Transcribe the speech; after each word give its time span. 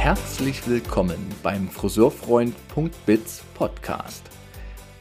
Herzlich 0.00 0.66
willkommen 0.66 1.18
beim 1.42 1.68
Friseurfreund.biz 1.68 3.42
Podcast. 3.52 4.22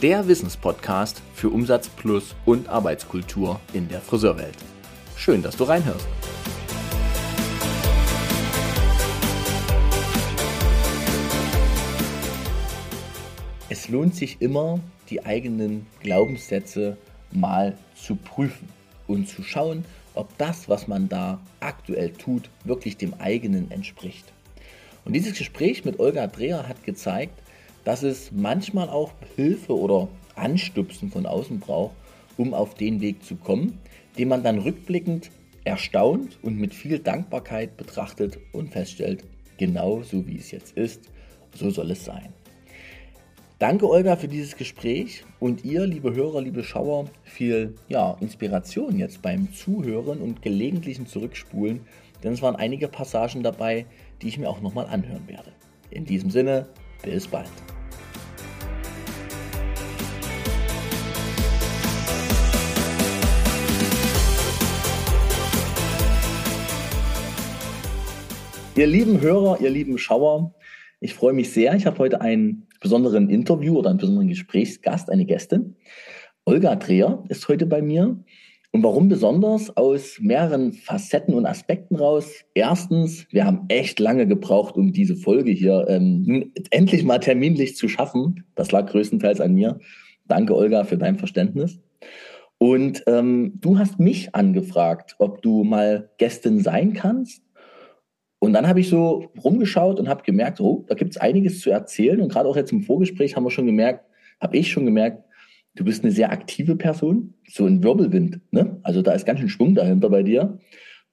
Der 0.01 0.27
Wissenspodcast 0.27 1.21
für 1.33 1.47
Umsatz 1.47 1.87
plus 1.87 2.35
und 2.45 2.67
Arbeitskultur 2.67 3.61
in 3.71 3.87
der 3.87 4.01
Friseurwelt. 4.01 4.57
Schön, 5.15 5.41
dass 5.41 5.55
du 5.55 5.63
reinhörst. 5.63 6.05
Es 13.69 13.87
lohnt 13.87 14.15
sich 14.15 14.41
immer, 14.41 14.81
die 15.09 15.25
eigenen 15.25 15.87
Glaubenssätze 16.01 16.97
mal 17.31 17.77
zu 17.95 18.17
prüfen 18.17 18.67
und 19.07 19.29
zu 19.29 19.43
schauen, 19.43 19.85
ob 20.13 20.37
das, 20.37 20.67
was 20.67 20.89
man 20.89 21.07
da 21.07 21.39
aktuell 21.61 22.11
tut, 22.11 22.49
wirklich 22.65 22.97
dem 22.97 23.13
eigenen 23.13 23.71
entspricht. 23.71 24.33
Und 25.09 25.13
dieses 25.13 25.35
Gespräch 25.35 25.85
mit 25.85 25.99
Olga 25.99 26.27
Dreher 26.27 26.69
hat 26.69 26.83
gezeigt, 26.83 27.33
dass 27.83 28.03
es 28.03 28.31
manchmal 28.31 28.89
auch 28.89 29.11
Hilfe 29.35 29.75
oder 29.75 30.07
Anstupsen 30.35 31.09
von 31.09 31.25
außen 31.25 31.59
braucht, 31.59 31.95
um 32.37 32.53
auf 32.53 32.75
den 32.75 33.01
Weg 33.01 33.23
zu 33.23 33.35
kommen, 33.35 33.79
den 34.19 34.27
man 34.27 34.43
dann 34.43 34.59
rückblickend 34.59 35.31
erstaunt 35.63 36.37
und 36.43 36.59
mit 36.59 36.75
viel 36.75 36.99
Dankbarkeit 36.99 37.75
betrachtet 37.75 38.37
und 38.51 38.69
feststellt, 38.69 39.23
genau 39.57 40.03
so 40.03 40.27
wie 40.27 40.37
es 40.37 40.51
jetzt 40.51 40.77
ist, 40.77 41.09
so 41.55 41.71
soll 41.71 41.89
es 41.89 42.05
sein. 42.05 42.31
Danke 43.57 43.89
Olga 43.89 44.15
für 44.15 44.27
dieses 44.27 44.57
Gespräch 44.57 45.23
und 45.39 45.65
ihr, 45.65 45.87
liebe 45.87 46.13
Hörer, 46.13 46.39
liebe 46.39 46.63
Schauer, 46.63 47.05
viel 47.23 47.73
ja, 47.87 48.15
Inspiration 48.21 48.99
jetzt 48.99 49.23
beim 49.23 49.51
Zuhören 49.53 50.19
und 50.19 50.43
gelegentlichen 50.43 51.07
Zurückspulen, 51.07 51.81
denn 52.23 52.33
es 52.33 52.43
waren 52.43 52.55
einige 52.55 52.87
Passagen 52.87 53.41
dabei, 53.41 53.87
die 54.21 54.27
ich 54.27 54.37
mir 54.37 54.49
auch 54.49 54.61
nochmal 54.61 54.87
anhören 54.87 55.27
werde. 55.27 55.51
In 55.89 56.05
diesem 56.05 56.29
Sinne, 56.29 56.67
bis 57.03 57.27
bald. 57.27 57.49
Ihr 68.75 68.87
lieben 68.87 69.19
Hörer, 69.19 69.59
ihr 69.59 69.69
lieben 69.69 69.97
Schauer, 69.97 70.53
ich 71.01 71.13
freue 71.13 71.33
mich 71.33 71.51
sehr. 71.51 71.73
Ich 71.75 71.85
habe 71.85 71.97
heute 71.97 72.21
einen 72.21 72.67
besonderen 72.79 73.29
Interview 73.29 73.77
oder 73.77 73.89
einen 73.89 73.99
besonderen 73.99 74.27
Gesprächsgast, 74.27 75.09
eine 75.09 75.25
Gästin. 75.25 75.75
Olga 76.45 76.75
Dreher 76.75 77.23
ist 77.29 77.47
heute 77.47 77.65
bei 77.65 77.81
mir. 77.81 78.23
Und 78.71 78.83
warum 78.83 79.07
besonders? 79.09 79.75
Aus 79.77 80.19
mehreren 80.21 80.73
Facetten 80.73 81.33
und 81.33 81.47
Aspekten 81.47 81.95
raus. 81.95 82.45
Erstens, 82.53 83.25
wir 83.31 83.45
haben 83.45 83.65
echt 83.67 83.99
lange 83.99 84.27
gebraucht, 84.27 84.75
um 84.75 84.93
diese 84.93 85.15
Folge 85.15 85.51
hier 85.51 85.85
ähm, 85.89 86.53
endlich 86.69 87.03
mal 87.03 87.19
terminlich 87.19 87.75
zu 87.75 87.87
schaffen. 87.87 88.45
Das 88.55 88.71
lag 88.71 88.85
größtenteils 88.91 89.41
an 89.41 89.55
mir. 89.55 89.79
Danke, 90.27 90.55
Olga, 90.55 90.83
für 90.83 90.97
dein 90.97 91.17
Verständnis. 91.17 91.79
Und 92.59 93.03
ähm, 93.07 93.53
du 93.55 93.79
hast 93.79 93.99
mich 93.99 94.35
angefragt, 94.35 95.15
ob 95.17 95.41
du 95.41 95.63
mal 95.63 96.11
Gästin 96.17 96.59
sein 96.59 96.93
kannst. 96.93 97.41
Und 98.37 98.53
dann 98.53 98.67
habe 98.67 98.81
ich 98.81 98.89
so 98.89 99.31
rumgeschaut 99.43 99.99
und 99.99 100.07
habe 100.07 100.23
gemerkt, 100.23 100.61
oh, 100.61 100.85
da 100.87 100.93
gibt 100.93 101.11
es 101.11 101.17
einiges 101.17 101.61
zu 101.61 101.71
erzählen. 101.71 102.21
Und 102.21 102.31
gerade 102.31 102.47
auch 102.47 102.55
jetzt 102.55 102.71
im 102.71 102.83
Vorgespräch 102.83 103.35
haben 103.35 103.43
wir 103.43 103.51
schon 103.51 103.65
gemerkt, 103.65 104.05
habe 104.39 104.57
ich 104.57 104.71
schon 104.71 104.85
gemerkt, 104.85 105.23
du 105.75 105.83
bist 105.83 106.03
eine 106.03 106.11
sehr 106.11 106.31
aktive 106.31 106.75
Person, 106.75 107.35
so 107.47 107.65
ein 107.65 107.83
Wirbelwind. 107.83 108.41
Ne? 108.51 108.79
Also 108.83 109.01
da 109.01 109.13
ist 109.13 109.25
ganz 109.25 109.39
schön 109.39 109.49
Schwung 109.49 109.75
dahinter 109.75 110.09
bei 110.09 110.23
dir. 110.23 110.59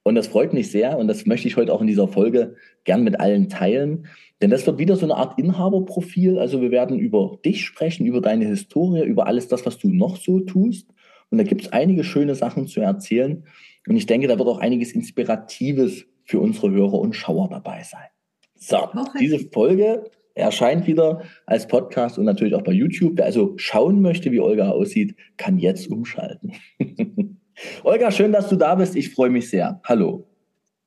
Und 0.03 0.15
das 0.15 0.27
freut 0.27 0.53
mich 0.53 0.71
sehr 0.71 0.97
und 0.97 1.09
das 1.09 1.25
möchte 1.25 1.49
ich 1.49 1.57
heute 1.57 1.73
auch 1.73 1.81
in 1.81 1.87
dieser 1.87 2.07
Folge 2.07 2.55
gern 2.85 3.03
mit 3.03 3.19
allen 3.19 3.49
teilen. 3.49 4.07
Denn 4.41 4.49
das 4.49 4.65
wird 4.65 4.77
wieder 4.79 4.95
so 4.95 5.05
eine 5.05 5.15
Art 5.15 5.37
Inhaberprofil. 5.37 6.39
Also 6.39 6.61
wir 6.61 6.71
werden 6.71 6.97
über 6.97 7.39
dich 7.43 7.65
sprechen, 7.65 8.05
über 8.05 8.21
deine 8.21 8.45
Historie, 8.45 9.03
über 9.03 9.27
alles 9.27 9.49
das, 9.49 9.65
was 9.65 9.77
du 9.77 9.89
noch 9.89 10.15
so 10.15 10.39
tust. 10.39 10.87
Und 11.29 11.39
da 11.39 11.43
gibt 11.43 11.63
es 11.63 11.73
einige 11.73 12.03
schöne 12.03 12.35
Sachen 12.35 12.67
zu 12.67 12.79
erzählen. 12.79 13.43
Und 13.87 13.97
ich 13.97 14.05
denke, 14.05 14.27
da 14.27 14.37
wird 14.37 14.47
auch 14.47 14.59
einiges 14.59 14.93
Inspiratives 14.93 16.05
für 16.23 16.39
unsere 16.39 16.71
Hörer 16.71 16.99
und 16.99 17.13
Schauer 17.13 17.49
dabei 17.49 17.83
sein. 17.83 18.07
So, 18.55 18.89
diese 19.19 19.39
Folge 19.51 20.05
erscheint 20.37 20.87
wieder 20.87 21.23
als 21.45 21.67
Podcast 21.67 22.17
und 22.17 22.25
natürlich 22.25 22.55
auch 22.55 22.63
bei 22.63 22.71
YouTube. 22.71 23.13
Wer 23.15 23.25
also 23.25 23.53
schauen 23.57 24.01
möchte, 24.01 24.31
wie 24.31 24.39
Olga 24.39 24.69
aussieht, 24.69 25.15
kann 25.37 25.57
jetzt 25.57 25.89
umschalten. 25.89 26.53
Olga, 27.83 28.11
schön, 28.11 28.31
dass 28.31 28.49
du 28.49 28.55
da 28.55 28.75
bist. 28.75 28.95
Ich 28.95 29.13
freue 29.13 29.29
mich 29.29 29.49
sehr. 29.49 29.81
Hallo. 29.83 30.27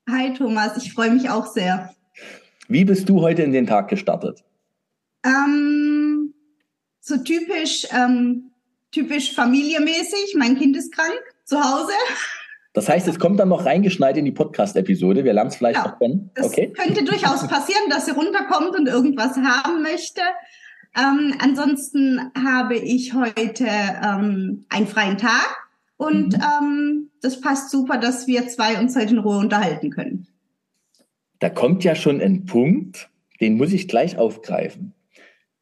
Hi 0.09 0.33
Thomas, 0.33 0.77
ich 0.77 0.93
freue 0.93 1.11
mich 1.11 1.31
auch 1.31 1.47
sehr. 1.47 1.91
Wie 2.69 2.85
bist 2.85 3.09
du 3.09 3.21
heute 3.21 3.43
in 3.43 3.53
den 3.53 3.67
Tag 3.67 3.89
gestartet? 3.89 4.45
Ähm, 5.25 6.33
so 7.01 7.17
typisch, 7.19 7.87
ähm, 7.93 8.53
typisch 8.93 9.35
familiemäßig. 9.35 10.35
Mein 10.37 10.57
Kind 10.57 10.77
ist 10.77 10.93
krank 10.93 11.21
zu 11.45 11.61
Hause. 11.61 11.93
Das 12.73 12.89
heißt, 12.89 13.09
es 13.09 13.19
kommt 13.19 13.41
dann 13.41 13.49
noch 13.49 13.67
reingeschneit 13.67 14.17
in 14.17 14.25
die 14.25 14.33
Podcast-Episode. 14.33 15.25
Wir 15.25 15.33
lernen 15.33 15.51
es 15.51 15.57
vielleicht 15.57 15.79
ja, 15.79 15.89
noch 15.89 15.99
kennen. 15.99 16.31
Das 16.35 16.47
okay. 16.47 16.73
könnte 16.73 17.05
durchaus 17.05 17.47
passieren, 17.49 17.91
dass 17.91 18.07
sie 18.07 18.13
runterkommt 18.13 18.79
und 18.79 18.87
irgendwas 18.87 19.37
haben 19.37 19.83
möchte. 19.83 20.21
Ähm, 20.97 21.35
ansonsten 21.41 22.31
habe 22.37 22.77
ich 22.77 23.13
heute 23.15 23.67
ähm, 23.67 24.67
einen 24.69 24.87
freien 24.87 25.19
Tag 25.19 25.69
und 25.97 26.37
mhm. 26.37 26.43
ähm, 26.43 27.11
das 27.23 27.41
passt 27.41 27.71
super, 27.71 27.99
dass 27.99 28.27
wir 28.27 28.49
zwei 28.49 28.79
uns 28.79 28.97
heute 28.97 29.15
in 29.15 29.19
Ruhe 29.19 29.39
unterhalten 29.39 29.91
können. 29.91 30.27
Da 31.39 31.49
kommt 31.49 31.85
ja 31.85 31.95
schon 31.95 32.21
ein 32.21 32.45
Punkt, 32.45 33.09
den 33.41 33.57
muss 33.57 33.73
ich 33.73 33.89
gleich 33.89 34.17
aufgreifen. 34.17 34.95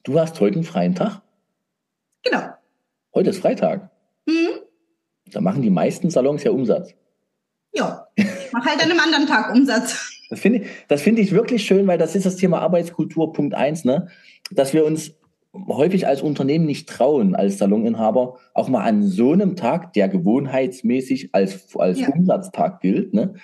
Du 0.02 0.18
hast 0.18 0.40
heute 0.40 0.56
einen 0.56 0.64
freien 0.64 0.94
Tag? 0.94 1.22
Genau. 2.22 2.48
Heute 3.14 3.30
ist 3.30 3.40
Freitag. 3.40 3.90
Mhm. 4.26 4.57
Da 5.32 5.40
machen 5.40 5.62
die 5.62 5.70
meisten 5.70 6.10
Salons 6.10 6.44
ja 6.44 6.50
Umsatz. 6.50 6.94
Ja, 7.72 8.08
ich 8.16 8.52
mache 8.52 8.70
halt 8.70 8.82
an 8.82 8.90
einem 8.90 9.00
anderen 9.00 9.26
Tag 9.26 9.54
Umsatz. 9.54 10.10
Das 10.30 10.40
finde 10.40 10.60
ich, 10.60 10.68
das 10.88 11.02
finde 11.02 11.22
ich 11.22 11.32
wirklich 11.32 11.64
schön, 11.64 11.86
weil 11.86 11.98
das 11.98 12.14
ist 12.14 12.26
das 12.26 12.36
Thema 12.36 12.60
Arbeitskultur 12.60 13.32
Punkt 13.32 13.54
eins, 13.54 13.84
ne? 13.84 14.08
Dass 14.50 14.74
wir 14.74 14.84
uns 14.84 15.17
häufig 15.66 16.06
als 16.06 16.22
Unternehmen 16.22 16.66
nicht 16.66 16.88
trauen, 16.88 17.34
als 17.34 17.58
Saloninhaber, 17.58 18.36
auch 18.54 18.68
mal 18.68 18.84
an 18.84 19.02
so 19.02 19.32
einem 19.32 19.56
Tag, 19.56 19.92
der 19.94 20.08
gewohnheitsmäßig 20.08 21.30
als, 21.32 21.74
als 21.76 22.00
ja. 22.00 22.08
Umsatztag 22.08 22.80
gilt, 22.80 23.14
ne? 23.14 23.34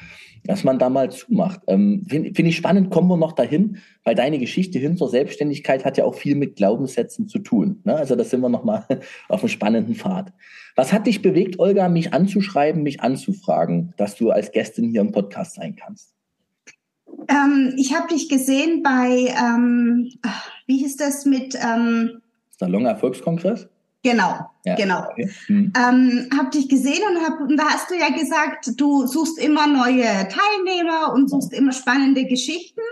dass 0.45 0.63
man 0.63 0.79
da 0.79 0.91
mal 0.91 1.11
zumacht. 1.11 1.61
Ähm, 1.67 2.05
Finde 2.09 2.35
find 2.35 2.49
ich 2.49 2.57
spannend, 2.57 2.91
kommen 2.91 3.09
wir 3.09 3.17
noch 3.17 3.33
dahin, 3.33 3.79
weil 4.05 4.15
deine 4.15 4.39
Geschichte 4.39 4.79
hin 4.79 4.97
zur 4.97 5.09
Selbstständigkeit 5.09 5.85
hat 5.85 5.97
ja 5.97 6.05
auch 6.05 6.15
viel 6.15 6.35
mit 6.35 6.57
Glaubenssätzen 6.57 7.29
zu 7.29 7.39
tun. 7.39 7.81
Ne? 7.85 7.97
Also 7.97 8.15
da 8.15 8.25
sind 8.25 8.41
wir 8.41 8.51
nochmal 8.51 8.85
auf 9.29 9.41
einem 9.41 9.49
spannenden 9.49 9.95
Pfad. 9.95 10.33
Was 10.77 10.93
hat 10.93 11.07
dich 11.07 11.23
bewegt, 11.23 11.59
Olga, 11.59 11.89
mich 11.89 12.13
anzuschreiben, 12.13 12.83
mich 12.83 13.01
anzufragen, 13.01 13.95
dass 13.97 14.17
du 14.17 14.31
als 14.31 14.53
Gästin 14.53 14.91
hier 14.91 15.01
im 15.01 15.13
Podcast 15.13 15.55
sein 15.55 15.77
kannst? 15.77 16.15
Ähm, 17.29 17.75
ich 17.77 17.95
habe 17.95 18.09
dich 18.09 18.29
gesehen 18.29 18.83
bei, 18.83 19.35
ähm, 19.39 20.13
wie 20.67 20.79
hieß 20.79 20.97
das 20.97 21.25
mit... 21.25 21.57
Ähm, 21.61 22.23
Salon 22.59 22.87
Erfolgskongress? 22.87 23.69
Genau, 24.05 24.39
ja, 24.65 24.75
genau. 24.75 25.03
Okay. 25.11 25.31
Hm. 25.47 25.73
Ähm, 25.77 26.29
hab 26.37 26.51
dich 26.51 26.69
gesehen 26.69 27.01
und, 27.11 27.27
hab, 27.27 27.41
und 27.41 27.57
da 27.57 27.65
hast 27.65 27.91
du 27.91 27.95
ja 27.95 28.11
gesagt, 28.11 28.73
du 28.77 29.07
suchst 29.07 29.39
immer 29.39 29.67
neue 29.67 30.05
Teilnehmer 30.29 31.13
und 31.15 31.31
suchst 31.31 31.55
immer 31.55 31.73
spannende 31.73 32.27
Geschichten. 32.27 32.83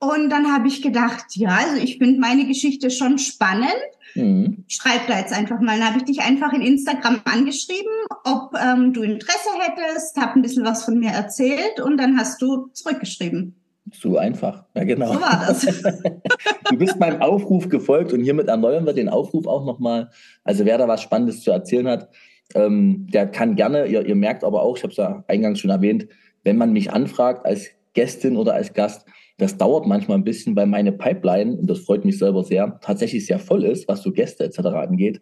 Und 0.00 0.30
dann 0.30 0.52
habe 0.52 0.66
ich 0.66 0.82
gedacht, 0.82 1.24
ja, 1.34 1.50
also 1.50 1.80
ich 1.80 1.98
finde 1.98 2.20
meine 2.20 2.46
Geschichte 2.46 2.90
schon 2.90 3.18
spannend. 3.18 3.76
Mhm. 4.14 4.64
Schreib 4.68 5.06
da 5.08 5.18
jetzt 5.18 5.32
einfach 5.32 5.60
mal. 5.60 5.78
Dann 5.78 5.88
habe 5.88 5.98
ich 5.98 6.04
dich 6.04 6.20
einfach 6.20 6.52
in 6.52 6.62
Instagram 6.62 7.20
angeschrieben, 7.24 7.92
ob 8.24 8.54
ähm, 8.56 8.92
du 8.92 9.02
Interesse 9.02 9.50
hättest, 9.58 10.16
habe 10.16 10.38
ein 10.38 10.42
bisschen 10.42 10.64
was 10.64 10.84
von 10.84 10.98
mir 10.98 11.10
erzählt 11.10 11.80
und 11.82 11.96
dann 11.98 12.18
hast 12.18 12.40
du 12.40 12.68
zurückgeschrieben. 12.72 13.56
So 13.92 14.16
einfach. 14.16 14.64
Ja, 14.74 14.84
genau. 14.84 15.12
So 15.12 15.20
war 15.20 15.44
das. 15.46 15.66
du 16.70 16.76
bist 16.76 16.98
meinem 16.98 17.20
Aufruf 17.20 17.68
gefolgt 17.68 18.12
und 18.12 18.22
hiermit 18.22 18.48
erneuern 18.48 18.86
wir 18.86 18.92
den 18.92 19.08
Aufruf 19.08 19.46
auch 19.46 19.64
nochmal. 19.64 20.10
Also 20.42 20.64
wer 20.64 20.78
da 20.78 20.88
was 20.88 21.02
Spannendes 21.02 21.42
zu 21.42 21.50
erzählen 21.50 21.88
hat, 21.88 22.08
ähm, 22.54 23.06
der 23.10 23.26
kann 23.26 23.56
gerne, 23.56 23.86
ihr, 23.86 24.06
ihr 24.06 24.14
merkt 24.14 24.44
aber 24.44 24.62
auch, 24.62 24.76
ich 24.76 24.82
habe 24.82 24.90
es 24.90 24.96
ja 24.96 25.24
eingangs 25.28 25.60
schon 25.60 25.70
erwähnt, 25.70 26.06
wenn 26.44 26.56
man 26.56 26.72
mich 26.72 26.92
anfragt 26.92 27.44
als 27.46 27.68
Gästin 27.94 28.36
oder 28.36 28.54
als 28.54 28.72
Gast, 28.72 29.06
das 29.36 29.56
dauert 29.56 29.86
manchmal 29.86 30.18
ein 30.18 30.24
bisschen, 30.24 30.54
weil 30.56 30.66
meine 30.66 30.92
Pipeline, 30.92 31.56
und 31.56 31.68
das 31.68 31.80
freut 31.80 32.04
mich 32.04 32.18
selber 32.18 32.44
sehr, 32.44 32.78
tatsächlich 32.80 33.26
sehr 33.26 33.38
voll 33.38 33.64
ist, 33.64 33.88
was 33.88 34.02
so 34.02 34.12
Gäste 34.12 34.44
etc. 34.44 34.58
angeht. 34.58 35.20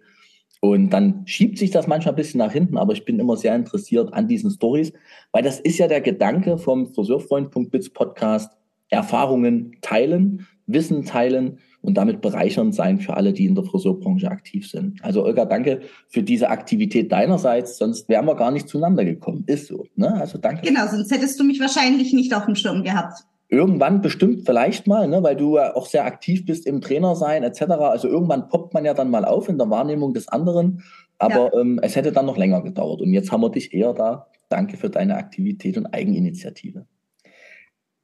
Und 0.61 0.91
dann 0.91 1.26
schiebt 1.26 1.59
sich 1.59 1.70
das 1.70 1.87
manchmal 1.87 2.12
ein 2.12 2.17
bisschen 2.17 2.38
nach 2.38 2.53
hinten, 2.53 2.76
aber 2.76 2.93
ich 2.93 3.05
bin 3.05 3.19
immer 3.19 3.37
sehr 3.37 3.56
interessiert 3.56 4.12
an 4.12 4.29
diesen 4.29 4.50
Stories, 4.50 4.93
weil 5.32 5.43
das 5.43 5.59
ist 5.59 5.79
ja 5.79 5.88
der 5.88 6.00
Gedanke 6.00 6.56
vom 6.56 6.94
Friseurfreund.biz 6.94 7.91
Podcast, 7.91 8.53
Erfahrungen 8.88 9.73
teilen, 9.81 10.47
Wissen 10.67 11.05
teilen 11.05 11.59
und 11.81 11.94
damit 11.97 12.20
bereichernd 12.20 12.75
sein 12.75 13.00
für 13.00 13.14
alle, 13.14 13.32
die 13.32 13.47
in 13.47 13.56
der 13.56 13.64
Friseurbranche 13.64 14.31
aktiv 14.31 14.70
sind. 14.70 15.03
Also 15.03 15.25
Olga, 15.25 15.47
danke 15.47 15.81
für 16.09 16.23
diese 16.23 16.49
Aktivität 16.49 17.11
deinerseits, 17.11 17.76
sonst 17.76 18.09
wären 18.09 18.26
wir 18.26 18.37
gar 18.37 18.53
nicht 18.53 18.69
zueinander 18.69 19.05
gekommen. 19.05 19.43
Ist 19.49 19.67
so. 19.67 19.87
Ne? 19.97 20.14
Also 20.14 20.38
danke. 20.38 20.67
Genau, 20.67 20.87
sonst 20.87 21.11
hättest 21.11 21.41
du 21.41 21.44
mich 21.44 21.59
wahrscheinlich 21.59 22.12
nicht 22.12 22.32
auf 22.35 22.44
dem 22.44 22.55
Schirm 22.55 22.85
gehabt. 22.85 23.25
Irgendwann 23.52 24.00
bestimmt 24.00 24.46
vielleicht 24.46 24.87
mal, 24.87 25.06
ne, 25.06 25.22
weil 25.22 25.37
du 25.37 25.56
ja 25.56 25.76
auch 25.76 25.84
sehr 25.84 26.06
aktiv 26.06 26.46
bist 26.46 26.66
im 26.66 26.81
Trainer 26.81 27.14
sein 27.14 27.43
etc. 27.43 27.62
Also 27.62 28.08
irgendwann 28.08 28.49
poppt 28.49 28.72
man 28.72 28.87
ja 28.87 28.94
dann 28.94 29.10
mal 29.10 29.26
auf 29.26 29.49
in 29.49 29.58
der 29.58 29.69
Wahrnehmung 29.69 30.14
des 30.14 30.26
anderen. 30.28 30.82
Aber 31.19 31.52
ja. 31.52 31.60
ähm, 31.60 31.78
es 31.82 31.94
hätte 31.94 32.12
dann 32.12 32.25
noch 32.25 32.38
länger 32.38 32.62
gedauert. 32.62 33.02
Und 33.02 33.12
jetzt 33.12 33.31
haben 33.31 33.43
wir 33.43 33.50
dich 33.50 33.75
eher 33.75 33.93
da. 33.93 34.26
Danke 34.49 34.78
für 34.78 34.88
deine 34.88 35.16
Aktivität 35.16 35.76
und 35.76 35.87
Eigeninitiative. 35.87 36.87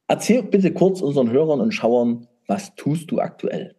Erzähl 0.07 0.43
bitte 0.43 0.71
kurz 0.71 1.01
unseren 1.01 1.31
Hörern 1.31 1.61
und 1.61 1.71
Schauern, 1.71 2.27
was 2.47 2.75
tust 2.75 3.09
du 3.09 3.19
aktuell? 3.19 3.75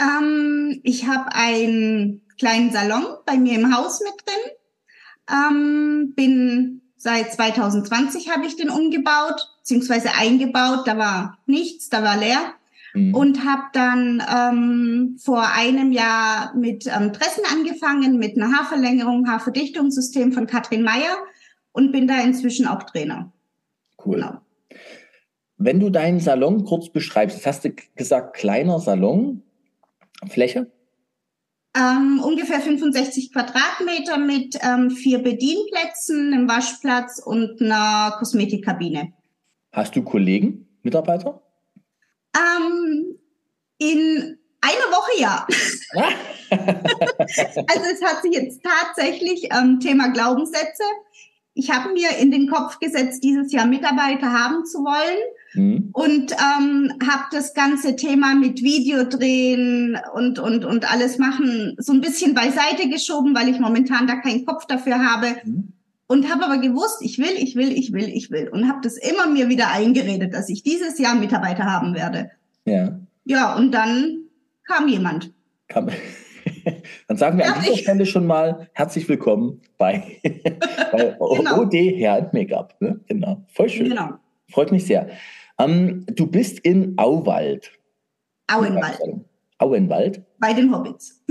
Ähm, 0.00 0.80
ich 0.84 1.06
habe 1.06 1.34
einen 1.34 2.22
kleinen 2.38 2.70
Salon 2.70 3.04
bei 3.26 3.36
mir 3.36 3.58
im 3.58 3.76
Haus 3.76 4.00
mit 4.00 4.12
drin. 4.24 4.52
Ähm, 5.30 6.12
bin 6.14 6.81
Seit 7.04 7.32
2020 7.32 8.30
habe 8.30 8.46
ich 8.46 8.54
den 8.54 8.70
umgebaut, 8.70 9.50
beziehungsweise 9.58 10.10
eingebaut. 10.16 10.86
Da 10.86 10.96
war 10.96 11.36
nichts, 11.46 11.88
da 11.88 12.04
war 12.04 12.16
leer. 12.16 12.54
Mhm. 12.94 13.12
Und 13.12 13.44
habe 13.44 13.62
dann 13.72 14.22
ähm, 14.32 15.16
vor 15.20 15.48
einem 15.52 15.90
Jahr 15.90 16.54
mit 16.54 16.86
ähm, 16.86 17.12
Dressen 17.12 17.42
angefangen, 17.50 18.18
mit 18.18 18.36
einer 18.36 18.56
Haarverlängerung, 18.56 19.28
Haarverdichtungssystem 19.28 20.30
von 20.30 20.46
Katrin 20.46 20.84
Meyer 20.84 21.16
und 21.72 21.90
bin 21.90 22.06
da 22.06 22.20
inzwischen 22.20 22.68
auch 22.68 22.84
Trainer. 22.84 23.32
Cool. 24.06 24.18
Genau. 24.18 24.38
Wenn 25.56 25.80
du 25.80 25.90
deinen 25.90 26.20
Salon 26.20 26.64
kurz 26.64 26.88
beschreibst, 26.88 27.44
hast 27.44 27.64
du 27.64 27.72
gesagt, 27.96 28.36
kleiner 28.36 28.78
Salon, 28.78 29.42
Fläche? 30.28 30.70
Ähm, 31.74 32.20
ungefähr 32.22 32.60
65 32.60 33.32
Quadratmeter 33.32 34.18
mit 34.18 34.58
ähm, 34.60 34.90
vier 34.90 35.20
Bedienplätzen, 35.20 36.32
einem 36.32 36.48
Waschplatz 36.48 37.18
und 37.24 37.62
einer 37.62 38.14
Kosmetikkabine. 38.18 39.12
Hast 39.72 39.96
du 39.96 40.02
Kollegen, 40.02 40.68
Mitarbeiter? 40.82 41.40
Ähm, 42.36 43.18
in 43.78 44.38
einer 44.60 44.90
Woche 44.92 45.20
ja. 45.20 45.46
also 46.50 47.86
es 47.90 48.02
hat 48.04 48.22
sich 48.22 48.34
jetzt 48.34 48.60
tatsächlich 48.62 49.48
ähm, 49.50 49.80
Thema 49.80 50.08
Glaubenssätze. 50.08 50.84
Ich 51.54 51.70
habe 51.70 51.92
mir 51.92 52.16
in 52.18 52.30
den 52.30 52.48
Kopf 52.48 52.78
gesetzt, 52.80 53.24
dieses 53.24 53.50
Jahr 53.50 53.66
Mitarbeiter 53.66 54.30
haben 54.30 54.66
zu 54.66 54.78
wollen 54.84 55.18
Mhm. 55.54 55.90
Und 55.92 56.32
ähm, 56.32 56.92
habe 57.06 57.24
das 57.30 57.54
ganze 57.54 57.96
Thema 57.96 58.34
mit 58.34 58.62
Videodrehen 58.62 59.98
und, 60.14 60.38
und, 60.38 60.64
und 60.64 60.90
alles 60.90 61.18
machen 61.18 61.76
so 61.78 61.92
ein 61.92 62.00
bisschen 62.00 62.34
beiseite 62.34 62.88
geschoben, 62.88 63.34
weil 63.34 63.48
ich 63.48 63.60
momentan 63.60 64.06
da 64.06 64.16
keinen 64.16 64.44
Kopf 64.44 64.66
dafür 64.66 64.98
habe. 64.98 65.36
Mhm. 65.44 65.72
Und 66.06 66.30
habe 66.30 66.44
aber 66.44 66.58
gewusst, 66.58 66.98
ich 67.00 67.18
will, 67.18 67.32
ich 67.38 67.56
will, 67.56 67.72
ich 67.72 67.92
will, 67.92 68.08
ich 68.08 68.30
will. 68.30 68.48
Und 68.48 68.68
habe 68.68 68.80
das 68.82 68.98
immer 68.98 69.28
mir 69.28 69.48
wieder 69.48 69.70
eingeredet, 69.70 70.34
dass 70.34 70.50
ich 70.50 70.62
dieses 70.62 70.98
Jahr 70.98 71.14
Mitarbeiter 71.14 71.64
haben 71.64 71.94
werde. 71.94 72.30
Ja. 72.66 72.98
Ja, 73.24 73.54
und 73.56 73.72
dann 73.72 74.18
kam 74.66 74.88
jemand. 74.88 75.32
Kam. 75.68 75.88
Dann 77.08 77.16
sagen 77.16 77.38
wir 77.38 77.46
ja, 77.46 77.52
an 77.52 77.62
dieser 77.62 77.76
Stelle 77.76 78.06
schon 78.06 78.26
mal 78.26 78.68
herzlich 78.72 79.08
willkommen 79.08 79.60
bei, 79.78 80.18
bei 80.92 81.16
genau. 81.36 81.60
OD 81.60 81.74
Hair 81.74 82.14
and 82.14 82.32
Make-up. 82.32 82.74
Ne? 82.80 83.00
Genau. 83.06 83.44
Voll 83.48 83.68
schön. 83.68 83.88
Genau. 83.88 84.10
Freut 84.50 84.70
mich 84.70 84.86
sehr. 84.86 85.08
Ähm, 85.62 86.04
du 86.06 86.26
bist 86.26 86.58
in 86.60 86.94
Auwald. 86.98 87.72
Auenwald. 88.48 88.98
Auenwald? 89.58 90.22
Bei 90.38 90.52
den 90.52 90.74
Hobbits. 90.74 91.22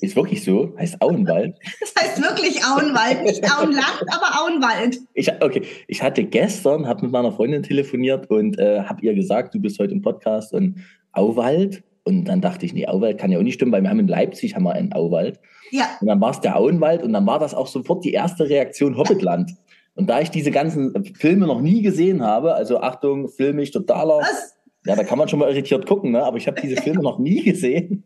Ist 0.00 0.16
wirklich 0.16 0.42
so? 0.44 0.74
Heißt 0.78 1.00
Auenwald? 1.00 1.56
Das 1.80 1.94
heißt 1.94 2.22
wirklich 2.22 2.64
Auenwald, 2.64 3.22
nicht 3.22 3.44
Auenland, 3.44 4.02
aber 4.08 4.40
Auenwald. 4.40 4.98
Ich, 5.14 5.30
okay, 5.42 5.62
ich 5.86 6.02
hatte 6.02 6.24
gestern, 6.24 6.86
habe 6.86 7.02
mit 7.02 7.12
meiner 7.12 7.32
Freundin 7.32 7.62
telefoniert 7.62 8.30
und 8.30 8.58
äh, 8.58 8.82
habe 8.82 9.02
ihr 9.02 9.14
gesagt, 9.14 9.54
du 9.54 9.60
bist 9.60 9.78
heute 9.78 9.92
im 9.92 10.02
Podcast 10.02 10.52
und 10.54 10.80
Auwald. 11.12 11.82
Und 12.04 12.24
dann 12.24 12.40
dachte 12.40 12.64
ich, 12.64 12.72
nee, 12.72 12.86
Auwald 12.86 13.18
kann 13.18 13.30
ja 13.30 13.38
auch 13.38 13.42
nicht 13.42 13.54
stimmen, 13.54 13.72
weil 13.72 13.82
wir 13.82 13.90
haben 13.90 14.00
in 14.00 14.08
Leipzig 14.08 14.54
haben 14.54 14.62
wir 14.62 14.72
einen 14.72 14.92
Auwald. 14.92 15.38
Ja. 15.70 15.84
Und 16.00 16.06
dann 16.06 16.20
war 16.20 16.30
es 16.30 16.40
der 16.40 16.56
Auenwald 16.56 17.02
und 17.02 17.12
dann 17.12 17.26
war 17.26 17.38
das 17.38 17.54
auch 17.54 17.66
sofort 17.66 18.04
die 18.04 18.12
erste 18.12 18.48
Reaktion 18.48 18.96
Hobbitland. 18.96 19.52
Und 20.00 20.06
da 20.06 20.18
ich 20.22 20.30
diese 20.30 20.50
ganzen 20.50 21.04
Filme 21.14 21.46
noch 21.46 21.60
nie 21.60 21.82
gesehen 21.82 22.22
habe, 22.22 22.54
also 22.54 22.80
Achtung, 22.80 23.28
filmisch 23.28 23.70
totaler. 23.70 24.20
Was? 24.20 24.56
Ja, 24.86 24.96
da 24.96 25.04
kann 25.04 25.18
man 25.18 25.28
schon 25.28 25.38
mal 25.38 25.50
irritiert 25.50 25.84
gucken, 25.84 26.12
ne? 26.12 26.24
aber 26.24 26.38
ich 26.38 26.46
habe 26.46 26.58
diese 26.58 26.76
Filme 26.80 27.02
noch 27.02 27.18
nie 27.18 27.42
gesehen. 27.42 28.04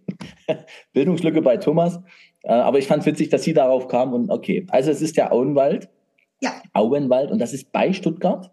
Bildungslücke 0.93 1.41
bei 1.41 1.57
Thomas. 1.57 2.01
Äh, 2.43 2.53
aber 2.53 2.81
ich 2.81 2.89
fand 2.89 3.03
es 3.03 3.07
witzig, 3.07 3.29
dass 3.29 3.45
sie 3.45 3.55
darauf 3.55 3.87
kam 3.87 4.13
und 4.13 4.29
okay. 4.29 4.67
Also 4.71 4.91
es 4.91 5.03
ist 5.03 5.17
der 5.17 5.33
Auenwald. 5.33 5.89
Ja. 6.41 6.61
Auenwald 6.73 7.31
und 7.31 7.39
das 7.39 7.53
ist 7.53 7.71
bei 7.71 7.93
Stuttgart. 7.93 8.51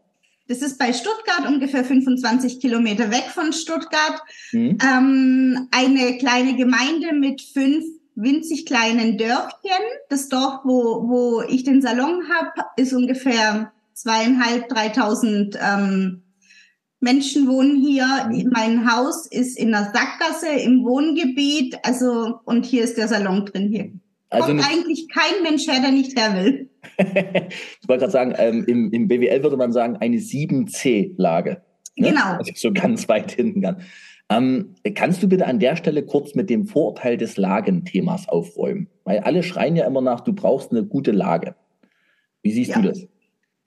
Das 0.47 0.61
ist 0.61 0.77
bei 0.77 0.93
Stuttgart, 0.93 1.47
ungefähr 1.47 1.83
25 1.83 2.59
Kilometer 2.59 3.09
weg 3.09 3.25
von 3.33 3.53
Stuttgart. 3.53 4.21
Mhm. 4.51 4.77
Ähm, 4.85 5.67
eine 5.71 6.19
kleine 6.19 6.55
Gemeinde 6.55 7.13
mit 7.19 7.41
fünf 7.41 7.85
winzig 8.21 8.65
kleinen 8.65 9.17
Dörfchen. 9.17 9.71
Das 10.09 10.29
Dorf, 10.29 10.61
wo, 10.63 11.07
wo 11.07 11.41
ich 11.47 11.63
den 11.63 11.81
Salon 11.81 12.23
habe, 12.29 12.67
ist 12.77 12.93
ungefähr 12.93 13.71
zweieinhalb, 13.93 14.69
dreitausend 14.69 15.57
ähm, 15.61 16.23
Menschen 16.99 17.47
wohnen 17.47 17.81
hier. 17.81 18.29
Mein 18.51 18.91
Haus 18.91 19.27
ist 19.27 19.57
in 19.57 19.71
der 19.71 19.91
Sackgasse 19.93 20.49
im 20.63 20.83
Wohngebiet. 20.83 21.77
Also, 21.83 22.39
und 22.45 22.65
hier 22.65 22.83
ist 22.83 22.97
der 22.97 23.07
Salon 23.07 23.45
drin 23.45 23.69
hier. 23.69 23.91
Also 24.29 24.47
Kommt 24.47 24.65
eigentlich 24.65 25.07
kein 25.09 25.43
Mensch 25.43 25.67
her, 25.67 25.81
der 25.81 25.91
nicht 25.91 26.17
her 26.17 26.35
will. 26.35 26.69
ich 26.97 27.87
wollte 27.87 28.01
gerade 28.01 28.11
sagen, 28.11 28.33
ähm, 28.37 28.63
im, 28.65 28.91
im 28.91 29.07
BWL 29.07 29.43
würde 29.43 29.57
man 29.57 29.73
sagen, 29.73 29.97
eine 29.97 30.17
7C-Lage. 30.17 31.61
Ne? 31.97 32.09
Genau. 32.09 32.37
Also 32.37 32.51
so 32.55 32.71
ganz 32.71 33.09
weit 33.09 33.31
hinten. 33.31 33.61
Kann. 33.61 33.81
Ähm, 34.31 34.75
kannst 34.95 35.21
du 35.21 35.27
bitte 35.27 35.45
an 35.45 35.59
der 35.59 35.75
Stelle 35.75 36.05
kurz 36.05 36.35
mit 36.35 36.49
dem 36.49 36.65
Vorurteil 36.65 37.17
des 37.17 37.35
Lagenthemas 37.35 38.29
aufräumen? 38.29 38.87
Weil 39.03 39.19
alle 39.19 39.43
schreien 39.43 39.75
ja 39.75 39.85
immer 39.85 40.01
nach, 40.01 40.21
du 40.21 40.31
brauchst 40.31 40.71
eine 40.71 40.85
gute 40.85 41.11
Lage. 41.11 41.55
Wie 42.41 42.51
siehst 42.51 42.71
ja. 42.71 42.81
du 42.81 42.87
das? 42.87 43.07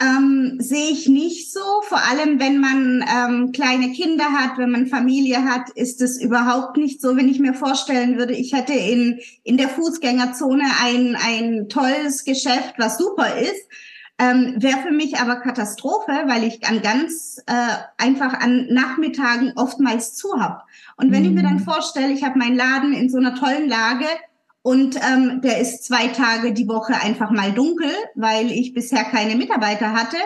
Ähm, 0.01 0.57
sehe 0.59 0.91
ich 0.91 1.07
nicht 1.09 1.53
so. 1.53 1.61
Vor 1.83 1.99
allem, 1.99 2.41
wenn 2.41 2.59
man 2.59 3.05
ähm, 3.15 3.53
kleine 3.53 3.93
Kinder 3.93 4.25
hat, 4.25 4.59
wenn 4.59 4.71
man 4.71 4.87
Familie 4.87 5.45
hat, 5.45 5.71
ist 5.75 6.01
es 6.01 6.21
überhaupt 6.21 6.79
nicht 6.79 7.01
so. 7.01 7.17
Wenn 7.17 7.29
ich 7.29 7.39
mir 7.39 7.55
vorstellen 7.55 8.17
würde, 8.17 8.33
ich 8.33 8.55
hätte 8.55 8.73
in, 8.73 9.21
in 9.45 9.57
der 9.57 9.69
Fußgängerzone 9.69 10.65
ein, 10.83 11.17
ein 11.17 11.69
tolles 11.69 12.25
Geschäft, 12.25 12.75
was 12.79 12.99
super 12.99 13.39
ist, 13.39 13.69
ähm, 14.19 14.55
Wäre 14.59 14.79
für 14.79 14.93
mich 14.93 15.19
aber 15.19 15.37
Katastrophe, 15.37 16.13
weil 16.27 16.45
ich 16.45 16.67
an 16.67 16.83
ganz 16.83 17.43
äh, 17.47 17.53
einfach 17.99 18.35
an 18.35 18.69
Nachmittagen 18.71 19.53
oftmals 19.57 20.15
zu 20.15 20.41
habe. 20.41 20.63
Und 20.97 21.11
wenn 21.11 21.23
mhm. 21.23 21.29
ich 21.29 21.35
mir 21.35 21.43
dann 21.43 21.55
mhm. 21.55 21.65
vorstelle, 21.65 22.13
ich 22.13 22.23
habe 22.23 22.39
meinen 22.39 22.57
Laden 22.57 22.93
in 22.93 23.11
so 23.11 23.19
einer 23.19 23.35
tollen 23.35 23.69
Lage 23.69 24.07
und 24.63 24.97
ähm, 24.97 25.41
der 25.43 25.59
ist 25.59 25.85
zwei 25.85 26.09
Tage 26.09 26.53
die 26.53 26.69
Woche 26.69 26.95
einfach 27.03 27.31
mal 27.31 27.53
dunkel, 27.53 27.91
weil 28.15 28.51
ich 28.51 28.73
bisher 28.73 29.05
keine 29.05 29.35
Mitarbeiter 29.35 29.93
hatte, 29.93 30.17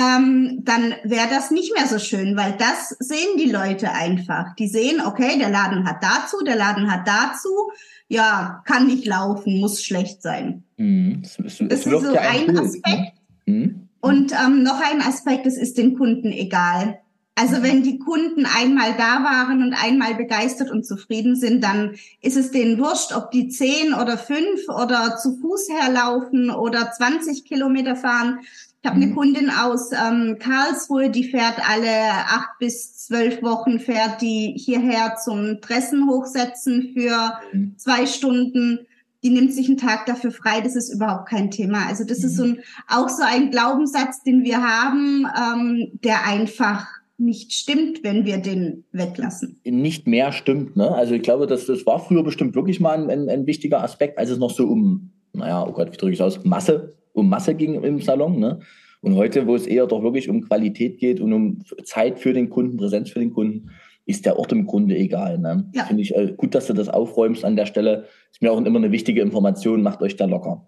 ähm, 0.00 0.60
dann 0.62 0.94
wäre 1.04 1.28
das 1.28 1.50
nicht 1.50 1.74
mehr 1.74 1.86
so 1.86 1.98
schön, 1.98 2.36
weil 2.36 2.56
das 2.58 2.88
sehen 2.98 3.36
die 3.38 3.50
Leute 3.50 3.92
einfach. 3.92 4.54
Die 4.56 4.68
sehen, 4.68 5.02
okay, 5.04 5.38
der 5.38 5.50
Laden 5.50 5.86
hat 5.86 6.02
dazu, 6.02 6.42
der 6.44 6.56
Laden 6.56 6.90
hat 6.90 7.06
dazu 7.06 7.70
ja, 8.10 8.62
kann 8.66 8.88
nicht 8.88 9.06
laufen, 9.06 9.60
muss 9.60 9.82
schlecht 9.82 10.20
sein. 10.20 10.64
Mhm. 10.76 11.22
Das, 11.22 11.36
das, 11.36 11.58
das 11.60 11.86
ist 11.86 12.04
so 12.04 12.12
ja 12.12 12.20
ein, 12.20 12.46
Bild, 12.46 12.56
ne? 12.56 12.60
Aspekt. 12.60 13.12
Ne? 13.46 13.54
Mhm. 13.54 13.88
Und 14.00 14.32
ähm, 14.32 14.62
noch 14.62 14.80
ein 14.80 15.00
Aspekt, 15.00 15.46
es 15.46 15.56
ist 15.56 15.78
den 15.78 15.96
Kunden 15.96 16.32
egal. 16.32 16.98
Also 17.36 17.62
wenn 17.62 17.82
die 17.84 17.98
Kunden 17.98 18.44
einmal 18.44 18.94
da 18.98 19.22
waren 19.22 19.62
und 19.62 19.72
einmal 19.72 20.14
begeistert 20.14 20.70
und 20.70 20.84
zufrieden 20.84 21.36
sind, 21.36 21.62
dann 21.62 21.94
ist 22.20 22.36
es 22.36 22.50
denen 22.50 22.78
wurscht, 22.78 23.14
ob 23.14 23.30
die 23.30 23.48
zehn 23.48 23.94
oder 23.94 24.18
fünf 24.18 24.68
oder 24.68 25.16
zu 25.16 25.36
Fuß 25.36 25.68
herlaufen 25.70 26.50
oder 26.50 26.90
20 26.90 27.44
Kilometer 27.44 27.94
fahren. 27.94 28.40
Ich 28.82 28.88
habe 28.88 28.96
eine 28.96 29.08
mhm. 29.08 29.14
Kundin 29.14 29.50
aus 29.50 29.90
ähm, 29.92 30.38
Karlsruhe, 30.38 31.10
die 31.10 31.24
fährt 31.24 31.56
alle 31.68 31.90
acht 32.10 32.58
bis 32.58 32.96
zwölf 32.96 33.42
Wochen, 33.42 33.78
fährt 33.78 34.22
die 34.22 34.54
hierher 34.56 35.16
zum 35.22 35.60
Dressen 35.60 36.08
hochsetzen 36.08 36.94
für 36.94 37.32
mhm. 37.52 37.74
zwei 37.76 38.06
Stunden. 38.06 38.86
Die 39.22 39.28
nimmt 39.28 39.52
sich 39.52 39.68
einen 39.68 39.76
Tag 39.76 40.06
dafür 40.06 40.30
frei, 40.30 40.62
das 40.62 40.76
ist 40.76 40.94
überhaupt 40.94 41.28
kein 41.28 41.50
Thema. 41.50 41.86
Also 41.88 42.04
das 42.04 42.20
mhm. 42.20 42.24
ist 42.24 42.36
so 42.36 42.44
ein, 42.44 42.58
auch 42.88 43.10
so 43.10 43.22
ein 43.22 43.50
Glaubenssatz, 43.50 44.22
den 44.22 44.44
wir 44.44 44.62
haben, 44.62 45.26
ähm, 45.38 45.88
der 46.02 46.26
einfach 46.26 46.86
nicht 47.18 47.52
stimmt, 47.52 48.02
wenn 48.02 48.24
wir 48.24 48.38
den 48.38 48.84
weglassen. 48.92 49.60
Nicht 49.62 50.06
mehr 50.06 50.32
stimmt, 50.32 50.74
ne? 50.76 50.90
Also 50.90 51.12
ich 51.12 51.22
glaube, 51.22 51.46
das, 51.46 51.66
das 51.66 51.84
war 51.84 51.98
früher 51.98 52.22
bestimmt 52.22 52.54
wirklich 52.54 52.80
mal 52.80 52.98
ein, 52.98 53.10
ein, 53.10 53.28
ein 53.28 53.46
wichtiger 53.46 53.82
Aspekt, 53.82 54.16
als 54.16 54.30
es 54.30 54.38
noch 54.38 54.50
so 54.50 54.64
um, 54.66 55.10
naja, 55.34 55.66
oh 55.66 55.72
Gott, 55.72 55.92
wie 55.92 55.98
drücke 55.98 56.14
ich 56.14 56.18
es 56.18 56.24
aus, 56.24 56.42
Masse 56.46 56.94
um 57.12 57.28
Masse 57.28 57.54
ging 57.54 57.82
im 57.82 58.00
Salon. 58.00 58.38
Ne? 58.38 58.60
Und 59.02 59.16
heute, 59.16 59.46
wo 59.46 59.54
es 59.54 59.66
eher 59.66 59.86
doch 59.86 60.02
wirklich 60.02 60.28
um 60.28 60.42
Qualität 60.42 60.98
geht 60.98 61.20
und 61.20 61.32
um 61.32 61.64
Zeit 61.84 62.18
für 62.18 62.32
den 62.32 62.50
Kunden, 62.50 62.76
Präsenz 62.76 63.10
für 63.10 63.20
den 63.20 63.32
Kunden, 63.32 63.70
ist 64.06 64.26
der 64.26 64.38
Ort 64.38 64.52
im 64.52 64.66
Grunde 64.66 64.96
egal. 64.96 65.38
Ne? 65.38 65.70
Ja. 65.74 65.84
Finde 65.84 66.02
ich 66.02 66.14
äh, 66.14 66.32
gut, 66.36 66.54
dass 66.54 66.66
du 66.66 66.72
das 66.72 66.88
aufräumst 66.88 67.44
an 67.44 67.56
der 67.56 67.66
Stelle. 67.66 68.06
Ist 68.30 68.42
mir 68.42 68.52
auch 68.52 68.60
immer 68.60 68.78
eine 68.78 68.92
wichtige 68.92 69.22
Information, 69.22 69.82
macht 69.82 70.02
euch 70.02 70.16
da 70.16 70.26
locker. 70.26 70.66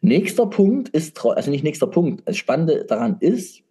Nächster 0.00 0.46
Punkt 0.46 0.90
ist, 0.90 1.24
also 1.24 1.50
nicht 1.50 1.64
nächster 1.64 1.86
Punkt, 1.86 2.28
das 2.28 2.36
Spannende 2.36 2.84
daran 2.84 3.16
ist, 3.20 3.62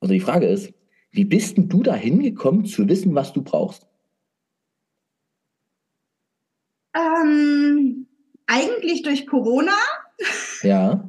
oder 0.00 0.12
die 0.12 0.20
Frage 0.20 0.46
ist, 0.46 0.72
Wie 1.10 1.24
bist 1.24 1.56
denn 1.56 1.68
du 1.68 1.82
da 1.82 1.94
hingekommen, 1.94 2.66
zu 2.66 2.88
wissen, 2.88 3.14
was 3.14 3.32
du 3.32 3.42
brauchst? 3.42 3.86
Ähm, 6.94 8.06
eigentlich 8.46 9.02
durch 9.02 9.26
Corona. 9.26 9.72
Ja. 10.62 11.06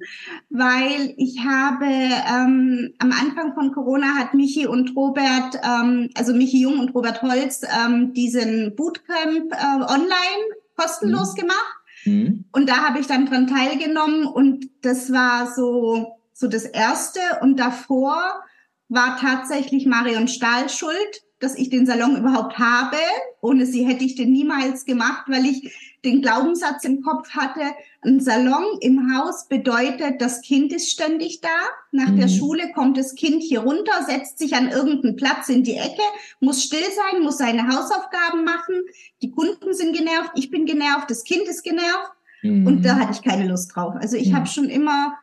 Weil 0.49 1.13
ich 1.17 1.39
habe 1.39 1.85
ähm, 1.85 2.93
am 2.99 3.11
Anfang 3.11 3.53
von 3.53 3.71
Corona 3.71 4.15
hat 4.15 4.33
Michi 4.33 4.67
und 4.67 4.95
Robert, 4.95 5.59
ähm, 5.63 6.09
also 6.15 6.33
Michi 6.33 6.61
Jung 6.61 6.79
und 6.79 6.93
Robert 6.93 7.21
Holz, 7.21 7.61
ähm, 7.63 8.13
diesen 8.13 8.75
Bootcamp 8.75 9.51
äh, 9.51 9.81
online 9.81 10.45
kostenlos 10.75 11.33
mhm. 11.33 11.37
gemacht. 11.37 11.79
Mhm. 12.05 12.45
Und 12.51 12.69
da 12.69 12.87
habe 12.87 12.99
ich 12.99 13.07
dann 13.07 13.25
dran 13.25 13.47
teilgenommen 13.47 14.25
und 14.25 14.69
das 14.81 15.11
war 15.11 15.51
so, 15.53 16.19
so 16.33 16.47
das 16.47 16.65
erste. 16.65 17.19
Und 17.41 17.59
davor 17.59 18.21
war 18.87 19.17
tatsächlich 19.19 19.85
Marion 19.85 20.27
Stahl 20.27 20.69
schuld, 20.69 21.23
dass 21.39 21.55
ich 21.55 21.69
den 21.69 21.85
Salon 21.85 22.17
überhaupt 22.17 22.57
habe. 22.57 22.97
Ohne 23.41 23.65
sie 23.65 23.85
hätte 23.85 24.03
ich 24.03 24.15
den 24.15 24.31
niemals 24.31 24.85
gemacht, 24.85 25.25
weil 25.27 25.45
ich 25.45 25.73
den 26.03 26.21
Glaubenssatz 26.21 26.83
im 26.85 27.01
Kopf 27.01 27.29
hatte, 27.31 27.61
ein 28.01 28.21
Salon 28.21 28.77
im 28.79 29.13
Haus 29.13 29.47
bedeutet, 29.47 30.21
das 30.21 30.41
Kind 30.41 30.71
ist 30.71 30.89
ständig 30.89 31.41
da. 31.41 31.49
Nach 31.91 32.09
mhm. 32.09 32.17
der 32.17 32.27
Schule 32.29 32.71
kommt 32.73 32.97
das 32.97 33.15
Kind 33.15 33.43
hier 33.43 33.59
runter, 33.61 33.91
setzt 34.07 34.39
sich 34.39 34.55
an 34.55 34.69
irgendeinen 34.69 35.17
Platz 35.17 35.49
in 35.49 35.63
die 35.63 35.75
Ecke, 35.75 36.01
muss 36.39 36.63
still 36.63 36.79
sein, 36.79 37.21
muss 37.21 37.37
seine 37.37 37.67
Hausaufgaben 37.67 38.45
machen. 38.45 38.75
Die 39.21 39.31
Kunden 39.31 39.73
sind 39.73 39.95
genervt, 39.95 40.31
ich 40.35 40.49
bin 40.49 40.65
genervt, 40.65 41.09
das 41.09 41.23
Kind 41.23 41.43
ist 41.43 41.63
genervt. 41.63 42.13
Mhm. 42.41 42.67
Und 42.67 42.85
da 42.85 42.95
hatte 42.95 43.11
ich 43.13 43.21
keine 43.21 43.47
Lust 43.47 43.75
drauf. 43.75 43.95
Also 43.99 44.15
ich 44.15 44.29
mhm. 44.29 44.35
habe 44.35 44.47
schon 44.47 44.69
immer 44.69 45.17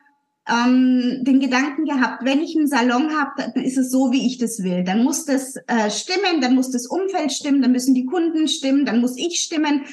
ähm, 0.47 1.23
den 1.23 1.39
Gedanken 1.39 1.85
gehabt, 1.85 2.23
wenn 2.23 2.41
ich 2.41 2.55
einen 2.55 2.67
Salon 2.67 3.11
habe, 3.17 3.51
dann 3.53 3.63
ist 3.63 3.77
es 3.77 3.91
so, 3.91 4.11
wie 4.11 4.25
ich 4.25 4.37
das 4.37 4.63
will. 4.63 4.83
Dann 4.83 5.03
muss 5.03 5.25
das 5.25 5.55
äh, 5.67 5.89
stimmen, 5.89 6.41
dann 6.41 6.55
muss 6.55 6.71
das 6.71 6.87
Umfeld 6.87 7.31
stimmen, 7.31 7.61
dann 7.61 7.71
müssen 7.71 7.93
die 7.93 8.05
Kunden 8.05 8.47
stimmen, 8.47 8.85
dann 8.85 9.01
muss 9.01 9.17
ich 9.17 9.41
stimmen. 9.41 9.85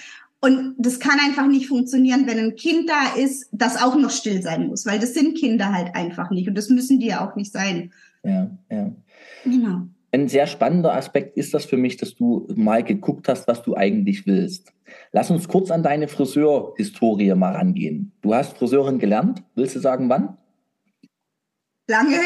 Und 0.44 0.74
das 0.76 1.00
kann 1.00 1.18
einfach 1.20 1.46
nicht 1.46 1.68
funktionieren, 1.68 2.26
wenn 2.26 2.38
ein 2.38 2.54
Kind 2.54 2.86
da 2.86 3.18
ist, 3.18 3.48
das 3.50 3.82
auch 3.82 3.96
noch 3.96 4.10
still 4.10 4.42
sein 4.42 4.66
muss, 4.66 4.84
weil 4.84 4.98
das 4.98 5.14
sind 5.14 5.38
Kinder 5.38 5.72
halt 5.72 5.94
einfach 5.94 6.28
nicht 6.28 6.46
und 6.46 6.54
das 6.54 6.68
müssen 6.68 7.00
die 7.00 7.06
ja 7.06 7.26
auch 7.26 7.34
nicht 7.34 7.50
sein. 7.50 7.94
Ja, 8.24 8.50
ja. 8.70 8.92
Genau. 9.44 9.86
Ein 10.12 10.28
sehr 10.28 10.46
spannender 10.46 10.94
Aspekt 10.94 11.38
ist 11.38 11.54
das 11.54 11.64
für 11.64 11.78
mich, 11.78 11.96
dass 11.96 12.14
du 12.14 12.46
mal 12.56 12.84
geguckt 12.84 13.26
hast, 13.26 13.48
was 13.48 13.62
du 13.62 13.74
eigentlich 13.74 14.26
willst. 14.26 14.74
Lass 15.12 15.30
uns 15.30 15.48
kurz 15.48 15.70
an 15.70 15.82
deine 15.82 16.08
Friseurhistorie 16.08 17.34
mal 17.34 17.54
rangehen. 17.54 18.12
Du 18.20 18.34
hast 18.34 18.58
Friseurin 18.58 18.98
gelernt. 18.98 19.42
Willst 19.54 19.76
du 19.76 19.80
sagen, 19.80 20.10
wann? 20.10 20.36
Lange 21.88 22.18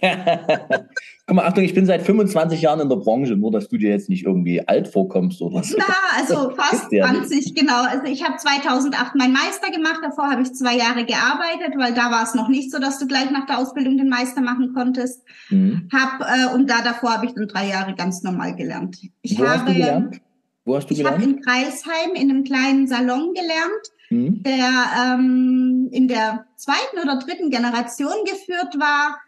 her. 0.00 0.88
Guck 1.30 1.36
mal, 1.36 1.46
Achtung, 1.46 1.62
ich 1.62 1.74
bin 1.74 1.86
seit 1.86 2.02
25 2.02 2.60
Jahren 2.60 2.80
in 2.80 2.88
der 2.88 2.96
Branche, 2.96 3.36
nur 3.36 3.52
dass 3.52 3.68
du 3.68 3.76
dir 3.76 3.90
jetzt 3.90 4.08
nicht 4.08 4.26
irgendwie 4.26 4.66
alt 4.66 4.88
vorkommst 4.88 5.40
oder 5.40 5.62
so. 5.62 5.76
Na, 5.78 5.84
also 6.18 6.50
fast 6.56 6.90
20, 6.90 7.54
genau. 7.54 7.84
Also 7.84 8.06
ich 8.06 8.24
habe 8.24 8.36
2008 8.36 9.14
meinen 9.14 9.34
Meister 9.34 9.70
gemacht, 9.70 10.00
davor 10.02 10.28
habe 10.28 10.42
ich 10.42 10.52
zwei 10.54 10.76
Jahre 10.76 11.04
gearbeitet, 11.04 11.78
weil 11.78 11.94
da 11.94 12.10
war 12.10 12.24
es 12.24 12.34
noch 12.34 12.48
nicht 12.48 12.72
so, 12.72 12.80
dass 12.80 12.98
du 12.98 13.06
gleich 13.06 13.30
nach 13.30 13.46
der 13.46 13.60
Ausbildung 13.60 13.96
den 13.96 14.08
Meister 14.08 14.40
machen 14.40 14.72
konntest. 14.74 15.22
Mhm. 15.50 15.88
Hab, 15.92 16.20
äh, 16.20 16.52
und 16.52 16.68
da 16.68 16.82
davor 16.82 17.14
habe 17.14 17.26
ich 17.26 17.32
dann 17.34 17.46
drei 17.46 17.68
Jahre 17.68 17.94
ganz 17.94 18.24
normal 18.24 18.56
gelernt. 18.56 18.98
Ich 19.22 19.38
Wo 19.38 19.44
habe, 19.44 19.50
hast 19.50 19.68
du 19.68 19.72
gelernt? 19.72 20.20
Wo 20.64 20.74
hast 20.74 20.90
du 20.90 20.94
ich 20.94 20.98
gelernt? 20.98 21.22
Ich 21.22 21.28
habe 21.28 21.36
in 21.36 21.42
Kreisheim 21.42 22.14
in 22.16 22.30
einem 22.30 22.42
kleinen 22.42 22.88
Salon 22.88 23.34
gelernt 23.34 23.92
mhm. 24.10 24.42
der 24.42 24.68
ähm, 24.98 25.88
in 25.92 26.08
der 26.08 26.46
zweiten 26.56 26.98
oder 27.02 27.18
dritten 27.18 27.50
Generation 27.50 28.24
geführt 28.24 28.78
war. 28.78 29.18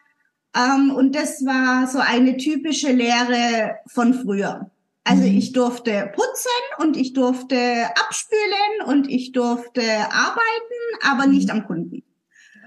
Ähm, 0.55 0.91
und 0.91 1.15
das 1.15 1.45
war 1.45 1.87
so 1.87 1.99
eine 1.99 2.37
typische 2.37 2.93
Lehre 2.93 3.77
von 3.87 4.15
früher. 4.15 4.71
Also 5.05 5.23
mhm. 5.23 5.37
ich 5.37 5.53
durfte 5.53 6.13
putzen 6.15 6.51
und 6.79 6.97
ich 6.97 7.13
durfte 7.13 7.57
abspülen 8.07 8.87
und 8.87 9.11
ich 9.11 9.33
durfte 9.33 9.83
arbeiten, 9.83 11.09
aber 11.09 11.27
nicht 11.27 11.49
mhm. 11.49 11.61
am 11.61 11.67
Kunden. 11.67 12.03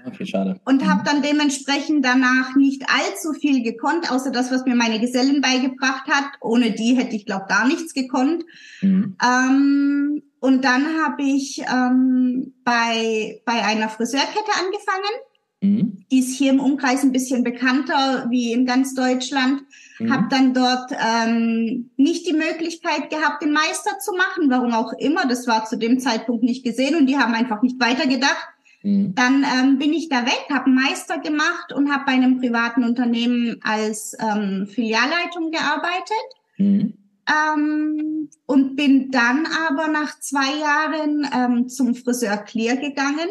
Okay, 0.06 0.24
schade. 0.24 0.60
Und 0.64 0.82
mhm. 0.82 0.88
habe 0.88 1.02
dann 1.04 1.22
dementsprechend 1.22 2.04
danach 2.04 2.54
nicht 2.54 2.84
allzu 2.88 3.32
viel 3.32 3.62
gekonnt, 3.62 4.10
außer 4.10 4.30
das, 4.30 4.52
was 4.52 4.64
mir 4.64 4.76
meine 4.76 5.00
Gesellin 5.00 5.40
beigebracht 5.40 6.06
hat. 6.08 6.26
Ohne 6.40 6.72
die 6.72 6.94
hätte 6.94 7.16
ich, 7.16 7.26
glaube 7.26 7.46
gar 7.48 7.66
nichts 7.66 7.92
gekonnt. 7.92 8.44
Mhm. 8.82 9.16
Ähm, 9.24 10.22
und 10.38 10.64
dann 10.64 11.02
habe 11.02 11.22
ich 11.22 11.62
ähm, 11.62 12.54
bei, 12.62 13.40
bei 13.44 13.64
einer 13.64 13.88
Friseurkette 13.88 14.52
angefangen. 14.58 15.16
Mhm. 15.60 16.04
Die 16.10 16.18
ist 16.18 16.36
hier 16.36 16.50
im 16.50 16.60
Umkreis 16.60 17.02
ein 17.02 17.12
bisschen 17.12 17.42
bekannter 17.42 18.26
wie 18.30 18.52
in 18.52 18.66
ganz 18.66 18.94
Deutschland. 18.94 19.62
Mhm. 19.98 20.12
Habe 20.12 20.26
dann 20.30 20.54
dort 20.54 20.92
ähm, 20.92 21.90
nicht 21.96 22.26
die 22.26 22.34
Möglichkeit 22.34 23.10
gehabt, 23.10 23.42
den 23.42 23.52
Meister 23.52 23.98
zu 23.98 24.12
machen, 24.12 24.50
warum 24.50 24.72
auch 24.72 24.92
immer. 24.98 25.26
Das 25.26 25.46
war 25.46 25.64
zu 25.64 25.78
dem 25.78 25.98
Zeitpunkt 25.98 26.42
nicht 26.42 26.64
gesehen 26.64 26.96
und 26.96 27.06
die 27.06 27.16
haben 27.16 27.34
einfach 27.34 27.62
nicht 27.62 27.80
weitergedacht. 27.80 28.48
Mhm. 28.82 29.14
Dann 29.14 29.44
ähm, 29.44 29.78
bin 29.78 29.92
ich 29.92 30.08
da 30.08 30.26
weg, 30.26 30.46
habe 30.50 30.70
Meister 30.70 31.18
gemacht 31.18 31.72
und 31.74 31.90
habe 31.90 32.04
bei 32.06 32.12
einem 32.12 32.38
privaten 32.38 32.84
Unternehmen 32.84 33.56
als 33.62 34.16
ähm, 34.20 34.66
Filialleitung 34.66 35.50
gearbeitet. 35.50 36.26
Mhm. 36.58 36.94
Ähm, 37.28 38.28
und 38.46 38.76
bin 38.76 39.10
dann 39.10 39.48
aber 39.68 39.88
nach 39.88 40.20
zwei 40.20 40.60
Jahren 40.60 41.26
ähm, 41.34 41.68
zum 41.68 41.96
Friseur 41.96 42.36
Clear 42.36 42.76
gegangen. 42.76 43.28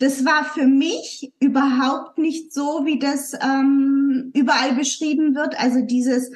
Das 0.00 0.24
war 0.24 0.44
für 0.44 0.66
mich 0.66 1.30
überhaupt 1.40 2.16
nicht 2.16 2.54
so, 2.54 2.86
wie 2.86 2.98
das 2.98 3.34
ähm, 3.34 4.32
überall 4.34 4.74
beschrieben 4.74 5.34
wird. 5.34 5.60
Also 5.60 5.82
dieses, 5.82 6.32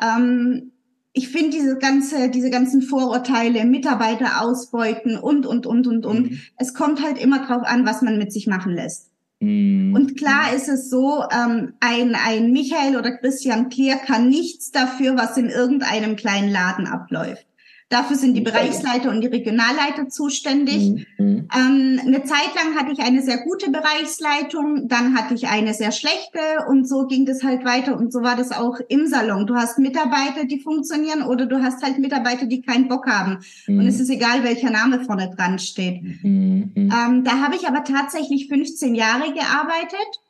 ähm, 0.00 0.70
ich 1.12 1.28
finde 1.28 1.50
diese 1.50 1.78
ganze, 1.78 2.30
diese 2.30 2.48
ganzen 2.48 2.80
Vorurteile, 2.80 3.64
Mitarbeiter 3.64 4.40
ausbeuten 4.40 5.18
und, 5.18 5.46
und, 5.46 5.66
und, 5.66 5.88
und, 5.88 6.06
und. 6.06 6.30
Mhm. 6.30 6.40
Es 6.56 6.74
kommt 6.74 7.02
halt 7.02 7.20
immer 7.20 7.44
drauf 7.44 7.64
an, 7.64 7.84
was 7.84 8.02
man 8.02 8.18
mit 8.18 8.32
sich 8.32 8.46
machen 8.46 8.72
lässt. 8.72 9.10
Mhm. 9.40 9.94
Und 9.94 10.16
klar 10.16 10.54
ist 10.54 10.68
es 10.68 10.88
so, 10.88 11.24
ähm, 11.32 11.74
ein, 11.80 12.14
ein 12.14 12.52
Michael 12.52 12.96
oder 12.96 13.18
Christian 13.18 13.68
Klier 13.68 13.96
kann 13.96 14.28
nichts 14.28 14.70
dafür, 14.70 15.16
was 15.16 15.36
in 15.36 15.50
irgendeinem 15.50 16.14
kleinen 16.14 16.52
Laden 16.52 16.86
abläuft. 16.86 17.46
Dafür 17.92 18.16
sind 18.16 18.32
die 18.32 18.40
Bereichsleiter 18.40 19.10
und 19.10 19.20
die 19.20 19.26
Regionalleiter 19.26 20.08
zuständig. 20.08 20.92
Mhm. 20.92 21.06
mhm. 21.18 21.48
Ähm, 21.54 22.00
eine 22.06 22.24
Zeit 22.24 22.54
lang 22.54 22.74
hatte 22.74 22.90
ich 22.90 23.00
eine 23.00 23.20
sehr 23.20 23.44
gute 23.44 23.70
Bereichsleitung, 23.70 24.88
dann 24.88 25.14
hatte 25.14 25.34
ich 25.34 25.48
eine 25.48 25.74
sehr 25.74 25.92
schlechte 25.92 26.40
und 26.70 26.88
so 26.88 27.06
ging 27.06 27.26
das 27.26 27.42
halt 27.44 27.66
weiter 27.66 27.94
und 27.98 28.10
so 28.10 28.22
war 28.22 28.34
das 28.34 28.50
auch 28.50 28.78
im 28.88 29.06
Salon. 29.06 29.46
Du 29.46 29.56
hast 29.56 29.78
Mitarbeiter, 29.78 30.46
die 30.46 30.58
funktionieren 30.58 31.22
oder 31.22 31.44
du 31.44 31.62
hast 31.62 31.82
halt 31.82 31.98
Mitarbeiter, 31.98 32.46
die 32.46 32.62
keinen 32.62 32.88
Bock 32.88 33.06
haben. 33.06 33.40
Mhm. 33.66 33.80
Und 33.80 33.86
es 33.86 34.00
ist 34.00 34.08
egal, 34.08 34.42
welcher 34.42 34.70
Name 34.70 35.04
vorne 35.04 35.30
dran 35.36 35.58
steht. 35.58 36.02
Mhm. 36.02 36.72
mhm. 36.74 36.90
Ähm, 36.90 37.24
da 37.24 37.42
habe 37.42 37.56
ich 37.56 37.68
aber 37.68 37.84
tatsächlich 37.84 38.48
15 38.48 38.94
Jahre 38.94 39.34
gearbeitet. 39.34 40.20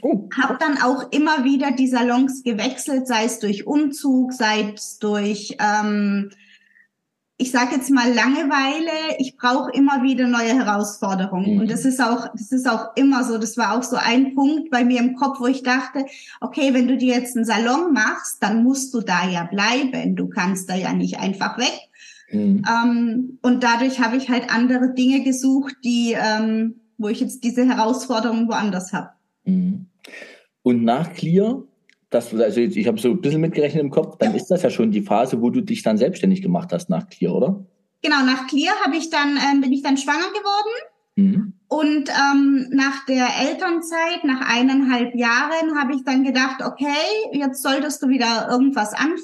Oh. 0.00 0.30
Habe 0.34 0.56
dann 0.58 0.78
auch 0.80 1.12
immer 1.12 1.44
wieder 1.44 1.72
die 1.72 1.88
Salons 1.88 2.42
gewechselt, 2.42 3.06
sei 3.06 3.24
es 3.24 3.38
durch 3.38 3.66
Umzug, 3.66 4.32
sei 4.32 4.72
es 4.74 4.98
durch 4.98 5.56
ähm, 5.60 6.30
ich 7.38 7.50
sage 7.50 7.76
jetzt 7.76 7.90
mal 7.90 8.12
Langeweile, 8.12 9.18
ich 9.18 9.36
brauche 9.36 9.70
immer 9.72 10.02
wieder 10.02 10.26
neue 10.26 10.54
Herausforderungen. 10.54 11.54
Mhm. 11.54 11.60
Und 11.60 11.70
das 11.70 11.84
ist 11.84 12.00
auch, 12.00 12.28
das 12.32 12.50
ist 12.50 12.66
auch 12.66 12.96
immer 12.96 13.24
so. 13.24 13.36
Das 13.36 13.58
war 13.58 13.76
auch 13.76 13.82
so 13.82 13.96
ein 13.96 14.34
Punkt 14.34 14.70
bei 14.70 14.84
mir 14.84 15.00
im 15.00 15.16
Kopf, 15.16 15.40
wo 15.40 15.46
ich 15.46 15.62
dachte, 15.62 16.06
okay, 16.40 16.72
wenn 16.72 16.88
du 16.88 16.96
dir 16.96 17.14
jetzt 17.14 17.36
einen 17.36 17.44
Salon 17.44 17.92
machst, 17.92 18.42
dann 18.42 18.62
musst 18.62 18.94
du 18.94 19.02
da 19.02 19.28
ja 19.28 19.44
bleiben. 19.44 20.16
Du 20.16 20.28
kannst 20.28 20.70
da 20.70 20.74
ja 20.74 20.94
nicht 20.94 21.18
einfach 21.18 21.58
weg. 21.58 21.78
Mhm. 22.30 22.64
Ähm, 22.66 23.38
und 23.42 23.62
dadurch 23.62 24.00
habe 24.00 24.16
ich 24.16 24.30
halt 24.30 24.50
andere 24.50 24.94
Dinge 24.94 25.22
gesucht, 25.22 25.76
die, 25.84 26.16
ähm, 26.18 26.76
wo 26.96 27.08
ich 27.08 27.20
jetzt 27.20 27.44
diese 27.44 27.66
Herausforderungen 27.66 28.48
woanders 28.48 28.94
habe. 28.94 29.10
Mhm. 29.44 29.86
Und 30.62 30.84
nach 30.84 31.12
Clear 31.12 31.62
das, 32.16 32.34
also 32.34 32.60
ich 32.60 32.86
habe 32.86 32.98
so 32.98 33.10
ein 33.10 33.20
bisschen 33.20 33.40
mitgerechnet 33.40 33.82
im 33.82 33.90
Kopf, 33.90 34.16
dann 34.18 34.30
ja. 34.30 34.36
ist 34.36 34.48
das 34.48 34.62
ja 34.62 34.70
schon 34.70 34.90
die 34.90 35.02
Phase, 35.02 35.40
wo 35.40 35.50
du 35.50 35.60
dich 35.60 35.82
dann 35.82 35.98
selbstständig 35.98 36.42
gemacht 36.42 36.72
hast 36.72 36.90
nach 36.90 37.08
Clear, 37.08 37.34
oder? 37.34 37.64
Genau, 38.02 38.24
nach 38.24 38.46
Clear 38.46 38.74
habe 38.84 38.96
ich 38.96 39.10
dann, 39.10 39.36
ähm, 39.36 39.60
bin 39.60 39.72
ich 39.72 39.82
dann 39.82 39.96
schwanger 39.96 40.28
geworden. 40.28 40.72
Mhm. 41.16 41.52
Und 41.68 42.10
ähm, 42.10 42.68
nach 42.70 43.04
der 43.06 43.26
Elternzeit, 43.40 44.22
nach 44.22 44.40
eineinhalb 44.48 45.16
Jahren, 45.16 45.76
habe 45.76 45.94
ich 45.94 46.04
dann 46.04 46.22
gedacht, 46.22 46.62
okay, 46.64 46.86
jetzt 47.32 47.60
solltest 47.60 48.00
du 48.02 48.08
wieder 48.08 48.48
irgendwas 48.48 48.92
anfangen. 48.92 49.16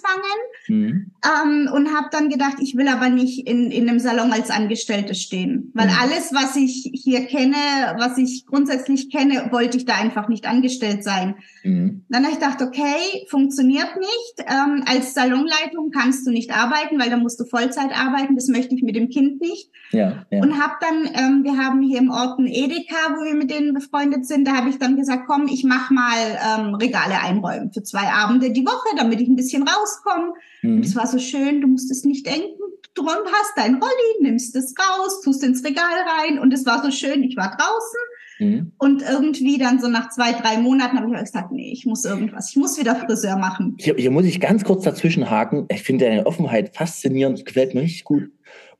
Mhm. 0.66 1.12
Ähm, 1.25 1.70
und 1.72 1.94
habe 1.94 2.08
dann 2.11 2.28
gedacht, 2.28 2.56
ich 2.61 2.76
will 2.76 2.88
aber 2.88 3.11
nicht 3.11 3.46
in, 3.46 3.70
in 3.70 3.88
einem 3.88 4.00
Salon 4.00 4.32
als 4.32 4.50
Angestellte 4.50 5.14
stehen. 5.14 5.70
Weil 5.75 5.87
mhm. 5.87 5.96
alles, 6.00 6.32
was 6.32 6.56
ich 6.56 6.90
hier 6.92 7.26
kenne, 7.26 7.54
was 7.99 8.18
ich 8.18 8.44
grundsätzlich 8.44 9.11
kenne, 9.11 9.49
wollte 9.52 9.76
ich 9.76 9.84
da 9.84 9.94
einfach 9.94 10.26
nicht 10.26 10.46
angestellt 10.49 11.04
sein. 11.04 11.37
Mhm. 11.62 12.04
Dann 12.08 12.25
habe 12.25 12.32
ich 12.32 12.40
gedacht, 12.40 12.61
okay, 12.61 13.25
funktioniert 13.28 13.96
nicht. 13.99 14.46
Ähm, 14.49 14.82
als 14.87 15.14
Salonleitung 15.14 15.92
kannst 15.92 16.26
du 16.26 16.32
nicht 16.32 16.50
arbeiten, 16.50 16.99
weil 16.99 17.11
da 17.11 17.18
musst 17.18 17.38
du 17.38 17.44
Vollzeit 17.44 17.92
arbeiten. 17.96 18.34
Das 18.34 18.49
möchte 18.49 18.75
ich 18.75 18.82
mit 18.82 18.96
dem 18.96 19.11
Kind 19.11 19.40
nicht. 19.40 19.70
Ja, 19.92 20.26
ja. 20.30 20.42
Und 20.42 20.61
habe 20.61 20.75
dann, 20.80 21.04
ähm, 21.14 21.44
wir 21.44 21.56
haben 21.56 21.82
hier 21.82 21.99
im 21.99 22.11
Ort 22.11 22.31
ein 22.38 22.46
Edeka, 22.46 23.16
wo 23.16 23.24
wir 23.24 23.34
mit 23.34 23.50
denen 23.50 23.74
befreundet 23.74 24.26
sind. 24.26 24.46
Da 24.46 24.56
habe 24.56 24.70
ich 24.70 24.78
dann 24.78 24.96
gesagt, 24.96 25.24
komm, 25.26 25.46
ich 25.46 25.64
mach 25.64 25.90
mal 25.90 26.38
ähm, 26.58 26.74
Regale 26.74 27.20
einräumen 27.20 27.72
für 27.72 27.82
zwei 27.82 28.12
Abende 28.12 28.50
die 28.52 28.66
Woche, 28.66 28.96
damit 28.96 29.20
ich 29.20 29.28
ein 29.28 29.36
bisschen 29.36 29.62
rauskomme. 29.62 30.34
Mhm. 30.62 30.76
Und 30.76 30.84
es 30.84 30.96
war 30.96 31.06
so 31.06 31.18
schön, 31.18 31.60
du 31.60 31.68
musst 31.68 31.90
es 31.90 32.04
nicht 32.04 32.26
denken. 32.26 32.60
Du 32.94 33.06
hast 33.06 33.52
dein 33.56 33.74
Rolli, 33.74 34.20
nimmst 34.20 34.54
es 34.54 34.74
raus, 34.78 35.22
tust 35.22 35.42
ins 35.42 35.64
Regal 35.64 35.84
rein 36.18 36.38
und 36.38 36.52
es 36.52 36.66
war 36.66 36.84
so 36.84 36.90
schön. 36.90 37.22
Ich 37.22 37.36
war 37.36 37.56
draußen 37.56 38.00
Mhm. 38.42 38.72
Und 38.78 39.02
irgendwie 39.02 39.58
dann 39.58 39.80
so 39.80 39.88
nach 39.88 40.10
zwei, 40.10 40.32
drei 40.32 40.58
Monaten 40.58 40.98
habe 40.98 41.12
ich 41.14 41.20
gesagt, 41.20 41.52
nee, 41.52 41.72
ich 41.72 41.86
muss 41.86 42.04
irgendwas, 42.04 42.50
ich 42.50 42.56
muss 42.56 42.78
wieder 42.78 42.96
Friseur 42.96 43.36
machen. 43.36 43.76
Hier, 43.78 43.94
hier 43.96 44.10
muss 44.10 44.24
ich 44.24 44.40
ganz 44.40 44.64
kurz 44.64 44.84
dazwischen 44.84 45.30
haken. 45.30 45.66
Ich 45.70 45.82
finde 45.82 46.06
deine 46.06 46.26
Offenheit 46.26 46.74
faszinierend, 46.74 47.44
gefällt 47.44 47.74
mir 47.74 47.82
richtig 47.82 48.04
gut. 48.04 48.30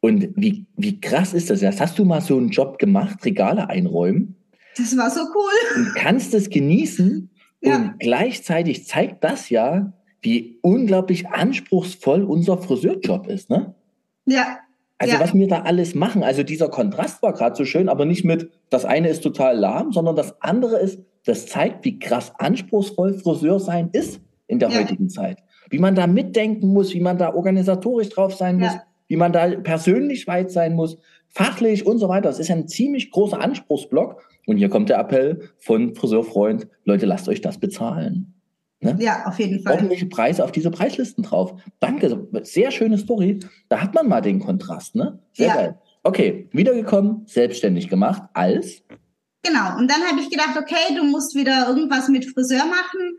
Und 0.02 0.30
wie, 0.35 0.66
wie 0.76 1.00
krass 1.00 1.32
ist 1.32 1.49
das? 1.49 1.61
jetzt? 1.61 1.80
Hast 1.80 1.97
du 1.97 2.04
mal 2.04 2.21
so 2.21 2.37
einen 2.37 2.50
Job 2.50 2.78
gemacht, 2.78 3.25
Regale 3.25 3.71
einräumen? 3.71 4.35
Das 4.76 4.97
war 4.97 5.09
so 5.11 5.21
cool. 5.21 5.76
Und 5.76 5.94
kannst 5.94 6.35
es 6.35 6.50
genießen. 6.50 7.30
Ja. 7.61 7.76
Und 7.76 8.00
gleichzeitig 8.00 8.87
zeigt 8.87 9.23
das 9.23 9.49
ja, 9.49 9.92
wie 10.21 10.59
unglaublich 10.61 11.28
anspruchsvoll 11.28 12.25
unser 12.25 12.59
Friseurjob 12.59 13.28
ist, 13.28 13.49
ne? 13.49 13.75
Ja, 14.26 14.59
also 14.99 15.14
ja. 15.14 15.21
was 15.21 15.35
wir 15.35 15.49
da 15.49 15.62
alles 15.62 15.97
machen, 15.97 16.23
also 16.23 16.44
dieser 16.44 16.68
Kontrast 16.68 17.23
war 17.23 17.32
gerade 17.32 17.56
so 17.56 17.64
schön, 17.64 17.88
aber 17.88 18.04
nicht 18.04 18.25
mit, 18.25 18.50
das 18.71 18.85
eine 18.85 19.09
ist 19.09 19.23
total 19.23 19.56
lahm, 19.56 19.92
sondern 19.92 20.14
das 20.14 20.40
andere 20.40 20.78
ist, 20.78 21.00
das 21.25 21.47
zeigt, 21.47 21.85
wie 21.85 21.99
krass 21.99 22.32
anspruchsvoll 22.38 23.14
Friseur 23.14 23.59
sein 23.59 23.90
ist 23.92 24.21
in 24.47 24.61
der 24.61 24.71
ja. 24.71 24.78
heutigen 24.78 25.09
Zeit. 25.09 25.38
Wie 25.71 25.78
man 25.78 25.97
da 25.97 26.06
mitdenken 26.06 26.68
muss, 26.68 26.94
wie 26.94 27.00
man 27.00 27.18
da 27.18 27.35
organisatorisch 27.35 28.11
drauf 28.11 28.35
sein 28.35 28.59
muss, 28.59 28.75
ja. 28.75 28.82
Wie 29.12 29.16
man 29.16 29.31
da 29.31 29.47
persönlich 29.47 30.26
weit 30.26 30.50
sein 30.50 30.75
muss, 30.75 30.97
fachlich 31.28 31.85
und 31.85 31.99
so 31.99 32.09
weiter. 32.09 32.31
Das 32.31 32.38
ist 32.38 32.50
ein 32.50 32.66
ziemlich 32.66 33.11
großer 33.11 33.38
Anspruchsblock. 33.38 34.26
Und 34.47 34.57
hier 34.57 34.71
kommt 34.71 34.88
der 34.88 34.99
Appell 34.99 35.50
von 35.59 35.95
Friseurfreund, 35.95 36.66
Leute, 36.87 37.04
lasst 37.04 37.28
euch 37.28 37.42
das 37.42 37.59
bezahlen. 37.59 38.33
Ne? 38.81 38.97
Ja, 38.99 39.26
auf 39.26 39.38
jeden 39.38 39.62
Fall. 39.62 39.75
Ordentliche 39.75 40.07
Preise 40.07 40.42
auf 40.42 40.50
diese 40.50 40.71
Preislisten 40.71 41.25
drauf. 41.25 41.61
Danke, 41.78 42.26
sehr 42.45 42.71
schöne 42.71 42.97
Story. 42.97 43.40
Da 43.69 43.83
hat 43.83 43.95
man 43.95 44.09
mal 44.09 44.23
den 44.23 44.40
Kontrast, 44.40 44.95
ne? 44.95 45.19
Sehr 45.35 45.49
ja. 45.49 45.54
geil. 45.57 45.78
Okay, 46.04 46.49
wiedergekommen, 46.52 47.26
selbstständig 47.26 47.90
gemacht 47.90 48.23
als? 48.33 48.83
Genau, 49.42 49.76
und 49.76 49.90
dann 49.90 50.00
habe 50.09 50.23
ich 50.23 50.31
gedacht, 50.31 50.57
okay, 50.57 50.95
du 50.97 51.04
musst 51.04 51.35
wieder 51.35 51.69
irgendwas 51.69 52.09
mit 52.09 52.25
Friseur 52.25 52.64
machen. 52.64 53.19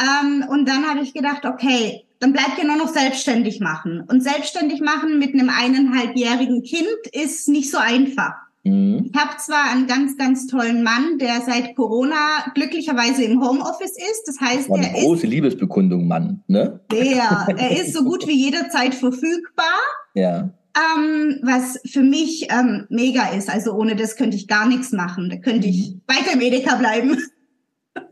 Ähm, 0.00 0.48
und 0.48 0.68
dann 0.68 0.84
habe 0.84 0.98
ich 0.98 1.14
gedacht, 1.14 1.44
okay, 1.46 2.07
dann 2.20 2.32
bleibt 2.32 2.58
ja 2.58 2.64
nur 2.64 2.76
noch 2.76 2.88
selbstständig 2.88 3.60
machen. 3.60 4.02
Und 4.08 4.22
selbstständig 4.22 4.80
machen 4.80 5.18
mit 5.18 5.34
einem 5.34 5.50
eineinhalbjährigen 5.50 6.62
Kind 6.62 6.88
ist 7.12 7.48
nicht 7.48 7.70
so 7.70 7.78
einfach. 7.78 8.34
Mhm. 8.64 9.10
Ich 9.12 9.20
habe 9.20 9.36
zwar 9.38 9.70
einen 9.70 9.86
ganz, 9.86 10.16
ganz 10.16 10.46
tollen 10.46 10.82
Mann, 10.82 11.18
der 11.18 11.40
seit 11.40 11.76
Corona 11.76 12.50
glücklicherweise 12.54 13.24
im 13.24 13.40
Homeoffice 13.40 13.96
ist. 13.96 14.24
Das 14.26 14.40
heißt, 14.40 14.68
das 14.68 14.76
eine 14.76 14.96
er 14.96 15.02
große 15.04 15.26
ist, 15.26 15.30
Liebesbekundung, 15.30 16.06
Mann. 16.06 16.42
Ne? 16.48 16.80
Der, 16.90 17.46
er 17.56 17.70
ist 17.80 17.94
so 17.94 18.04
gut 18.04 18.26
wie 18.26 18.44
jederzeit 18.44 18.94
verfügbar. 18.94 19.78
Ja. 20.14 20.50
Ähm, 20.76 21.40
was 21.42 21.80
für 21.86 22.02
mich 22.02 22.48
ähm, 22.50 22.86
mega 22.88 23.28
ist. 23.28 23.48
Also 23.48 23.72
ohne 23.72 23.96
das 23.96 24.16
könnte 24.16 24.36
ich 24.36 24.46
gar 24.46 24.68
nichts 24.68 24.92
machen. 24.92 25.30
Da 25.30 25.36
könnte 25.36 25.66
mhm. 25.66 25.72
ich 25.72 25.96
weiter 26.06 26.34
im 26.34 26.40
Edeka 26.40 26.76
bleiben. 26.76 27.16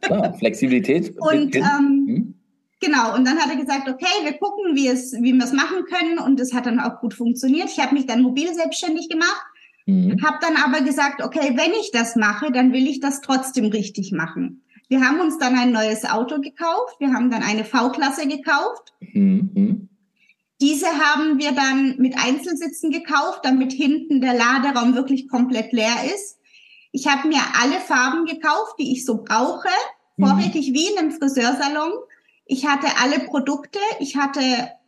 Klar, 0.00 0.34
Flexibilität. 0.34 1.14
Und 1.18 1.54
ähm, 1.54 2.04
mhm. 2.06 2.34
Genau, 2.86 3.14
und 3.14 3.26
dann 3.26 3.38
hat 3.38 3.50
er 3.50 3.56
gesagt, 3.56 3.88
okay, 3.88 4.06
wir 4.22 4.34
gucken, 4.34 4.76
wie, 4.76 4.88
es, 4.88 5.12
wie 5.12 5.32
wir 5.32 5.44
es 5.44 5.52
machen 5.52 5.84
können. 5.84 6.18
Und 6.18 6.40
es 6.40 6.54
hat 6.54 6.66
dann 6.66 6.80
auch 6.80 7.00
gut 7.00 7.14
funktioniert. 7.14 7.68
Ich 7.70 7.78
habe 7.78 7.94
mich 7.94 8.06
dann 8.06 8.22
mobil 8.22 8.54
selbstständig 8.54 9.08
gemacht 9.08 9.44
Mhm. 9.86 10.20
Habe 10.22 10.38
dann 10.40 10.56
aber 10.56 10.84
gesagt, 10.84 11.22
okay, 11.22 11.52
wenn 11.56 11.72
ich 11.80 11.92
das 11.92 12.16
mache, 12.16 12.50
dann 12.50 12.72
will 12.72 12.86
ich 12.86 13.00
das 13.00 13.20
trotzdem 13.20 13.66
richtig 13.66 14.12
machen. 14.12 14.62
Wir 14.88 15.00
haben 15.00 15.20
uns 15.20 15.38
dann 15.38 15.56
ein 15.56 15.72
neues 15.72 16.04
Auto 16.04 16.40
gekauft. 16.40 16.96
Wir 16.98 17.12
haben 17.12 17.30
dann 17.30 17.42
eine 17.42 17.64
V-Klasse 17.64 18.26
gekauft. 18.28 18.92
Mhm. 19.12 19.88
Diese 20.60 20.86
haben 20.86 21.38
wir 21.38 21.52
dann 21.52 21.96
mit 21.98 22.16
Einzelsitzen 22.18 22.90
gekauft, 22.90 23.40
damit 23.42 23.72
hinten 23.72 24.20
der 24.20 24.34
Laderaum 24.34 24.94
wirklich 24.94 25.28
komplett 25.28 25.72
leer 25.72 26.04
ist. 26.14 26.38
Ich 26.92 27.06
habe 27.06 27.28
mir 27.28 27.40
alle 27.60 27.78
Farben 27.80 28.24
gekauft, 28.24 28.76
die 28.78 28.92
ich 28.92 29.04
so 29.04 29.22
brauche, 29.22 29.68
mhm. 30.16 30.26
vorrätig 30.26 30.72
wie 30.72 30.86
in 30.86 30.98
einem 30.98 31.12
Friseursalon. 31.12 31.92
Ich 32.46 32.66
hatte 32.66 32.86
alle 33.02 33.20
Produkte, 33.26 33.78
ich 34.00 34.16
hatte 34.16 34.40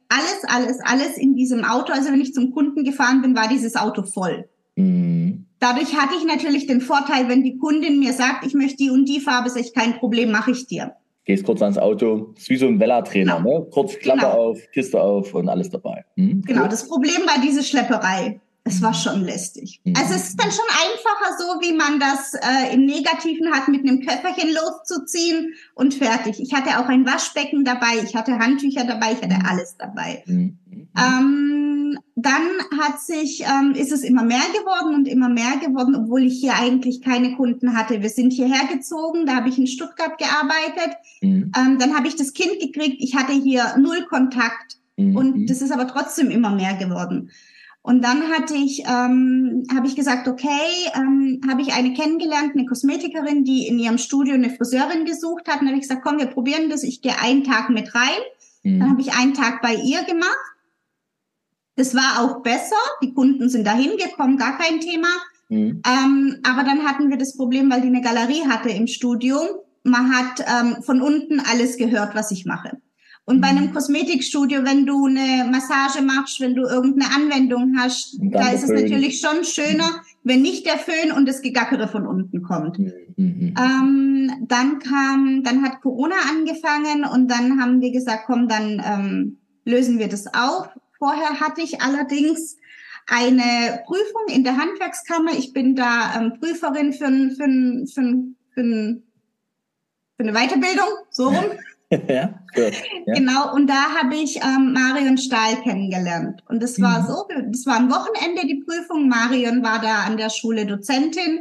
alles, 0.08 0.44
alles, 0.46 0.80
alles 0.80 1.18
in 1.18 1.34
diesem 1.34 1.64
Auto. 1.64 1.92
Also 1.92 2.10
wenn 2.10 2.20
ich 2.20 2.32
zum 2.32 2.52
Kunden 2.52 2.84
gefahren 2.84 3.20
bin, 3.20 3.36
war 3.36 3.48
dieses 3.48 3.76
Auto 3.76 4.02
voll. 4.02 4.48
Mhm. 4.76 5.46
Dadurch 5.58 5.96
hatte 5.96 6.14
ich 6.16 6.24
natürlich 6.24 6.66
den 6.66 6.80
Vorteil, 6.80 7.28
wenn 7.28 7.42
die 7.42 7.58
Kundin 7.58 7.98
mir 7.98 8.12
sagt, 8.12 8.46
ich 8.46 8.54
möchte 8.54 8.76
die 8.76 8.90
und 8.90 9.08
die 9.08 9.20
Farbe, 9.20 9.50
sage 9.50 9.66
ich, 9.66 9.74
kein 9.74 9.94
Problem, 9.98 10.30
mache 10.30 10.52
ich 10.52 10.66
dir. 10.66 10.94
Gehst 11.24 11.44
kurz 11.44 11.60
ans 11.60 11.76
Auto, 11.76 12.32
ist 12.36 12.48
wie 12.48 12.56
so 12.56 12.66
ein 12.66 12.80
Vella-Trainer, 12.80 13.38
genau. 13.38 13.58
ne? 13.58 13.66
Kurz 13.70 13.98
Klappe 13.98 14.20
genau. 14.20 14.32
auf, 14.32 14.58
Kiste 14.72 15.00
auf 15.00 15.34
und 15.34 15.48
alles 15.48 15.68
dabei. 15.68 16.04
Mhm. 16.16 16.42
Genau, 16.42 16.68
das 16.68 16.88
Problem 16.88 17.20
war 17.26 17.42
diese 17.42 17.62
Schlepperei. 17.62 18.40
Es 18.68 18.82
war 18.82 18.94
schon 18.94 19.24
lästig. 19.24 19.80
Mhm. 19.84 19.94
Also 19.96 20.14
es 20.14 20.28
ist 20.28 20.40
dann 20.40 20.50
schon 20.50 20.64
einfacher 20.68 21.38
so, 21.38 21.60
wie 21.60 21.72
man 21.72 21.98
das 21.98 22.34
äh, 22.34 22.74
im 22.74 22.84
Negativen 22.84 23.52
hat, 23.52 23.68
mit 23.68 23.80
einem 23.80 24.00
Köfferchen 24.00 24.50
loszuziehen 24.54 25.54
und 25.74 25.94
fertig. 25.94 26.40
Ich 26.40 26.52
hatte 26.54 26.78
auch 26.78 26.88
ein 26.88 27.06
Waschbecken 27.06 27.64
dabei, 27.64 28.02
ich 28.04 28.14
hatte 28.14 28.38
Handtücher 28.38 28.84
dabei, 28.84 29.12
ich 29.12 29.22
hatte 29.22 29.38
alles 29.48 29.76
dabei. 29.78 30.22
Mhm. 30.26 30.58
Ähm, 30.96 31.98
dann 32.16 32.42
hat 32.78 33.00
sich, 33.00 33.42
ähm, 33.42 33.72
ist 33.72 33.92
es 33.92 34.02
immer 34.02 34.22
mehr 34.22 34.46
geworden 34.52 34.94
und 34.94 35.08
immer 35.08 35.28
mehr 35.28 35.56
geworden, 35.64 35.94
obwohl 35.94 36.24
ich 36.24 36.40
hier 36.40 36.54
eigentlich 36.54 37.00
keine 37.00 37.36
Kunden 37.36 37.76
hatte. 37.76 38.02
Wir 38.02 38.10
sind 38.10 38.32
hierher 38.32 38.66
gezogen, 38.72 39.24
da 39.24 39.36
habe 39.36 39.48
ich 39.48 39.58
in 39.58 39.66
Stuttgart 39.66 40.18
gearbeitet. 40.18 40.96
Mhm. 41.22 41.52
Ähm, 41.56 41.78
dann 41.78 41.96
habe 41.96 42.08
ich 42.08 42.16
das 42.16 42.32
Kind 42.32 42.60
gekriegt, 42.60 42.96
ich 42.98 43.14
hatte 43.14 43.32
hier 43.32 43.76
null 43.78 44.04
Kontakt. 44.08 44.78
Mhm. 44.96 45.16
Und 45.16 45.46
das 45.46 45.62
ist 45.62 45.70
aber 45.70 45.86
trotzdem 45.86 46.30
immer 46.30 46.50
mehr 46.50 46.74
geworden. 46.74 47.30
Und 47.88 48.04
dann 48.04 48.28
hatte 48.28 48.54
ich, 48.54 48.80
ähm, 48.80 49.64
habe 49.74 49.86
ich 49.86 49.96
gesagt, 49.96 50.28
okay, 50.28 50.60
ähm, 50.94 51.40
habe 51.48 51.62
ich 51.62 51.72
eine 51.72 51.94
kennengelernt, 51.94 52.52
eine 52.54 52.66
Kosmetikerin, 52.66 53.44
die 53.44 53.66
in 53.66 53.78
ihrem 53.78 53.96
Studio 53.96 54.34
eine 54.34 54.50
Friseurin 54.50 55.06
gesucht 55.06 55.48
hat. 55.48 55.60
Und 55.60 55.60
dann 55.60 55.68
habe 55.68 55.76
ich 55.76 55.88
gesagt, 55.88 56.04
komm, 56.04 56.18
wir 56.18 56.26
probieren 56.26 56.68
das. 56.68 56.82
Ich 56.82 57.00
gehe 57.00 57.18
einen 57.18 57.44
Tag 57.44 57.70
mit 57.70 57.94
rein. 57.94 58.20
Mhm. 58.62 58.80
Dann 58.80 58.90
habe 58.90 59.00
ich 59.00 59.14
einen 59.14 59.32
Tag 59.32 59.62
bei 59.62 59.74
ihr 59.74 60.02
gemacht. 60.02 60.36
Das 61.76 61.94
war 61.94 62.20
auch 62.20 62.42
besser. 62.42 62.76
Die 63.02 63.14
Kunden 63.14 63.48
sind 63.48 63.66
dahin 63.66 63.96
gekommen, 63.96 64.36
gar 64.36 64.58
kein 64.58 64.80
Thema. 64.80 65.08
Mhm. 65.48 65.80
Ähm, 65.88 66.40
aber 66.42 66.64
dann 66.64 66.86
hatten 66.86 67.08
wir 67.08 67.16
das 67.16 67.38
Problem, 67.38 67.70
weil 67.70 67.80
die 67.80 67.88
eine 67.88 68.02
Galerie 68.02 68.46
hatte 68.50 68.68
im 68.68 68.86
Studio. 68.86 69.38
Man 69.82 70.14
hat 70.14 70.44
ähm, 70.46 70.82
von 70.82 71.00
unten 71.00 71.40
alles 71.40 71.78
gehört, 71.78 72.14
was 72.14 72.32
ich 72.32 72.44
mache. 72.44 72.82
Und 73.28 73.42
bei 73.42 73.48
einem 73.48 73.66
mhm. 73.66 73.74
Kosmetikstudio, 73.74 74.64
wenn 74.64 74.86
du 74.86 75.04
eine 75.04 75.44
Massage 75.50 76.00
machst, 76.00 76.40
wenn 76.40 76.54
du 76.54 76.62
irgendeine 76.62 77.14
Anwendung 77.14 77.74
hast, 77.78 78.16
da 78.22 78.48
ist 78.52 78.62
es 78.62 78.70
natürlich 78.70 79.20
schon 79.20 79.44
schöner, 79.44 80.00
wenn 80.24 80.40
nicht 80.40 80.64
der 80.64 80.78
Föhn 80.78 81.12
und 81.12 81.28
das 81.28 81.42
Gegackere 81.42 81.88
von 81.88 82.06
unten 82.06 82.42
kommt. 82.42 82.78
Mhm. 82.78 82.92
mhm. 83.16 83.54
Ähm, 83.58 84.32
dann 84.48 84.78
kam, 84.78 85.42
dann 85.44 85.62
hat 85.62 85.82
Corona 85.82 86.14
angefangen 86.30 87.04
und 87.04 87.30
dann 87.30 87.60
haben 87.60 87.82
wir 87.82 87.92
gesagt, 87.92 88.22
komm, 88.26 88.48
dann 88.48 88.82
ähm, 88.82 89.36
lösen 89.66 89.98
wir 89.98 90.08
das 90.08 90.26
auf. 90.28 90.70
Vorher 90.96 91.38
hatte 91.38 91.60
ich 91.60 91.82
allerdings 91.82 92.56
eine 93.08 93.82
Prüfung 93.84 94.34
in 94.34 94.42
der 94.42 94.56
Handwerkskammer. 94.56 95.32
Ich 95.32 95.52
bin 95.52 95.76
da 95.76 96.14
ähm, 96.18 96.40
Prüferin 96.40 96.94
für, 96.94 97.10
für, 97.36 97.86
für, 97.86 98.14
für, 98.54 99.02
für 100.16 100.22
eine 100.22 100.32
Weiterbildung, 100.32 100.88
so 101.10 101.28
rum. 101.28 101.44
ja, 102.08 102.26
gut, 102.54 102.72
ja. 103.06 103.14
Genau, 103.14 103.54
und 103.54 103.66
da 103.68 103.94
habe 104.00 104.14
ich 104.14 104.36
ähm, 104.36 104.74
Marion 104.74 105.16
Stahl 105.16 105.56
kennengelernt. 105.62 106.42
Und 106.48 106.62
das 106.62 106.80
war 106.80 107.00
mhm. 107.00 107.06
so, 107.06 107.28
das 107.50 107.64
war 107.66 107.76
am 107.76 107.90
Wochenende 107.90 108.46
die 108.46 108.62
Prüfung. 108.62 109.08
Marion 109.08 109.62
war 109.62 109.80
da 109.80 110.02
an 110.02 110.18
der 110.18 110.28
Schule 110.28 110.66
Dozentin 110.66 111.40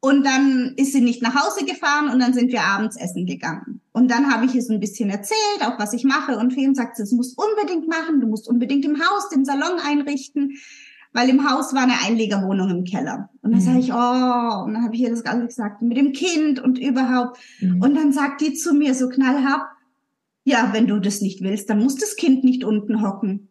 und 0.00 0.24
dann 0.24 0.74
ist 0.76 0.92
sie 0.92 1.00
nicht 1.00 1.22
nach 1.22 1.34
Hause 1.34 1.64
gefahren 1.64 2.08
und 2.08 2.20
dann 2.20 2.32
sind 2.32 2.52
wir 2.52 2.62
abends 2.62 2.96
essen 2.96 3.26
gegangen. 3.26 3.80
Und 3.92 4.10
dann 4.10 4.32
habe 4.32 4.46
ich 4.46 4.54
ihr 4.54 4.62
so 4.62 4.72
ein 4.72 4.80
bisschen 4.80 5.10
erzählt, 5.10 5.60
auch 5.62 5.78
was 5.78 5.92
ich 5.92 6.04
mache. 6.04 6.38
Und 6.38 6.54
Feen 6.54 6.74
sagt, 6.74 6.98
das 6.98 7.12
musst 7.12 7.36
unbedingt 7.36 7.86
machen, 7.86 8.20
du 8.20 8.26
musst 8.26 8.48
unbedingt 8.48 8.84
im 8.84 8.98
Haus 8.98 9.28
den 9.28 9.44
Salon 9.44 9.78
einrichten, 9.84 10.56
weil 11.12 11.28
im 11.28 11.50
Haus 11.50 11.74
war 11.74 11.82
eine 11.82 12.00
Einlegerwohnung 12.06 12.70
im 12.70 12.84
Keller. 12.84 13.28
Und 13.42 13.50
dann 13.50 13.60
mhm. 13.60 13.64
sage 13.64 13.78
ich, 13.80 13.92
oh, 13.92 14.64
und 14.64 14.74
dann 14.74 14.84
habe 14.84 14.94
ich 14.94 15.02
ihr 15.02 15.10
das 15.10 15.26
alles 15.26 15.48
gesagt, 15.48 15.82
mit 15.82 15.96
dem 15.96 16.12
Kind 16.12 16.60
und 16.60 16.78
überhaupt. 16.78 17.38
Mhm. 17.60 17.82
Und 17.82 17.94
dann 17.94 18.12
sagt 18.12 18.40
die 18.40 18.54
zu 18.54 18.72
mir 18.72 18.94
so 18.94 19.08
knallhart, 19.08 19.62
ja, 20.50 20.70
wenn 20.72 20.86
du 20.86 20.98
das 20.98 21.20
nicht 21.20 21.42
willst, 21.42 21.70
dann 21.70 21.80
muss 21.80 21.96
das 21.96 22.16
Kind 22.16 22.44
nicht 22.44 22.64
unten 22.64 23.02
hocken. 23.02 23.48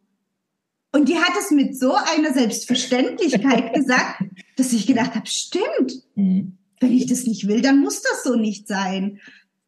Und 0.92 1.08
die 1.08 1.18
hat 1.18 1.34
es 1.40 1.52
mit 1.52 1.78
so 1.78 1.94
einer 1.94 2.34
Selbstverständlichkeit 2.34 3.74
gesagt, 3.76 4.24
dass 4.58 4.74
ich 4.74 4.88
gedacht 4.88 5.16
habe, 5.16 5.28
stimmt. 5.28 6.04
Mhm. 6.16 6.58
Wenn 6.80 6.94
ich 6.94 7.08
das 7.08 7.26
nicht 7.26 7.48
will, 7.48 7.62
dann 7.62 7.80
muss 7.80 8.02
das 8.02 8.24
so 8.24 8.36
nicht 8.36 8.68
sein. 8.68 9.20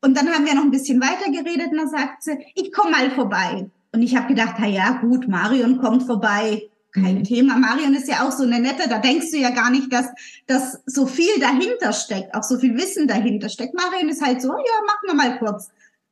Und 0.02 0.17
dann 0.17 0.30
haben 0.30 0.46
wir 0.46 0.56
noch 0.56 0.63
ein 0.63 0.72
bisschen 0.72 1.02
weiter 1.02 1.30
geredet 1.32 1.72
und 1.72 1.78
dann 1.78 1.89
sagt 1.89 2.24
sie, 2.24 2.38
ich 2.56 2.72
komme 2.72 2.91
mal 2.91 3.12
vorbei. 3.12 3.70
Und 3.91 4.02
ich 4.02 4.15
habe 4.15 4.28
gedacht, 4.28 4.56
na 4.60 4.67
ja, 4.67 5.02
gut, 5.02 5.28
Marion 5.28 5.78
kommt 5.78 6.04
vorbei. 6.04 6.63
kein 6.94 7.20
mhm. 7.20 7.24
Thema. 7.24 7.58
Marion 7.58 7.94
ist 7.94 8.08
ja 8.08 8.28
auch 8.28 8.32
so 8.32 8.44
eine 8.44 8.60
nette, 8.60 8.89
da 8.89 9.00
denkst 9.00 9.32
du 9.32 9.38
ja 9.38 9.52
gar 9.52 9.70
nicht, 9.70 9.94
dass, 9.94 10.08
dass 10.48 10.80
so 10.86 11.06
viel 11.06 11.39
dahinter 11.39 11.94
steckt, 11.94 12.34
auch 12.34 12.44
so 12.44 12.58
viel 12.58 12.76
Wissen 12.76 13.08
dahinter 13.08 13.50
steckt. 13.50 13.76
Marion 13.76 14.10
ist 14.10 14.26
halt 14.26 14.41
so, 14.41 14.50
ja, 14.50 14.56
machen 14.88 15.08
wir 15.08 15.13
mal 15.13 15.38
kurz. 15.38 15.70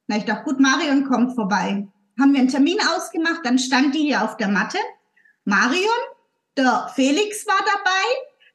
Na, 0.10 0.18
ich 0.18 0.26
dachte, 0.26 0.44
gut, 0.44 0.60
Marion 0.60 1.06
kommt 1.06 1.36
vorbei. 1.36 1.88
Haben 2.20 2.34
wir 2.34 2.40
einen 2.40 2.50
Termin 2.50 2.80
ausgemacht, 2.96 3.42
dann 3.44 3.60
stand 3.60 3.94
die 3.94 4.00
hier 4.00 4.24
auf 4.24 4.38
der 4.38 4.48
Matte. 4.48 4.80
Marion, 5.46 5.86
der 6.58 6.90
Felix 6.96 7.46
war 7.46 7.60
dabei, 7.60 8.02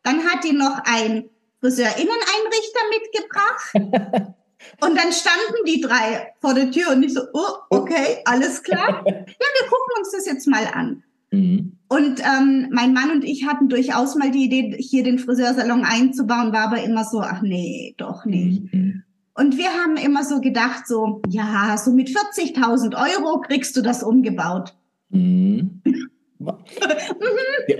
dann 0.02 0.24
hat 0.24 0.42
die 0.42 0.52
noch 0.52 0.80
ein 0.84 1.30
Friseurinneneinrichter 1.60 2.80
mitgebracht. 2.90 4.34
Und 4.80 4.98
dann 4.98 5.12
standen 5.12 5.64
die 5.66 5.80
drei 5.80 6.32
vor 6.40 6.54
der 6.54 6.70
Tür 6.70 6.92
und 6.92 7.02
ich 7.02 7.12
so, 7.12 7.20
oh, 7.34 7.58
okay, 7.68 8.22
alles 8.24 8.62
klar. 8.62 9.04
Ja, 9.06 9.12
wir 9.12 9.68
gucken 9.68 9.98
uns 9.98 10.10
das 10.10 10.24
jetzt 10.24 10.48
mal 10.48 10.66
an. 10.72 11.02
Mhm. 11.30 11.76
Und 11.88 12.20
ähm, 12.20 12.70
mein 12.72 12.94
Mann 12.94 13.10
und 13.10 13.24
ich 13.24 13.46
hatten 13.46 13.68
durchaus 13.68 14.14
mal 14.14 14.30
die 14.30 14.44
Idee, 14.44 14.74
hier 14.80 15.02
den 15.02 15.18
Friseursalon 15.18 15.84
einzubauen, 15.84 16.54
war 16.54 16.68
aber 16.68 16.82
immer 16.82 17.04
so, 17.04 17.20
ach 17.20 17.42
nee, 17.42 17.94
doch 17.98 18.24
nicht. 18.24 18.72
Mhm. 18.72 19.04
Und 19.34 19.58
wir 19.58 19.70
haben 19.70 19.96
immer 19.96 20.24
so 20.24 20.40
gedacht, 20.40 20.86
so, 20.86 21.20
ja, 21.28 21.76
so 21.76 21.92
mit 21.92 22.08
40.000 22.08 22.94
Euro 22.94 23.40
kriegst 23.40 23.76
du 23.76 23.82
das 23.82 24.02
umgebaut. 24.02 24.74
Mhm. 25.10 25.82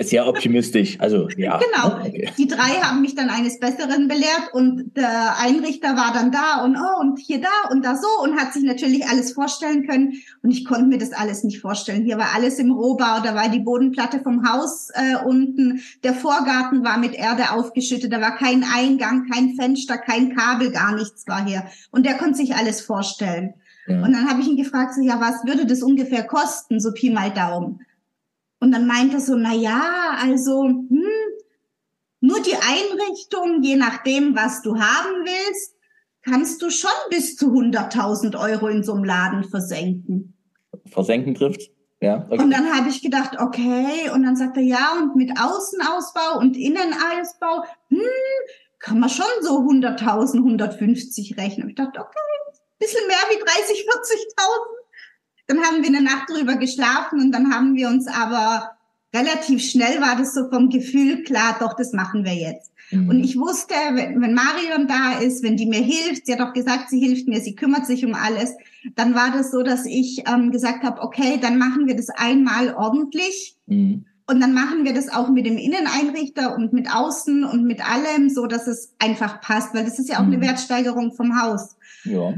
Sehr 0.00 0.27
optimistisch. 0.27 0.98
Also, 1.00 1.29
ja. 1.37 1.59
Genau. 1.59 1.98
Okay. 1.98 2.31
Die 2.38 2.46
drei 2.46 2.81
haben 2.83 3.00
mich 3.00 3.14
dann 3.14 3.29
eines 3.29 3.59
Besseren 3.61 4.09
belehrt 4.09 4.53
und 4.53 4.96
der 4.96 5.38
Einrichter 5.38 5.96
war 5.96 6.12
dann 6.12 6.33
da 6.33 6.64
und 6.64 6.77
oh, 6.77 7.00
und 7.00 7.18
hier 7.18 7.40
da 7.40 7.70
und 7.70 7.85
da 7.85 7.96
so 7.96 8.09
und 8.22 8.38
hat 8.38 8.53
sich 8.53 8.62
natürlich 8.62 9.07
alles 9.07 9.33
vorstellen 9.33 9.87
können. 9.87 10.14
Und 10.42 10.50
ich 10.50 10.64
konnte 10.64 10.87
mir 10.87 10.98
das 10.98 11.12
alles 11.12 11.44
nicht 11.44 11.61
vorstellen. 11.61 12.05
Hier 12.05 12.18
war 12.18 12.35
alles 12.35 12.59
im 12.59 12.72
Rohbau, 12.72 13.20
da 13.22 13.35
war 13.35 13.48
die 13.48 13.61
Bodenplatte 13.61 14.20
vom 14.20 14.48
Haus 14.48 14.90
äh, 14.94 15.16
unten, 15.24 15.83
der 16.03 16.14
Vorgarten 16.14 16.85
war 16.85 16.98
mit 16.98 17.14
Erde 17.14 17.50
aufgeschüttet, 17.53 18.12
da 18.12 18.20
war 18.20 18.37
kein 18.37 18.64
Eingang, 18.64 19.29
kein 19.31 19.55
Fenster, 19.55 19.98
kein 19.98 20.35
Kabel, 20.35 20.70
gar 20.70 20.94
nichts 20.94 21.27
war 21.27 21.44
hier. 21.44 21.64
Und 21.90 22.07
der 22.07 22.14
konnte 22.14 22.37
sich 22.37 22.55
alles 22.55 22.81
vorstellen. 22.81 23.55
Ja. 23.87 24.03
Und 24.03 24.12
dann 24.12 24.29
habe 24.29 24.40
ich 24.40 24.48
ihn 24.48 24.57
gefragt, 24.57 24.94
so, 24.94 25.03
ja, 25.03 25.20
was 25.20 25.44
würde 25.44 25.66
das 25.66 25.83
ungefähr 25.83 26.24
kosten, 26.24 26.81
so 26.81 26.92
Pi 26.92 27.11
mal 27.11 27.31
Daumen? 27.31 27.84
Und 28.64 28.72
dann 28.72 28.87
meinte 28.87 29.16
er 29.16 29.20
so, 29.20 29.37
na 29.37 29.53
ja, 29.53 30.16
also 30.22 30.64
hm, 30.64 31.05
nur 32.20 32.40
die 32.40 32.55
Einrichtung, 32.55 33.62
je 33.62 33.77
nachdem, 33.77 34.35
was 34.35 34.62
du 34.62 34.79
haben 34.79 35.22
willst, 35.22 35.77
kannst 36.22 36.62
du 36.62 36.70
schon 36.70 36.90
bis 37.11 37.37
zu 37.37 37.53
100.000 37.53 38.40
Euro 38.40 38.68
in 38.68 38.83
so 38.83 38.94
einem 38.94 39.05
Laden 39.05 39.44
versenken. 39.44 40.35
Versenken 40.87 41.35
trifft? 41.35 41.70
Ja. 42.00 42.27
Okay. 42.31 42.42
Und 42.42 42.50
dann 42.53 42.72
habe 42.74 42.88
ich 42.88 43.03
gedacht, 43.03 43.38
okay. 43.38 44.09
Und 44.14 44.22
dann 44.22 44.35
sagt 44.35 44.57
er, 44.57 44.62
ja, 44.62 44.98
und 44.98 45.14
mit 45.14 45.38
Außenausbau 45.38 46.38
und 46.38 46.57
Innenausbau, 46.57 47.64
hm, 47.88 48.00
kann 48.79 48.98
man 48.98 49.11
schon 49.11 49.27
so 49.42 49.59
100.000, 49.59 50.38
150 50.38 51.37
rechnen. 51.37 51.68
Ich 51.68 51.74
dachte, 51.74 52.00
okay, 52.00 52.18
bisschen 52.79 53.07
mehr 53.09 53.18
wie 53.29 53.44
30, 53.44 53.87
40.000. 53.87 54.74
Dann 55.46 55.59
haben 55.59 55.83
wir 55.83 55.88
eine 55.88 56.02
Nacht 56.02 56.30
drüber 56.30 56.57
geschlafen 56.57 57.20
und 57.20 57.33
dann 57.33 57.52
haben 57.52 57.74
wir 57.74 57.88
uns 57.88 58.07
aber 58.07 58.70
relativ 59.14 59.62
schnell 59.62 60.00
war 60.00 60.16
das 60.16 60.35
so 60.35 60.48
vom 60.50 60.68
Gefühl 60.68 61.22
klar, 61.22 61.57
doch, 61.61 61.74
das 61.76 61.92
machen 61.92 62.24
wir 62.24 62.35
jetzt. 62.35 62.72
Mhm. 62.90 63.09
Und 63.09 63.24
ich 63.24 63.38
wusste, 63.38 63.74
wenn, 63.92 64.20
wenn 64.20 64.35
Marion 64.35 64.88
da 64.88 65.18
ist, 65.20 65.42
wenn 65.42 65.57
die 65.57 65.66
mir 65.66 65.83
hilft, 65.83 66.26
sie 66.26 66.33
hat 66.33 66.40
auch 66.40 66.52
gesagt, 66.52 66.90
sie 66.90 66.98
hilft 66.98 67.28
mir, 67.28 67.40
sie 67.40 67.54
kümmert 67.54 67.87
sich 67.87 68.04
um 68.04 68.14
alles, 68.14 68.54
dann 68.96 69.14
war 69.14 69.30
das 69.30 69.50
so, 69.50 69.62
dass 69.62 69.87
ich 69.87 70.24
ähm, 70.26 70.50
gesagt 70.50 70.83
habe, 70.83 71.00
okay, 71.00 71.38
dann 71.40 71.59
machen 71.59 71.87
wir 71.87 71.96
das 71.96 72.09
einmal 72.11 72.74
ordentlich. 72.74 73.57
Mhm. 73.66 74.04
Und 74.26 74.40
dann 74.40 74.54
machen 74.54 74.85
wir 74.85 74.94
das 74.94 75.11
auch 75.12 75.28
mit 75.28 75.44
dem 75.44 75.59
Inneneinrichter 75.59 76.57
und 76.57 76.72
mit 76.72 76.94
Außen 76.94 77.44
und 77.44 77.64
mit 77.64 77.87
allem, 77.87 78.30
so 78.30 78.46
dass 78.46 78.66
es 78.66 78.94
einfach 78.98 79.42
passt, 79.42 79.74
weil 79.74 79.85
das 79.85 79.98
ist 79.98 80.09
ja 80.09 80.18
auch 80.18 80.24
mhm. 80.24 80.33
eine 80.33 80.40
Wertsteigerung 80.40 81.12
vom 81.12 81.40
Haus. 81.40 81.76
Ja. 82.04 82.35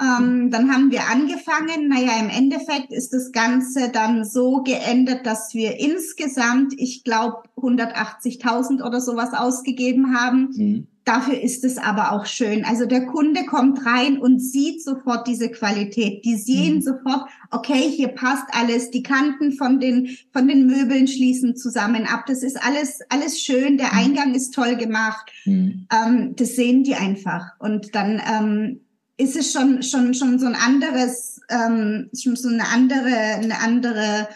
Ähm, 0.00 0.50
dann 0.50 0.72
haben 0.72 0.92
wir 0.92 1.08
angefangen. 1.10 1.88
Naja, 1.88 2.20
im 2.20 2.30
Endeffekt 2.30 2.92
ist 2.92 3.12
das 3.12 3.32
Ganze 3.32 3.90
dann 3.90 4.24
so 4.24 4.62
geendet, 4.62 5.26
dass 5.26 5.54
wir 5.54 5.80
insgesamt, 5.80 6.72
ich 6.76 7.02
glaube, 7.02 7.42
180.000 7.56 8.86
oder 8.86 9.00
sowas 9.00 9.34
ausgegeben 9.34 10.16
haben. 10.16 10.50
Mhm. 10.54 10.86
Dafür 11.04 11.40
ist 11.40 11.64
es 11.64 11.78
aber 11.78 12.12
auch 12.12 12.26
schön. 12.26 12.64
Also 12.64 12.84
der 12.84 13.06
Kunde 13.06 13.46
kommt 13.46 13.84
rein 13.86 14.18
und 14.18 14.40
sieht 14.40 14.84
sofort 14.84 15.26
diese 15.26 15.50
Qualität. 15.50 16.24
Die 16.24 16.36
sehen 16.36 16.76
mhm. 16.76 16.82
sofort, 16.82 17.28
okay, 17.50 17.90
hier 17.90 18.08
passt 18.08 18.44
alles. 18.52 18.90
Die 18.90 19.02
Kanten 19.02 19.52
von 19.52 19.80
den, 19.80 20.10
von 20.32 20.46
den 20.46 20.66
Möbeln 20.66 21.08
schließen 21.08 21.56
zusammen 21.56 22.06
ab. 22.06 22.24
Das 22.26 22.42
ist 22.42 22.62
alles, 22.62 23.00
alles 23.08 23.40
schön. 23.40 23.78
Der 23.78 23.94
mhm. 23.94 23.98
Eingang 23.98 24.34
ist 24.34 24.52
toll 24.54 24.76
gemacht. 24.76 25.32
Mhm. 25.44 25.86
Ähm, 25.90 26.36
das 26.36 26.54
sehen 26.54 26.84
die 26.84 26.94
einfach. 26.94 27.58
Und 27.58 27.94
dann, 27.94 28.20
ähm, 28.30 28.80
ist 29.18 29.36
es 29.36 29.52
schon, 29.52 29.82
schon, 29.82 30.14
schon 30.14 30.38
so 30.38 30.46
ein 30.46 30.54
anderes, 30.54 31.40
ähm, 31.50 32.08
schon 32.18 32.36
so 32.36 32.48
eine 32.48 32.68
andere, 32.68 33.14
eine 33.34 33.60
andere, 33.60 34.28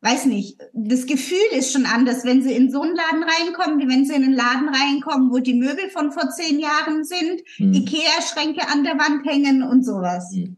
weiß 0.00 0.24
nicht, 0.26 0.58
das 0.72 1.06
Gefühl 1.06 1.36
ist 1.56 1.72
schon 1.72 1.84
anders, 1.84 2.24
wenn 2.24 2.42
sie 2.42 2.54
in 2.54 2.70
so 2.70 2.80
einen 2.80 2.96
Laden 2.96 3.22
reinkommen, 3.22 3.78
wie 3.78 3.92
wenn 3.92 4.06
sie 4.06 4.14
in 4.14 4.24
einen 4.24 4.34
Laden 4.34 4.68
reinkommen, 4.70 5.30
wo 5.30 5.38
die 5.38 5.54
Möbel 5.54 5.90
von 5.90 6.10
vor 6.12 6.30
zehn 6.30 6.58
Jahren 6.58 7.04
sind, 7.04 7.42
hm. 7.56 7.74
Ikea-Schränke 7.74 8.66
an 8.72 8.84
der 8.84 8.94
Wand 8.94 9.26
hängen 9.26 9.62
und 9.62 9.84
sowas. 9.84 10.32
Hm. 10.34 10.56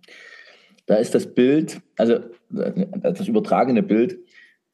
Da 0.87 0.97
ist 0.97 1.15
das 1.15 1.35
Bild, 1.35 1.81
also 1.97 2.21
das 2.49 3.27
übertragene 3.27 3.83
Bild, 3.83 4.19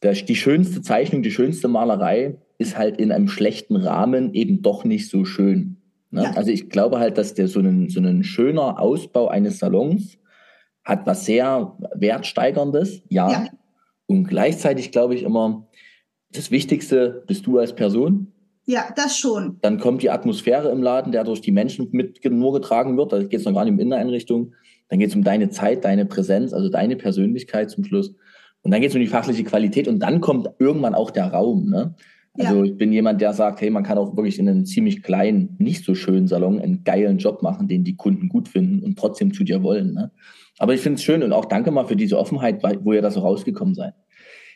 das, 0.00 0.24
die 0.24 0.36
schönste 0.36 0.82
Zeichnung, 0.82 1.22
die 1.22 1.30
schönste 1.30 1.68
Malerei 1.68 2.36
ist 2.58 2.76
halt 2.76 2.98
in 2.98 3.12
einem 3.12 3.28
schlechten 3.28 3.76
Rahmen 3.76 4.34
eben 4.34 4.62
doch 4.62 4.84
nicht 4.84 5.08
so 5.08 5.24
schön. 5.24 5.78
Ne? 6.16 6.24
Ja. 6.24 6.30
Also 6.32 6.50
ich 6.50 6.70
glaube 6.70 6.98
halt, 6.98 7.18
dass 7.18 7.34
der 7.34 7.46
so 7.46 7.60
ein, 7.60 7.90
so 7.90 8.00
ein 8.00 8.24
schöner 8.24 8.80
Ausbau 8.80 9.28
eines 9.28 9.58
Salons 9.58 10.18
hat 10.82 11.06
was 11.06 11.26
sehr 11.26 11.76
Wertsteigerndes, 11.94 13.02
ja. 13.08 13.30
ja. 13.30 13.46
Und 14.06 14.24
gleichzeitig 14.24 14.92
glaube 14.92 15.14
ich 15.14 15.24
immer, 15.24 15.68
das 16.32 16.50
Wichtigste 16.50 17.24
bist 17.26 17.46
du 17.46 17.58
als 17.58 17.74
Person. 17.74 18.32
Ja, 18.64 18.88
das 18.96 19.18
schon. 19.18 19.58
Dann 19.60 19.78
kommt 19.78 20.02
die 20.02 20.10
Atmosphäre 20.10 20.70
im 20.70 20.82
Laden, 20.82 21.12
der 21.12 21.24
durch 21.24 21.40
die 21.40 21.52
Menschen 21.52 21.88
mit 21.92 22.24
nur 22.24 22.52
getragen 22.52 22.96
wird. 22.96 23.12
Da 23.12 23.22
geht 23.22 23.40
es 23.40 23.44
noch 23.44 23.54
gar 23.54 23.64
nicht 23.64 23.74
um 23.74 23.78
Inneneinrichtung. 23.78 24.54
Dann 24.88 24.98
geht 24.98 25.10
es 25.10 25.16
um 25.16 25.22
deine 25.22 25.50
Zeit, 25.50 25.84
deine 25.84 26.06
Präsenz, 26.06 26.52
also 26.52 26.68
deine 26.68 26.96
Persönlichkeit 26.96 27.70
zum 27.70 27.84
Schluss. 27.84 28.14
Und 28.62 28.70
dann 28.70 28.80
geht 28.80 28.90
es 28.90 28.96
um 28.96 29.00
die 29.00 29.06
fachliche 29.06 29.44
Qualität 29.44 29.86
und 29.86 29.98
dann 30.00 30.20
kommt 30.20 30.48
irgendwann 30.58 30.94
auch 30.94 31.10
der 31.10 31.26
Raum. 31.26 31.68
Ne? 31.68 31.94
Also 32.38 32.58
ja. 32.58 32.64
ich 32.64 32.76
bin 32.76 32.92
jemand, 32.92 33.20
der 33.20 33.32
sagt, 33.32 33.60
hey, 33.60 33.70
man 33.70 33.82
kann 33.82 33.98
auch 33.98 34.16
wirklich 34.16 34.38
in 34.38 34.48
einem 34.48 34.64
ziemlich 34.64 35.02
kleinen, 35.02 35.56
nicht 35.58 35.84
so 35.84 35.94
schönen 35.94 36.28
Salon 36.28 36.60
einen 36.60 36.84
geilen 36.84 37.18
Job 37.18 37.42
machen, 37.42 37.68
den 37.68 37.84
die 37.84 37.96
Kunden 37.96 38.28
gut 38.28 38.48
finden 38.48 38.82
und 38.82 38.98
trotzdem 38.98 39.32
zu 39.32 39.44
dir 39.44 39.62
wollen. 39.62 39.94
Ne? 39.94 40.10
Aber 40.58 40.74
ich 40.74 40.80
finde 40.80 40.96
es 40.96 41.02
schön 41.02 41.22
und 41.22 41.32
auch 41.32 41.46
danke 41.46 41.70
mal 41.70 41.86
für 41.86 41.96
diese 41.96 42.18
Offenheit, 42.18 42.62
wo 42.82 42.92
ihr 42.92 43.02
da 43.02 43.10
so 43.10 43.20
rausgekommen 43.20 43.74
seid. 43.74 43.94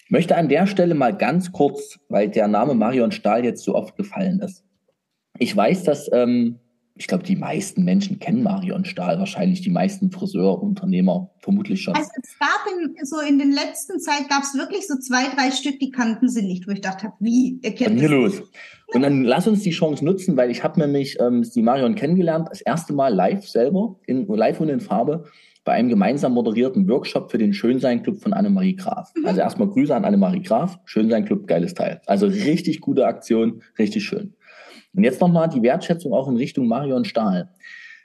Ich 0.05 0.11
möchte 0.11 0.37
an 0.37 0.49
der 0.49 0.67
Stelle 0.67 0.95
mal 0.95 1.17
ganz 1.17 1.53
kurz, 1.53 1.99
weil 2.09 2.29
der 2.29 2.49
Name 2.49 2.75
Marion 2.75 3.13
Stahl 3.13 3.45
jetzt 3.45 3.63
so 3.63 3.75
oft 3.75 3.97
gefallen 3.97 4.41
ist. 4.41 4.65
Ich 5.39 5.57
weiß, 5.57 5.85
dass 5.85 6.11
ähm, 6.13 6.59
ich 7.01 7.07
glaube, 7.07 7.25
die 7.25 7.35
meisten 7.35 7.83
Menschen 7.83 8.19
kennen 8.19 8.43
Marion 8.43 8.85
Stahl, 8.85 9.19
wahrscheinlich 9.19 9.63
die 9.63 9.71
meisten 9.71 10.11
Friseurunternehmer 10.11 11.31
vermutlich 11.39 11.81
schon. 11.81 11.95
Also 11.95 12.11
es 12.23 12.39
gab 12.39 12.67
in, 12.71 12.95
so 13.07 13.21
in 13.21 13.39
den 13.39 13.53
letzten 13.53 13.99
Zeit 14.01 14.29
gab 14.29 14.43
es 14.43 14.55
wirklich 14.55 14.87
so 14.87 14.99
zwei, 14.99 15.35
drei 15.35 15.51
Stück, 15.51 15.79
die 15.79 15.91
kannten 15.91 16.29
sie 16.29 16.43
nicht, 16.43 16.69
wo 16.69 16.73
ich 16.73 16.83
dachte, 16.83 17.15
wie, 17.19 17.59
ihr 17.63 17.75
kennt 17.75 17.99
hier 17.99 18.11
los. 18.11 18.43
Und 18.93 19.01
dann 19.01 19.25
lass 19.25 19.49
uns 19.49 19.63
die 19.63 19.71
Chance 19.71 20.05
nutzen, 20.05 20.37
weil 20.37 20.51
ich 20.51 20.63
habe 20.63 20.79
nämlich 20.79 21.19
ähm, 21.21 21.43
die 21.43 21.63
Marion 21.63 21.95
kennengelernt, 21.95 22.49
das 22.51 22.61
erste 22.61 22.93
Mal 22.93 23.15
live 23.15 23.49
selber, 23.49 23.99
in, 24.07 24.27
live 24.27 24.61
und 24.61 24.69
in 24.69 24.81
Farbe, 24.81 25.25
bei 25.65 25.73
einem 25.73 25.89
gemeinsam 25.89 26.35
moderierten 26.35 26.87
Workshop 26.87 27.31
für 27.31 27.39
den 27.39 27.55
Schönsein 27.55 28.03
Club 28.03 28.19
von 28.19 28.35
Annemarie 28.35 28.77
Graf. 28.77 29.11
Mhm. 29.15 29.25
Also 29.25 29.41
erstmal 29.41 29.69
Grüße 29.69 29.95
an 29.95 30.05
Annemarie 30.05 30.43
Graf, 30.43 30.79
Schönsein 30.85 31.25
Club, 31.25 31.47
geiles 31.47 31.73
Teil. 31.73 32.03
Also 32.05 32.27
richtig 32.27 32.83
gute 32.83 33.07
Aktion, 33.07 33.63
richtig 33.79 34.05
schön. 34.05 34.35
Und 34.95 35.05
jetzt 35.05 35.21
nochmal 35.21 35.49
die 35.49 35.63
Wertschätzung 35.63 36.13
auch 36.13 36.29
in 36.29 36.37
Richtung 36.37 36.67
Marion 36.67 37.05
Stahl. 37.05 37.49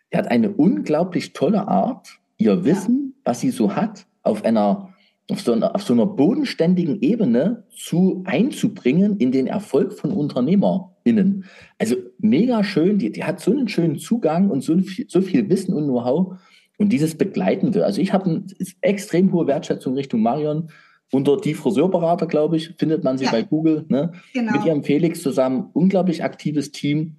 Er 0.10 0.20
hat 0.20 0.28
eine 0.28 0.52
unglaublich 0.52 1.34
tolle 1.34 1.68
Art, 1.68 2.20
ihr 2.38 2.64
Wissen, 2.66 3.16
was 3.24 3.40
sie 3.40 3.50
so 3.50 3.76
hat, 3.76 4.06
auf 4.24 4.46
einer, 4.46 4.94
auf 5.30 5.42
so 5.42 5.54
einer, 5.54 5.76
auf 5.76 5.84
so 5.84 5.94
einer 5.94 6.06
bodenständigen 6.06 7.02
Ebene 7.02 7.64
zu 7.70 8.24
einzubringen 8.26 9.18
in 9.18 9.32
den 9.32 9.48
Erfolg 9.48 9.94
von 9.94 10.12
UnternehmerInnen. 10.12 11.46
Also 11.80 11.96
mega 12.20 12.64
schön, 12.64 13.00
die, 13.00 13.12
die 13.12 13.24
hat 13.24 13.40
so 13.40 13.52
einen 13.52 13.68
schönen 13.68 13.98
Zugang 13.98 14.50
und 14.50 14.62
so 14.62 14.78
viel, 14.78 15.06
so 15.10 15.22
viel 15.22 15.50
Wissen 15.50 15.74
und 15.74 15.86
Know-how 15.86 16.38
und 16.78 16.90
dieses 16.90 17.16
Begleitende. 17.16 17.86
Also 17.86 18.02
ich 18.02 18.14
habe 18.14 18.26
eine 18.26 18.44
extrem 18.82 19.32
hohe 19.32 19.48
Wertschätzung 19.48 19.96
Richtung 19.96 20.22
Marion 20.22 20.70
unter 21.12 21.38
die 21.38 21.54
Friseurberater, 21.54 22.28
glaube 22.28 22.58
ich, 22.58 22.70
findet 22.78 23.04
man 23.04 23.18
sie 23.18 23.26
ja. 23.26 23.32
bei 23.32 23.44
Google. 23.44 23.86
Ne? 23.90 24.12
Genau. 24.34 24.54
Mit 24.54 24.66
ihrem 24.66 24.84
Felix 24.84 25.22
zusammen. 25.22 25.70
Unglaublich 25.74 26.24
aktives 26.24 26.72
Team. 26.72 27.18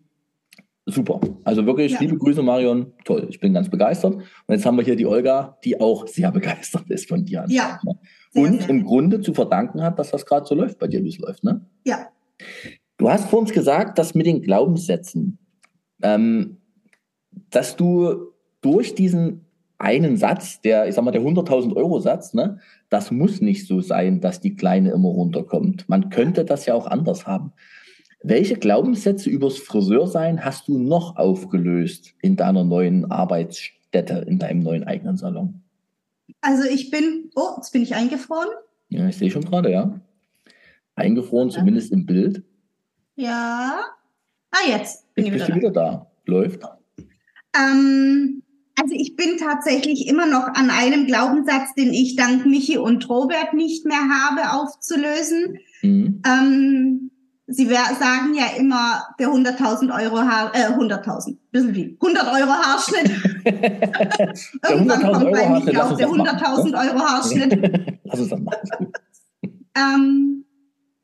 Super. 0.89 1.21
Also 1.43 1.67
wirklich, 1.67 1.93
ja. 1.93 2.01
liebe 2.01 2.17
Grüße, 2.17 2.43
Marion. 2.43 2.93
Toll. 3.05 3.27
Ich 3.29 3.41
bin 3.41 3.53
ganz 3.53 3.69
begeistert. 3.69 4.15
Und 4.15 4.25
jetzt 4.49 4.65
haben 4.65 4.77
wir 4.77 4.85
hier 4.85 4.97
die 4.97 5.07
Olga, 5.07 5.59
die 5.65 5.81
auch 5.81 6.07
sehr 6.07 6.31
begeistert 6.33 6.89
ist 6.91 7.09
von 7.09 7.25
dir. 7.25 7.45
Ja. 7.49 7.81
Sehr, 8.33 8.43
und 8.43 8.61
sehr 8.61 8.71
im 8.71 8.85
Grunde 8.85 9.21
zu 9.21 9.35
verdanken 9.35 9.83
hat, 9.83 9.99
dass 9.99 10.11
das 10.11 10.27
gerade 10.27 10.47
so 10.47 10.55
läuft 10.55 10.79
bei 10.79 10.87
dir, 10.87 11.03
wie 11.03 11.09
es 11.09 11.19
läuft, 11.19 11.43
ne? 11.43 11.65
Ja. 11.85 12.09
Du 12.99 13.11
hast 13.11 13.29
vor 13.29 13.41
uns 13.41 13.53
gesagt, 13.53 13.99
dass 13.99 14.15
mit 14.15 14.27
den 14.27 14.43
Glaubenssätzen, 14.43 15.39
ähm, 16.03 16.59
dass 17.51 17.77
du 17.77 18.33
durch 18.61 18.95
diesen 18.95 19.47
einen 19.79 20.17
Satz, 20.17 20.61
der, 20.61 20.89
ich 20.89 20.95
sag 20.95 21.05
mal, 21.05 21.11
der 21.11 21.21
100.000 21.21 21.77
Euro 21.77 22.01
Satz, 22.01 22.33
ne, 22.33 22.61
das 22.89 23.11
muss 23.11 23.41
nicht 23.41 23.67
so 23.67 23.81
sein, 23.81 24.21
dass 24.21 24.41
die 24.41 24.55
Kleine 24.55 24.91
immer 24.91 25.09
runterkommt. 25.09 25.89
Man 25.89 26.11
könnte 26.11 26.45
das 26.45 26.67
ja 26.67 26.75
auch 26.75 26.87
anders 26.87 27.27
haben. 27.27 27.53
Welche 28.23 28.57
Glaubenssätze 28.57 29.31
übers 29.31 29.59
Friseursein 29.59 30.45
hast 30.45 30.69
du 30.69 30.79
noch 30.79 31.17
aufgelöst 31.17 32.15
in 32.23 32.37
deiner 32.37 32.65
neuen 32.65 33.11
Arbeitsstätte, 33.11 34.25
in 34.27 34.39
deinem 34.39 34.63
neuen 34.63 34.85
eigenen 34.85 35.17
Salon? 35.17 35.63
Also 36.41 36.65
ich 36.65 36.91
bin, 36.91 37.31
oh, 37.35 37.55
jetzt 37.57 37.73
bin 37.73 37.83
ich 37.83 37.95
eingefroren. 37.95 38.49
Ja, 38.89 39.07
ich 39.09 39.17
sehe 39.17 39.31
schon 39.31 39.45
gerade, 39.45 39.71
ja. 39.71 40.01
Eingefroren, 40.95 41.51
ja. 41.51 41.59
zumindest 41.59 41.93
im 41.93 42.07
Bild. 42.07 42.43
Ja. 43.17 43.81
Ah, 44.51 44.69
jetzt 44.69 45.13
bin 45.15 45.27
jetzt 45.27 45.35
ich 45.35 45.39
bist 45.39 45.49
wieder 45.49 45.55
du 45.55 45.61
wieder 45.61 45.73
da. 45.73 46.11
Läuft. 46.25 46.63
Ähm, 47.57 48.43
also 48.81 48.95
ich 48.95 49.17
bin 49.17 49.39
tatsächlich 49.39 50.07
immer 50.07 50.27
noch 50.27 50.49
an 50.49 50.71
einem 50.71 51.07
Glaubenssatz, 51.07 51.75
den 51.75 51.93
ich 51.93 52.17
dank 52.17 52.47
Michi 52.47 52.79
und 52.79 53.09
Robert 53.09 53.55
nicht 53.55 53.87
mehr 53.87 54.09
habe, 54.09 54.53
aufzulösen. 54.53 55.59
Mhm. 55.83 56.23
Ähm, 56.27 57.11
Sie 57.49 57.67
sagen 57.67 58.35
ja 58.35 58.47
immer, 58.59 59.05
der 59.21 59.29
100.000 59.29 59.95
Euro 60.03 60.19
Haar, 60.19 60.53
äh, 60.53 60.69
100.000, 60.73 61.37
bisschen 61.53 61.75
viel, 61.75 61.97
100 62.01 62.27
Euro 62.27 62.51
Haarschnitt. 62.51 63.09
Irgendwann 64.69 65.03
kommt 65.03 65.33
bei 65.33 65.49
mir 65.49 65.85
auch 65.85 65.97
der 65.97 66.09
100.000 66.09 66.71
ne? 66.71 66.77
Euro 66.77 66.99
Haarschnitt. 66.99 67.99
Lass 68.05 68.19
uns 68.19 68.31
das 68.31 68.41
machen. 68.41 68.93
Ähm, 69.77 70.45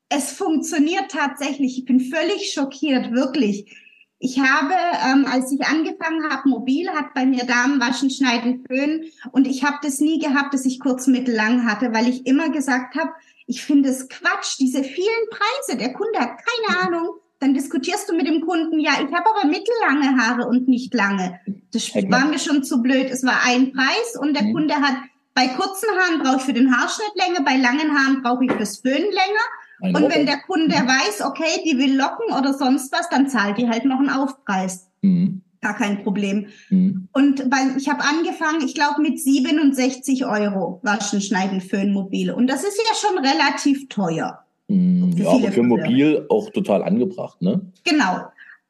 es 0.08 0.32
funktioniert 0.32 1.12
tatsächlich. 1.12 1.78
Ich 1.78 1.84
bin 1.84 2.00
völlig 2.00 2.52
schockiert, 2.52 3.12
wirklich. 3.12 3.76
Ich 4.24 4.38
habe, 4.38 4.72
ähm, 5.04 5.26
als 5.26 5.50
ich 5.50 5.66
angefangen 5.66 6.30
habe, 6.30 6.48
mobil, 6.48 6.88
hat 6.90 7.12
bei 7.12 7.26
mir 7.26 7.44
Damen 7.44 7.80
waschen, 7.80 8.08
schneiden, 8.08 8.64
föhnen 8.68 9.06
und 9.32 9.48
ich 9.48 9.64
habe 9.64 9.78
das 9.82 9.98
nie 9.98 10.20
gehabt, 10.20 10.54
dass 10.54 10.64
ich 10.64 10.78
kurz, 10.78 11.08
mittel, 11.08 11.34
lang 11.34 11.66
hatte, 11.66 11.92
weil 11.92 12.08
ich 12.08 12.24
immer 12.24 12.48
gesagt 12.50 12.94
habe, 12.94 13.10
ich 13.48 13.64
finde 13.64 13.88
es 13.88 14.08
Quatsch, 14.08 14.60
diese 14.60 14.84
vielen 14.84 15.28
Preise. 15.28 15.76
Der 15.76 15.92
Kunde 15.92 16.20
hat 16.20 16.38
keine 16.38 16.82
Ahnung. 16.86 17.16
Dann 17.40 17.52
diskutierst 17.52 18.08
du 18.08 18.14
mit 18.14 18.28
dem 18.28 18.42
Kunden, 18.42 18.78
ja, 18.78 18.92
ich 18.92 19.12
habe 19.12 19.28
aber 19.28 19.48
mittellange 19.48 20.16
Haare 20.16 20.46
und 20.46 20.68
nicht 20.68 20.94
lange. 20.94 21.40
Das 21.72 21.92
war 21.92 22.26
mir 22.26 22.38
schon 22.38 22.62
zu 22.62 22.80
blöd. 22.80 23.10
Es 23.10 23.24
war 23.24 23.40
ein 23.44 23.72
Preis 23.72 24.16
und 24.20 24.34
der 24.34 24.44
mhm. 24.44 24.52
Kunde 24.52 24.74
hat, 24.76 24.98
bei 25.34 25.48
kurzen 25.48 25.88
Haaren 25.98 26.22
brauche 26.22 26.36
ich 26.36 26.42
für 26.42 26.52
den 26.52 26.76
Haarschnitt 26.76 27.10
länger, 27.16 27.40
bei 27.44 27.56
langen 27.56 27.98
Haaren 27.98 28.22
brauche 28.22 28.44
ich 28.44 28.52
fürs 28.52 28.78
Föhnen 28.78 29.10
länger. 29.10 29.46
Ein 29.82 29.96
und 29.96 30.14
wenn 30.14 30.26
der 30.26 30.38
Kunde 30.38 30.76
mhm. 30.76 30.86
weiß, 30.86 31.22
okay, 31.26 31.60
die 31.64 31.76
will 31.76 31.96
locken 31.96 32.32
oder 32.38 32.54
sonst 32.54 32.92
was, 32.92 33.08
dann 33.08 33.28
zahlt 33.28 33.58
die 33.58 33.68
halt 33.68 33.84
noch 33.84 33.98
einen 33.98 34.10
Aufpreis. 34.10 34.88
Mhm. 35.02 35.42
Gar 35.60 35.76
kein 35.76 36.02
Problem. 36.02 36.46
Mhm. 36.70 37.08
Und 37.12 37.40
weil 37.50 37.76
ich 37.76 37.88
habe 37.88 38.02
angefangen, 38.02 38.64
ich 38.64 38.74
glaube, 38.74 39.02
mit 39.02 39.20
67 39.20 40.24
Euro 40.24 40.80
Waschen, 40.82 41.20
Schneiden, 41.20 41.60
Föhn, 41.60 41.92
Mobile. 41.92 42.34
Und 42.34 42.46
das 42.46 42.62
ist 42.62 42.78
ja 42.78 42.94
schon 42.94 43.18
relativ 43.18 43.88
teuer. 43.88 44.44
Mhm. 44.68 45.12
Ja, 45.16 45.30
aber 45.30 45.50
für 45.50 45.62
Mobil 45.64 46.26
auch 46.28 46.50
total 46.50 46.84
angebracht, 46.84 47.42
ne? 47.42 47.60
Genau. 47.84 48.20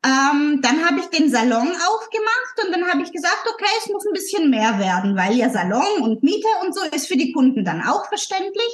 Ähm, 0.04 0.60
dann 0.62 0.84
habe 0.84 0.98
ich 0.98 1.16
den 1.16 1.30
Salon 1.30 1.68
aufgemacht 1.68 2.66
und 2.66 2.72
dann 2.72 2.88
habe 2.88 3.02
ich 3.02 3.12
gesagt, 3.12 3.46
okay, 3.52 3.70
es 3.78 3.88
muss 3.92 4.04
ein 4.04 4.14
bisschen 4.14 4.50
mehr 4.50 4.78
werden, 4.78 5.14
weil 5.14 5.36
ja 5.36 5.48
Salon 5.48 6.02
und 6.02 6.22
Miete 6.24 6.48
und 6.64 6.74
so 6.74 6.80
ist 6.94 7.06
für 7.06 7.16
die 7.16 7.32
Kunden 7.32 7.64
dann 7.64 7.82
auch 7.82 8.08
verständlich. 8.08 8.72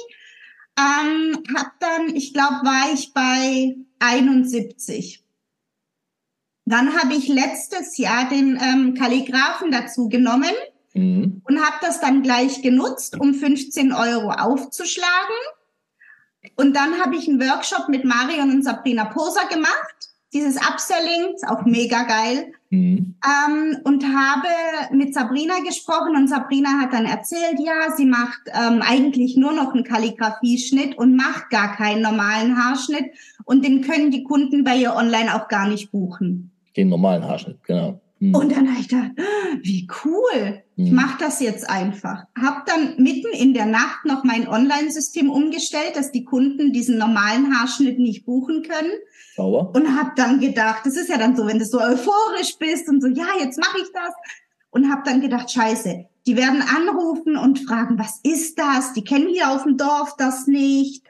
Ähm, 0.79 1.43
hab 1.55 1.79
dann, 1.79 2.15
ich 2.15 2.33
glaube, 2.33 2.63
war 2.63 2.93
ich 2.93 3.13
bei 3.13 3.75
71. 3.99 5.23
Dann 6.65 6.95
habe 6.97 7.15
ich 7.15 7.27
letztes 7.27 7.97
Jahr 7.97 8.29
den 8.29 8.57
ähm, 8.61 8.93
Kalligraphen 8.93 9.71
dazu 9.71 10.07
genommen 10.07 10.53
mhm. 10.93 11.41
und 11.43 11.65
habe 11.65 11.77
das 11.81 11.99
dann 11.99 12.21
gleich 12.21 12.61
genutzt, 12.61 13.19
um 13.19 13.33
15 13.33 13.91
Euro 13.91 14.31
aufzuschlagen. 14.31 15.35
Und 16.55 16.75
dann 16.75 16.99
habe 17.01 17.15
ich 17.15 17.27
einen 17.27 17.41
Workshop 17.41 17.89
mit 17.89 18.05
Marion 18.05 18.51
und 18.51 18.63
Sabrina 18.63 19.05
Poser 19.05 19.47
gemacht. 19.47 20.09
Dieses 20.31 20.57
Upselling, 20.57 21.33
ist 21.33 21.47
auch 21.47 21.65
mega 21.65 22.03
geil. 22.03 22.53
Mhm. 22.71 23.15
Ähm, 23.25 23.77
und 23.83 24.03
habe 24.05 24.47
mit 24.91 25.13
Sabrina 25.13 25.55
gesprochen 25.65 26.15
und 26.15 26.27
Sabrina 26.27 26.79
hat 26.79 26.93
dann 26.93 27.05
erzählt, 27.05 27.59
ja, 27.59 27.95
sie 27.95 28.05
macht 28.05 28.41
ähm, 28.47 28.81
eigentlich 28.81 29.35
nur 29.35 29.53
noch 29.53 29.73
einen 29.73 29.83
Kalligrafie-Schnitt 29.83 30.95
und 30.97 31.15
macht 31.15 31.49
gar 31.49 31.75
keinen 31.75 32.03
normalen 32.03 32.57
Haarschnitt 32.57 33.11
und 33.45 33.65
den 33.65 33.81
können 33.81 34.11
die 34.11 34.23
Kunden 34.23 34.63
bei 34.63 34.75
ihr 34.75 34.95
online 34.95 35.35
auch 35.35 35.47
gar 35.47 35.67
nicht 35.67 35.91
buchen. 35.91 36.51
Den 36.77 36.89
normalen 36.89 37.23
Haarschnitt, 37.23 37.63
genau. 37.63 37.99
Mhm. 38.19 38.35
Und 38.35 38.51
dann 38.51 38.69
habe 38.69 38.81
ich 38.81 38.87
gedacht, 38.87 39.11
wie 39.63 39.87
cool. 40.05 40.63
Ich 40.81 40.91
mache 40.91 41.17
das 41.19 41.41
jetzt 41.41 41.69
einfach. 41.69 42.23
Hab 42.41 42.65
dann 42.65 42.95
mitten 42.97 43.33
in 43.33 43.53
der 43.53 43.65
Nacht 43.65 44.05
noch 44.05 44.23
mein 44.23 44.47
Online-System 44.47 45.29
umgestellt, 45.29 45.95
dass 45.95 46.13
die 46.13 46.23
Kunden 46.23 46.71
diesen 46.71 46.97
normalen 46.97 47.53
Haarschnitt 47.53 47.99
nicht 47.99 48.25
buchen 48.25 48.63
können. 48.63 48.91
Sauber. 49.35 49.71
Und 49.75 49.99
habe 49.99 50.11
dann 50.15 50.39
gedacht, 50.39 50.85
das 50.85 50.95
ist 50.95 51.09
ja 51.09 51.17
dann 51.17 51.35
so, 51.35 51.45
wenn 51.47 51.59
du 51.59 51.65
so 51.65 51.81
euphorisch 51.81 52.57
bist 52.59 52.87
und 52.87 53.01
so, 53.01 53.09
ja, 53.09 53.27
jetzt 53.41 53.59
mache 53.59 53.77
ich 53.81 53.91
das. 53.93 54.13
Und 54.69 54.89
habe 54.89 55.01
dann 55.03 55.19
gedacht, 55.19 55.51
scheiße, 55.51 56.05
die 56.25 56.37
werden 56.37 56.61
anrufen 56.61 57.35
und 57.35 57.59
fragen, 57.59 57.99
was 57.99 58.21
ist 58.23 58.57
das? 58.57 58.93
Die 58.93 59.03
kennen 59.03 59.27
hier 59.27 59.49
auf 59.49 59.63
dem 59.63 59.75
Dorf 59.75 60.15
das 60.17 60.47
nicht. 60.47 61.03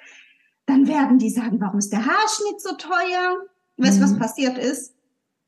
Dann 0.65 0.87
werden 0.87 1.19
die 1.19 1.29
sagen, 1.29 1.61
warum 1.61 1.77
ist 1.77 1.91
der 1.91 2.07
Haarschnitt 2.07 2.59
so 2.59 2.73
teuer? 2.73 3.37
Weißt 3.77 4.01
du, 4.01 4.01
mhm. 4.01 4.09
was 4.09 4.17
passiert 4.17 4.57
ist? 4.57 4.95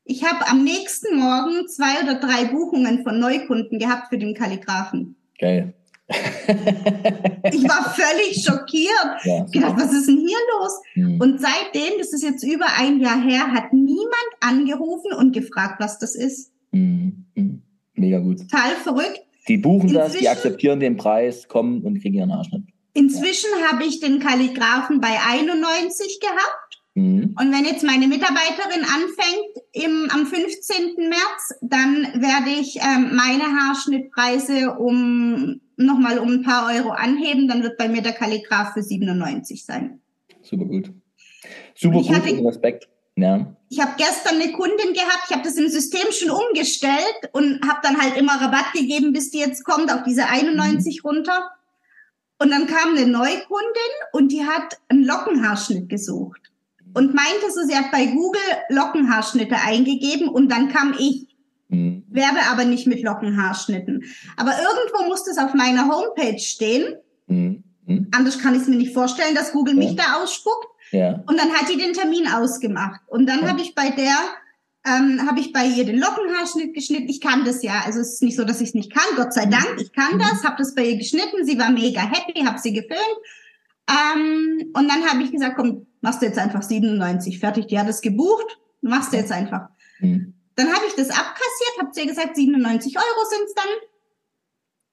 Ich 0.04 0.24
habe 0.24 0.46
am 0.48 0.64
nächsten 0.64 1.16
Morgen 1.16 1.68
zwei 1.68 2.02
oder 2.02 2.16
drei 2.16 2.46
Buchungen 2.46 3.02
von 3.02 3.18
Neukunden 3.18 3.78
gehabt 3.78 4.08
für 4.08 4.18
den 4.18 4.34
Kalligraphen. 4.34 5.16
Geil 5.38 5.74
ich 6.08 7.68
war 7.68 7.94
völlig 7.94 8.44
schockiert. 8.44 9.24
Ja, 9.24 9.44
gedacht, 9.44 9.74
was 9.76 9.92
ist 9.92 10.08
denn 10.08 10.18
hier 10.18 10.38
los? 10.58 10.80
Mhm. 10.94 11.20
Und 11.20 11.40
seitdem, 11.40 11.98
das 11.98 12.12
ist 12.12 12.22
jetzt 12.22 12.42
über 12.42 12.66
ein 12.78 13.00
Jahr 13.00 13.20
her, 13.20 13.52
hat 13.52 13.72
niemand 13.72 14.08
angerufen 14.40 15.12
und 15.12 15.32
gefragt, 15.32 15.80
was 15.80 15.98
das 15.98 16.14
ist. 16.14 16.52
Mhm. 16.72 17.62
Mega 17.94 18.18
gut. 18.18 18.40
Total 18.40 18.72
verrückt. 18.82 19.20
Die 19.48 19.58
buchen 19.58 19.88
Inzwischen, 19.88 20.12
das, 20.12 20.18
die 20.18 20.28
akzeptieren 20.28 20.80
den 20.80 20.96
Preis, 20.96 21.48
kommen 21.48 21.82
und 21.82 22.00
kriegen 22.00 22.14
ihren 22.14 22.30
Arschnitt. 22.30 22.62
Inzwischen 22.94 23.50
ja. 23.60 23.72
habe 23.72 23.84
ich 23.84 24.00
den 24.00 24.18
Kalligraphen 24.18 25.00
bei 25.00 25.16
91 25.30 26.20
gehabt. 26.20 26.61
Mhm. 26.94 27.34
Und 27.40 27.52
wenn 27.52 27.64
jetzt 27.64 27.84
meine 27.84 28.06
Mitarbeiterin 28.06 28.84
anfängt 28.84 29.64
im, 29.72 30.10
am 30.10 30.26
15. 30.26 31.08
März, 31.08 31.54
dann 31.62 32.02
werde 32.20 32.50
ich 32.50 32.76
ähm, 32.76 33.16
meine 33.16 33.44
Haarschnittpreise 33.44 34.72
um 34.72 35.60
nochmal 35.76 36.18
um 36.18 36.28
ein 36.28 36.42
paar 36.42 36.72
Euro 36.74 36.90
anheben, 36.90 37.48
dann 37.48 37.62
wird 37.62 37.78
bei 37.78 37.88
mir 37.88 38.02
der 38.02 38.12
Kalligraph 38.12 38.74
für 38.74 38.82
97 38.82 39.64
sein. 39.64 40.00
Super 40.42 40.66
gut. 40.66 40.92
Super 41.74 41.96
gut 41.96 42.14
hatte, 42.14 42.34
und 42.34 42.46
Respekt. 42.46 42.88
Ja. 43.16 43.56
Ich 43.68 43.80
habe 43.80 43.92
gestern 43.96 44.40
eine 44.40 44.52
Kundin 44.52 44.92
gehabt, 44.92 45.24
ich 45.28 45.32
habe 45.32 45.44
das 45.44 45.56
im 45.56 45.68
System 45.68 46.12
schon 46.12 46.30
umgestellt 46.30 47.30
und 47.32 47.66
habe 47.66 47.80
dann 47.82 48.00
halt 48.00 48.16
immer 48.18 48.40
Rabatt 48.40 48.72
gegeben, 48.74 49.12
bis 49.12 49.30
die 49.30 49.38
jetzt 49.38 49.64
kommt, 49.64 49.92
auf 49.92 50.02
diese 50.02 50.28
91 50.28 51.02
mhm. 51.02 51.08
runter. 51.08 51.50
Und 52.38 52.50
dann 52.50 52.66
kam 52.66 52.96
eine 52.96 53.06
Neukundin 53.06 53.92
und 54.12 54.30
die 54.30 54.44
hat 54.44 54.78
einen 54.88 55.04
Lockenhaarschnitt 55.04 55.88
gesucht 55.88 56.51
und 56.94 57.14
meinte 57.14 57.50
so, 57.54 57.62
sie 57.66 57.76
hat 57.76 57.90
bei 57.90 58.06
Google 58.06 58.40
Lockenhaarschnitte 58.68 59.56
eingegeben 59.56 60.28
und 60.28 60.50
dann 60.50 60.68
kam 60.68 60.94
ich. 60.98 61.26
Mhm. 61.68 62.04
Werbe 62.10 62.40
aber 62.50 62.64
nicht 62.64 62.86
mit 62.86 63.02
Lockenhaarschnitten. 63.02 64.04
Aber 64.36 64.52
irgendwo 64.52 65.08
muss 65.08 65.24
das 65.24 65.38
auf 65.38 65.54
meiner 65.54 65.88
Homepage 65.88 66.38
stehen. 66.38 66.96
Mhm. 67.26 67.64
Mhm. 67.86 68.08
Anders 68.12 68.38
kann 68.38 68.54
ich 68.54 68.62
es 68.62 68.68
mir 68.68 68.76
nicht 68.76 68.92
vorstellen, 68.92 69.34
dass 69.34 69.52
Google 69.52 69.74
mich 69.74 69.96
da 69.96 70.22
ausspuckt. 70.22 70.66
Ja. 70.90 71.22
Und 71.26 71.38
dann 71.38 71.50
hat 71.52 71.70
die 71.70 71.78
den 71.78 71.94
Termin 71.94 72.28
ausgemacht. 72.28 73.00
Und 73.08 73.26
dann 73.26 73.40
ja. 73.40 73.48
habe 73.48 73.62
ich 73.62 73.74
bei 73.74 73.88
der, 73.88 74.14
ähm, 74.86 75.26
habe 75.26 75.40
ich 75.40 75.52
bei 75.52 75.64
ihr 75.64 75.86
den 75.86 75.98
Lockenhaarschnitt 75.98 76.74
geschnitten. 76.74 77.08
Ich 77.08 77.20
kann 77.20 77.44
das 77.46 77.62
ja. 77.62 77.82
Also 77.86 78.00
es 78.00 78.14
ist 78.14 78.22
nicht 78.22 78.36
so, 78.36 78.44
dass 78.44 78.60
ich 78.60 78.68
es 78.68 78.74
nicht 78.74 78.92
kann. 78.92 79.16
Gott 79.16 79.32
sei 79.32 79.46
Dank, 79.46 79.76
ich 79.80 79.92
kann 79.92 80.16
mhm. 80.16 80.18
das. 80.20 80.44
Habe 80.44 80.56
das 80.58 80.74
bei 80.74 80.84
ihr 80.84 80.98
geschnitten. 80.98 81.44
Sie 81.44 81.58
war 81.58 81.70
mega 81.70 82.02
happy, 82.02 82.40
habe 82.40 82.58
sie 82.58 82.74
gefilmt. 82.74 83.18
Ähm, 83.88 84.70
und 84.74 84.88
dann 84.88 85.08
habe 85.08 85.22
ich 85.22 85.32
gesagt, 85.32 85.56
komm, 85.56 85.86
machst 86.02 86.20
du 86.20 86.26
jetzt 86.26 86.38
einfach 86.38 86.62
97 86.62 87.38
fertig. 87.38 87.68
Die 87.68 87.78
hat 87.78 87.88
es 87.88 88.02
gebucht, 88.02 88.58
machst 88.82 89.12
du 89.12 89.16
jetzt 89.16 89.32
einfach. 89.32 89.68
Mhm. 90.00 90.34
Dann 90.54 90.70
habe 90.70 90.84
ich 90.86 90.94
das 90.94 91.08
abkassiert, 91.08 91.78
habe 91.80 91.90
zu 91.92 92.00
ihr 92.00 92.06
gesagt, 92.08 92.36
97 92.36 92.96
Euro 92.98 93.28
sind's 93.30 93.54
dann. 93.54 93.64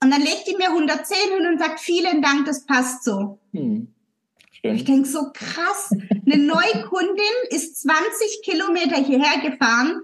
Und 0.01 0.11
dann 0.11 0.21
legt 0.21 0.47
die 0.47 0.55
mir 0.55 0.69
110 0.69 1.17
hin 1.35 1.47
und 1.47 1.59
sagt, 1.59 1.81
vielen 1.81 2.21
Dank, 2.21 2.45
das 2.45 2.65
passt 2.65 3.03
so. 3.03 3.39
Hm. 3.51 3.93
Ich 4.61 4.85
denke 4.85 5.07
so 5.07 5.31
krass, 5.33 5.89
eine 5.91 6.37
Neukundin 6.45 7.25
ist 7.49 7.81
20 7.81 8.41
Kilometer 8.43 8.95
hierher 8.95 9.49
gefahren 9.49 10.03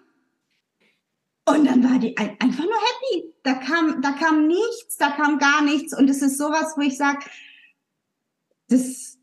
und 1.47 1.65
dann 1.65 1.83
war 1.83 1.99
die 1.99 2.17
einfach 2.17 2.63
nur 2.63 2.73
happy. 2.73 3.33
Da 3.43 3.53
kam, 3.53 4.01
da 4.01 4.11
kam 4.13 4.47
nichts, 4.47 4.97
da 4.97 5.11
kam 5.11 5.37
gar 5.37 5.61
nichts 5.61 5.95
und 5.97 6.09
es 6.09 6.21
ist 6.21 6.37
sowas, 6.37 6.73
wo 6.75 6.81
ich 6.81 6.97
sage, 6.97 7.19
das 8.67 9.14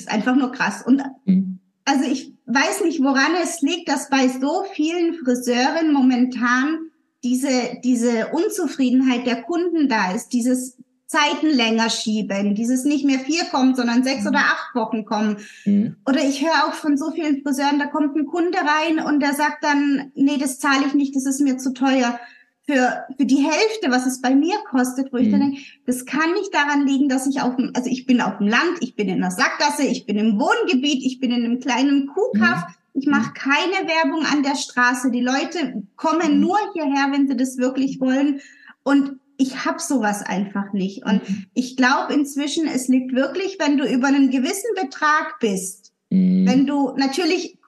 ist 0.00 0.10
einfach 0.10 0.36
nur 0.36 0.52
krass. 0.52 0.82
Und 0.86 1.02
mhm. 1.24 1.60
also 1.84 2.04
ich 2.04 2.34
weiß 2.46 2.82
nicht, 2.82 3.02
woran 3.02 3.32
es 3.42 3.60
liegt, 3.60 3.88
dass 3.88 4.08
bei 4.08 4.28
so 4.28 4.64
vielen 4.72 5.14
Friseuren 5.14 5.92
momentan 5.92 6.78
diese, 7.24 7.78
diese 7.82 8.28
Unzufriedenheit 8.28 9.26
der 9.26 9.42
Kunden 9.42 9.88
da 9.88 10.12
ist, 10.12 10.28
dieses 10.28 10.78
Zeiten 11.08 11.46
länger 11.46 11.88
schieben, 11.88 12.54
dieses 12.54 12.84
nicht 12.84 13.06
mehr 13.06 13.18
vier 13.18 13.44
kommt, 13.44 13.76
sondern 13.76 14.04
sechs 14.04 14.22
mhm. 14.22 14.28
oder 14.28 14.40
acht 14.40 14.74
Wochen 14.74 15.06
kommen. 15.06 15.38
Mhm. 15.64 15.96
Oder 16.06 16.22
ich 16.22 16.42
höre 16.42 16.66
auch 16.66 16.74
von 16.74 16.98
so 16.98 17.10
vielen 17.10 17.42
Friseuren, 17.42 17.78
da 17.78 17.86
kommt 17.86 18.14
ein 18.14 18.26
Kunde 18.26 18.58
rein 18.58 19.04
und 19.04 19.20
der 19.20 19.32
sagt 19.32 19.64
dann, 19.64 20.12
nee, 20.14 20.36
das 20.36 20.58
zahle 20.58 20.86
ich 20.86 20.94
nicht, 20.94 21.16
das 21.16 21.24
ist 21.24 21.40
mir 21.40 21.56
zu 21.56 21.72
teuer. 21.72 22.20
Für, 22.70 23.06
für 23.16 23.24
die 23.24 23.42
Hälfte, 23.42 23.90
was 23.90 24.04
es 24.04 24.20
bei 24.20 24.34
mir 24.34 24.56
kostet, 24.70 25.10
wo 25.10 25.16
mhm. 25.16 25.22
ich 25.22 25.30
dann 25.30 25.40
denke, 25.40 25.60
das 25.86 26.04
kann 26.04 26.34
nicht 26.34 26.52
daran 26.52 26.86
liegen, 26.86 27.08
dass 27.08 27.26
ich 27.26 27.40
auf 27.40 27.56
dem, 27.56 27.72
also 27.74 27.88
ich 27.88 28.04
bin 28.04 28.20
auf 28.20 28.36
dem 28.36 28.46
Land, 28.46 28.76
ich 28.80 28.94
bin 28.94 29.08
in 29.08 29.22
der 29.22 29.30
Sackgasse, 29.30 29.84
ich 29.84 30.04
bin 30.04 30.18
im 30.18 30.38
Wohngebiet, 30.38 31.02
ich 31.02 31.18
bin 31.18 31.30
in 31.30 31.46
einem 31.46 31.60
kleinen 31.60 32.08
Kuhkaff, 32.08 32.68
mhm. 32.68 32.74
Ich 32.94 33.06
mache 33.06 33.32
keine 33.32 33.86
Werbung 33.86 34.24
an 34.26 34.42
der 34.42 34.56
Straße. 34.56 35.10
Die 35.10 35.20
Leute 35.20 35.84
kommen 35.96 36.34
mhm. 36.34 36.40
nur 36.40 36.58
hierher, 36.72 37.12
wenn 37.12 37.28
sie 37.28 37.36
das 37.36 37.56
wirklich 37.56 38.00
wollen. 38.00 38.40
Und 38.82 39.20
ich 39.36 39.64
habe 39.64 39.78
sowas 39.78 40.22
einfach 40.22 40.72
nicht. 40.72 41.04
Und 41.04 41.28
mhm. 41.28 41.46
ich 41.54 41.76
glaube 41.76 42.12
inzwischen, 42.12 42.66
es 42.66 42.88
liegt 42.88 43.14
wirklich, 43.14 43.58
wenn 43.60 43.78
du 43.78 43.84
über 43.84 44.08
einen 44.08 44.30
gewissen 44.30 44.74
Betrag 44.74 45.38
bist, 45.40 45.92
mhm. 46.10 46.46
wenn 46.46 46.66
du 46.66 46.94
natürlich 46.96 47.58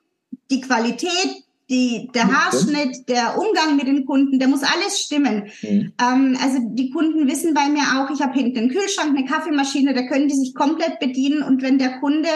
die 0.50 0.60
Qualität, 0.60 1.44
die, 1.70 2.10
der 2.14 2.26
Haarschnitt, 2.26 3.08
der 3.08 3.38
Umgang 3.38 3.76
mit 3.76 3.86
den 3.86 4.04
Kunden, 4.04 4.38
der 4.38 4.48
muss 4.48 4.62
alles 4.64 5.00
stimmen. 5.00 5.44
Mhm. 5.62 5.92
Ähm, 6.02 6.36
also 6.42 6.58
die 6.60 6.90
Kunden 6.90 7.28
wissen 7.28 7.54
bei 7.54 7.68
mir 7.68 7.82
auch, 7.96 8.10
ich 8.10 8.20
habe 8.20 8.34
hinten 8.34 8.58
einen 8.58 8.70
Kühlschrank, 8.70 9.16
eine 9.16 9.26
Kaffeemaschine, 9.26 9.94
da 9.94 10.02
können 10.02 10.28
die 10.28 10.34
sich 10.34 10.54
komplett 10.54 10.98
bedienen. 10.98 11.42
Und 11.42 11.62
wenn 11.62 11.78
der 11.78 12.00
Kunde 12.00 12.28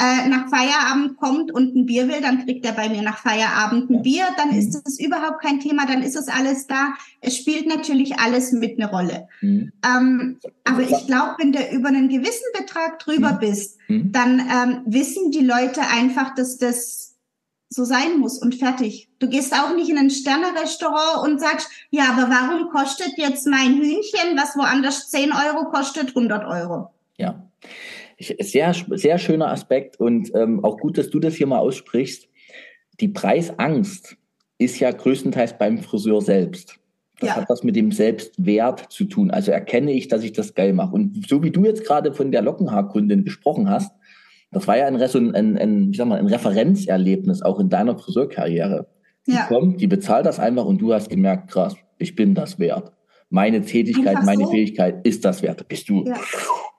äh, 0.00 0.28
nach 0.28 0.48
Feierabend 0.48 1.18
kommt 1.18 1.52
und 1.52 1.76
ein 1.76 1.84
Bier 1.84 2.08
will, 2.08 2.22
dann 2.22 2.46
kriegt 2.46 2.64
er 2.64 2.72
bei 2.72 2.88
mir 2.88 3.02
nach 3.02 3.18
Feierabend 3.18 3.90
ein 3.90 4.02
Bier, 4.02 4.24
dann 4.38 4.52
mhm. 4.52 4.58
ist 4.58 4.74
es 4.86 4.98
überhaupt 4.98 5.42
kein 5.42 5.60
Thema, 5.60 5.84
dann 5.84 6.02
ist 6.02 6.16
es 6.16 6.28
alles 6.28 6.66
da. 6.66 6.94
Es 7.20 7.36
spielt 7.36 7.66
natürlich 7.66 8.18
alles 8.18 8.52
mit 8.52 8.80
eine 8.80 8.90
Rolle. 8.90 9.28
Mhm. 9.42 9.72
Ähm, 9.84 10.38
aber 10.64 10.80
ich 10.80 11.06
glaube, 11.06 11.34
wenn 11.38 11.52
du 11.52 11.58
über 11.70 11.88
einen 11.88 12.08
gewissen 12.08 12.46
Betrag 12.58 12.98
drüber 13.00 13.32
mhm. 13.32 13.38
bist, 13.40 13.78
mhm. 13.88 14.10
dann 14.10 14.40
ähm, 14.40 14.82
wissen 14.86 15.32
die 15.32 15.44
Leute 15.44 15.82
einfach, 15.82 16.34
dass 16.34 16.56
das 16.56 17.09
so 17.72 17.84
sein 17.84 18.18
muss 18.18 18.38
und 18.42 18.56
fertig. 18.56 19.08
Du 19.20 19.28
gehst 19.28 19.54
auch 19.54 19.74
nicht 19.74 19.88
in 19.88 19.96
ein 19.96 20.10
Sternerestaurant 20.10 21.24
und 21.24 21.40
sagst, 21.40 21.70
ja, 21.90 22.12
aber 22.12 22.28
warum 22.28 22.68
kostet 22.70 23.16
jetzt 23.16 23.46
mein 23.46 23.76
Hühnchen, 23.76 24.36
was 24.36 24.56
woanders 24.56 25.08
10 25.10 25.30
Euro 25.32 25.70
kostet, 25.70 26.08
100 26.08 26.44
Euro? 26.46 26.90
Ja. 27.16 27.46
Sehr, 28.18 28.74
sehr 28.74 29.18
schöner 29.18 29.50
Aspekt 29.50 29.98
und 29.98 30.34
ähm, 30.34 30.62
auch 30.64 30.78
gut, 30.78 30.98
dass 30.98 31.08
du 31.08 31.20
das 31.20 31.36
hier 31.36 31.46
mal 31.46 31.60
aussprichst. 31.60 32.28
Die 32.98 33.08
Preisangst 33.08 34.16
ist 34.58 34.78
ja 34.78 34.90
größtenteils 34.90 35.56
beim 35.56 35.78
Friseur 35.78 36.20
selbst. 36.20 36.80
Das 37.20 37.28
ja. 37.28 37.36
hat 37.36 37.48
was 37.48 37.62
mit 37.62 37.76
dem 37.76 37.92
Selbstwert 37.92 38.90
zu 38.90 39.04
tun. 39.04 39.30
Also 39.30 39.52
erkenne 39.52 39.92
ich, 39.92 40.08
dass 40.08 40.22
ich 40.22 40.32
das 40.32 40.54
geil 40.54 40.72
mache. 40.72 40.94
Und 40.94 41.28
so 41.28 41.42
wie 41.42 41.50
du 41.50 41.64
jetzt 41.64 41.84
gerade 41.84 42.12
von 42.12 42.32
der 42.32 42.42
Lockenhaarkundin 42.42 43.24
gesprochen 43.24 43.70
hast, 43.70 43.92
das 44.50 44.66
war 44.66 44.76
ja 44.76 44.86
ein, 44.86 44.96
ein, 44.96 45.58
ein, 45.58 45.90
ich 45.90 45.96
sag 45.96 46.06
mal, 46.06 46.18
ein 46.18 46.26
Referenzerlebnis 46.26 47.42
auch 47.42 47.60
in 47.60 47.68
deiner 47.68 47.96
Friseurkarriere. 47.98 48.88
Die 49.26 49.32
ja. 49.32 49.46
kommt, 49.46 49.80
die 49.80 49.86
bezahlt 49.86 50.26
das 50.26 50.40
einfach 50.40 50.64
und 50.64 50.78
du 50.78 50.92
hast 50.92 51.10
gemerkt, 51.10 51.50
krass, 51.50 51.76
ich 51.98 52.16
bin 52.16 52.34
das 52.34 52.58
wert 52.58 52.92
meine 53.30 53.62
Tätigkeit, 53.62 54.08
Einfach 54.08 54.24
meine 54.24 54.44
so. 54.44 54.50
Fähigkeit 54.50 55.06
ist 55.06 55.24
das 55.24 55.42
wert. 55.42 55.66
Bist 55.68 55.88
du 55.88 56.04
ja. 56.04 56.16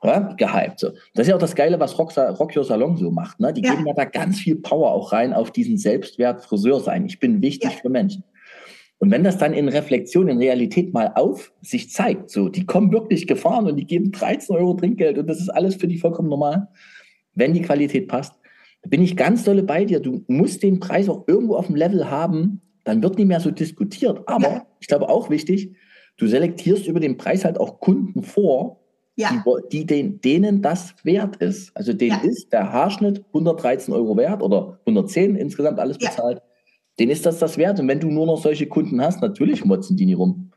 Ja, 0.04 0.34
gehypt. 0.34 0.80
So. 0.80 0.90
Das 1.14 1.24
ist 1.24 1.28
ja 1.30 1.36
auch 1.36 1.40
das 1.40 1.56
Geile, 1.56 1.80
was 1.80 1.98
Rock, 1.98 2.16
Rock 2.18 2.56
Your 2.56 2.64
Salon 2.64 2.98
so 2.98 3.12
macht. 3.12 3.40
Ne? 3.40 3.54
Die 3.54 3.62
ja. 3.62 3.72
geben 3.72 3.88
ja 3.88 3.94
da 3.94 4.06
ganz 4.06 4.40
viel 4.40 4.56
Power 4.56 4.92
auch 4.92 5.14
rein 5.14 5.32
auf 5.32 5.52
diesen 5.52 5.78
Selbstwert 5.78 6.44
Friseur 6.44 6.80
sein. 6.80 7.06
Ich 7.06 7.20
bin 7.20 7.42
wichtig 7.42 7.78
für 7.82 7.90
Menschen. 7.90 8.24
Und 8.98 9.12
wenn 9.12 9.24
das 9.24 9.38
dann 9.38 9.54
in 9.54 9.68
Reflexion, 9.68 10.28
in 10.28 10.38
Realität 10.38 10.94
mal 10.94 11.12
auf 11.16 11.54
sich 11.62 11.92
zeigt, 11.92 12.30
so, 12.30 12.50
die 12.50 12.66
kommen 12.66 12.92
wirklich 12.92 13.28
gefahren 13.28 13.68
und 13.68 13.78
die 13.78 13.86
geben 13.86 14.12
13 14.12 14.56
Euro 14.56 14.74
Trinkgeld 14.74 15.18
und 15.18 15.28
das 15.28 15.40
ist 15.40 15.50
alles 15.50 15.76
für 15.76 15.88
die 15.88 15.98
vollkommen 15.98 16.30
normal, 16.30 16.68
wenn 17.34 17.54
die 17.54 17.62
Qualität 17.62 18.08
passt, 18.08 18.34
da 18.84 18.90
bin 18.90 19.02
ich 19.02 19.16
ganz 19.16 19.44
dolle 19.44 19.64
bei 19.64 19.86
dir. 19.86 20.00
Du 20.00 20.24
musst 20.28 20.64
den 20.64 20.80
Preis 20.80 21.08
auch 21.10 21.28
irgendwo 21.28 21.56
auf 21.56 21.68
dem 21.68 21.76
Level 21.76 22.10
haben, 22.10 22.62
dann 22.84 23.04
wird 23.04 23.18
nicht 23.18 23.28
mehr 23.28 23.40
so 23.40 23.52
diskutiert. 23.52 24.22
Aber 24.28 24.66
ich 24.80 24.88
glaube 24.88 25.10
auch 25.10 25.30
wichtig, 25.30 25.76
du 26.18 26.28
selektierst 26.28 26.88
über 26.88 27.00
den 27.00 27.18
Preis 27.18 27.46
halt 27.46 27.60
auch 27.60 27.80
Kunden 27.80 28.24
vor, 28.24 28.80
ja. 29.16 29.44
die, 29.72 29.86
den, 29.86 30.20
denen 30.22 30.62
das 30.62 30.96
wert 31.04 31.38
ist. 31.38 31.76
Also 31.76 31.94
denen 31.94 32.20
ja. 32.24 32.30
ist 32.30 32.52
der 32.52 32.72
Haarschnitt 32.72 33.24
113 33.28 33.94
Euro 33.94 34.18
wert 34.18 34.42
oder 34.42 34.80
110 34.86 35.36
insgesamt 35.36 35.80
alles 35.80 35.98
bezahlt. 35.98 36.42
Denen 37.00 37.12
ist 37.12 37.26
das 37.26 37.40
das 37.40 37.58
wert. 37.58 37.80
Und 37.80 37.88
wenn 37.88 38.00
du 38.00 38.10
nur 38.10 38.26
noch 38.26 38.42
solche 38.42 38.68
Kunden 38.68 39.02
hast, 39.02 39.22
natürlich 39.22 39.64
motzen 39.64 39.98
die 39.98 40.06
nie 40.06 40.14
rum. 40.14 40.51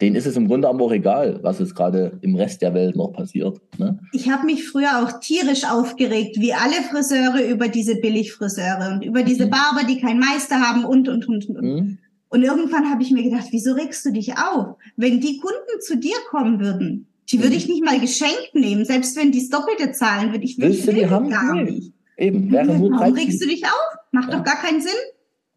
Denen 0.00 0.14
ist 0.14 0.26
es 0.26 0.36
im 0.36 0.46
Grunde 0.46 0.68
aber 0.68 0.84
auch 0.84 0.92
egal, 0.92 1.40
was 1.42 1.58
es 1.58 1.74
gerade 1.74 2.18
im 2.20 2.36
Rest 2.36 2.62
der 2.62 2.72
Welt 2.72 2.94
noch 2.94 3.12
passiert. 3.12 3.60
Ne? 3.78 3.98
Ich 4.12 4.30
habe 4.30 4.46
mich 4.46 4.68
früher 4.68 5.02
auch 5.02 5.18
tierisch 5.18 5.64
aufgeregt, 5.64 6.36
wie 6.38 6.54
alle 6.54 6.82
Friseure 6.88 7.44
über 7.44 7.66
diese 7.66 7.96
Billigfriseure 7.96 8.92
und 8.92 9.04
über 9.04 9.24
diese 9.24 9.46
mhm. 9.46 9.50
Barber, 9.50 9.84
die 9.88 10.00
keinen 10.00 10.20
Meister 10.20 10.60
haben 10.60 10.84
und, 10.84 11.08
und, 11.08 11.28
und, 11.28 11.48
und. 11.48 11.62
Mhm. 11.62 11.98
Und 12.28 12.42
irgendwann 12.42 12.90
habe 12.90 13.02
ich 13.02 13.10
mir 13.10 13.24
gedacht, 13.24 13.48
wieso 13.50 13.72
regst 13.72 14.04
du 14.04 14.12
dich 14.12 14.36
auf? 14.38 14.76
Wenn 14.96 15.20
die 15.20 15.38
Kunden 15.38 15.80
zu 15.80 15.96
dir 15.96 16.16
kommen 16.30 16.60
würden, 16.60 17.08
die 17.30 17.42
würde 17.42 17.56
ich 17.56 17.68
nicht 17.68 17.84
mal 17.84 17.98
geschenkt 17.98 18.54
nehmen, 18.54 18.84
selbst 18.84 19.16
wenn 19.16 19.32
die 19.32 19.40
das 19.40 19.48
Doppelte 19.48 19.92
zahlen, 19.92 20.32
würde 20.32 20.44
ich 20.44 20.58
Willst 20.58 20.86
du 20.86 20.92
die 20.92 21.08
haben? 21.08 21.28
gar 21.28 21.54
nee. 21.54 21.70
nicht. 21.70 21.92
Eben, 22.16 22.50
wäre 22.50 22.68
Warum 22.68 23.14
regst 23.14 23.42
du 23.42 23.46
dich 23.46 23.64
auf? 23.64 23.96
Macht 24.12 24.30
ja. 24.30 24.38
doch 24.38 24.44
gar 24.44 24.56
keinen 24.56 24.80
Sinn. 24.80 24.90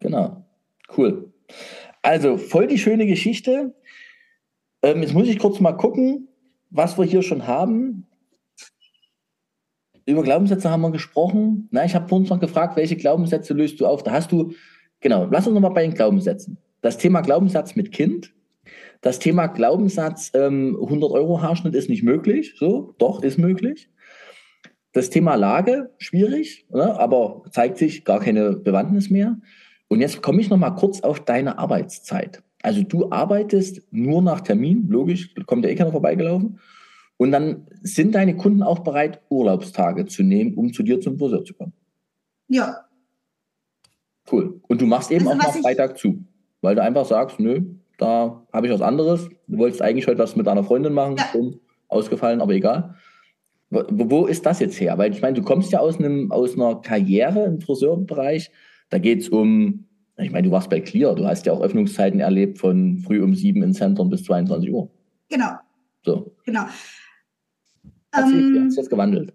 Genau. 0.00 0.44
Cool. 0.96 1.32
Also, 2.02 2.36
voll 2.36 2.66
die 2.66 2.78
schöne 2.78 3.06
Geschichte. 3.06 3.74
Ähm, 4.82 5.02
jetzt 5.02 5.14
muss 5.14 5.28
ich 5.28 5.38
kurz 5.38 5.60
mal 5.60 5.72
gucken, 5.72 6.28
was 6.70 6.98
wir 6.98 7.04
hier 7.04 7.22
schon 7.22 7.46
haben. 7.46 8.06
Über 10.04 10.22
Glaubenssätze 10.22 10.70
haben 10.70 10.82
wir 10.82 10.90
gesprochen. 10.90 11.68
Na, 11.70 11.84
ich 11.84 11.94
habe 11.94 12.12
uns 12.14 12.28
noch 12.28 12.40
gefragt, 12.40 12.76
welche 12.76 12.96
Glaubenssätze 12.96 13.54
löst 13.54 13.80
du 13.80 13.86
auf? 13.86 14.02
Da 14.02 14.12
hast 14.12 14.32
du 14.32 14.52
Genau, 15.02 15.26
lass 15.30 15.46
uns 15.46 15.54
nochmal 15.54 15.72
bei 15.72 15.82
den 15.82 15.94
Glaubenssätzen. 15.94 16.58
Das 16.80 16.96
Thema 16.96 17.20
Glaubenssatz 17.20 17.74
mit 17.74 17.90
Kind, 17.90 18.32
das 19.00 19.18
Thema 19.18 19.48
Glaubenssatz 19.48 20.30
ähm, 20.34 20.78
100 20.80 21.10
Euro 21.10 21.42
Haarschnitt 21.42 21.74
ist 21.74 21.90
nicht 21.90 22.04
möglich, 22.04 22.54
so, 22.56 22.94
doch, 22.98 23.22
ist 23.22 23.36
möglich. 23.36 23.90
Das 24.92 25.10
Thema 25.10 25.34
Lage, 25.34 25.90
schwierig, 25.98 26.66
ne, 26.70 26.98
aber 26.98 27.42
zeigt 27.50 27.78
sich 27.78 28.04
gar 28.04 28.20
keine 28.20 28.52
Bewandtnis 28.52 29.10
mehr. 29.10 29.38
Und 29.88 30.00
jetzt 30.00 30.22
komme 30.22 30.40
ich 30.40 30.50
nochmal 30.50 30.76
kurz 30.76 31.00
auf 31.00 31.24
deine 31.24 31.58
Arbeitszeit. 31.58 32.42
Also 32.62 32.82
du 32.82 33.10
arbeitest 33.10 33.82
nur 33.90 34.22
nach 34.22 34.40
Termin, 34.40 34.86
logisch, 34.88 35.34
kommt 35.46 35.64
der 35.64 35.72
eh 35.72 35.74
keiner 35.74 35.92
vorbeigelaufen. 35.92 36.60
Und 37.16 37.32
dann 37.32 37.66
sind 37.82 38.14
deine 38.14 38.36
Kunden 38.36 38.62
auch 38.62 38.80
bereit, 38.80 39.20
Urlaubstage 39.28 40.06
zu 40.06 40.22
nehmen, 40.22 40.54
um 40.54 40.72
zu 40.72 40.82
dir 40.82 41.00
zum 41.00 41.18
Friseur 41.18 41.44
zu 41.44 41.54
kommen. 41.54 41.72
Ja, 42.48 42.86
Cool. 44.30 44.60
Und 44.68 44.80
du 44.80 44.86
machst 44.86 45.10
eben 45.10 45.26
also, 45.26 45.40
auch 45.40 45.54
mal 45.54 45.62
Freitag 45.62 45.98
zu, 45.98 46.24
weil 46.60 46.74
du 46.74 46.82
einfach 46.82 47.04
sagst, 47.04 47.40
nö, 47.40 47.62
da 47.98 48.42
habe 48.52 48.66
ich 48.66 48.72
was 48.72 48.82
anderes. 48.82 49.28
Du 49.46 49.58
wolltest 49.58 49.82
eigentlich 49.82 50.06
heute 50.06 50.18
was 50.18 50.36
mit 50.36 50.46
deiner 50.46 50.64
Freundin 50.64 50.92
machen, 50.92 51.16
ja. 51.16 51.26
ausgefallen, 51.88 52.40
aber 52.40 52.52
egal. 52.52 52.94
Wo, 53.70 53.82
wo, 53.88 54.26
ist 54.26 54.44
das 54.46 54.60
jetzt 54.60 54.80
her? 54.80 54.98
Weil 54.98 55.12
ich 55.12 55.22
meine, 55.22 55.34
du 55.34 55.42
kommst 55.42 55.72
ja 55.72 55.80
aus, 55.80 55.98
einem, 55.98 56.30
aus 56.30 56.54
einer 56.54 56.76
Karriere 56.76 57.44
im 57.44 57.60
Friseurbereich. 57.60 58.50
Da 58.90 58.98
geht 58.98 59.22
es 59.22 59.28
um, 59.28 59.86
ich 60.22 60.30
meine, 60.30 60.48
du 60.48 60.52
warst 60.52 60.70
bei 60.70 60.80
Clear, 60.80 61.14
du 61.14 61.26
hast 61.26 61.46
ja 61.46 61.52
auch 61.52 61.60
Öffnungszeiten 61.60 62.20
erlebt 62.20 62.58
von 62.58 62.98
früh 62.98 63.22
um 63.22 63.34
sieben 63.34 63.62
in 63.62 63.74
Zentrum 63.74 64.10
bis 64.10 64.24
22 64.24 64.72
Uhr. 64.72 64.90
Genau. 65.28 65.52
So. 66.04 66.34
Genau. 66.44 66.64
Hat 68.12 68.26
sich 68.26 68.36
ähm, 68.36 68.70
jetzt 68.74 68.90
gewandelt? 68.90 69.32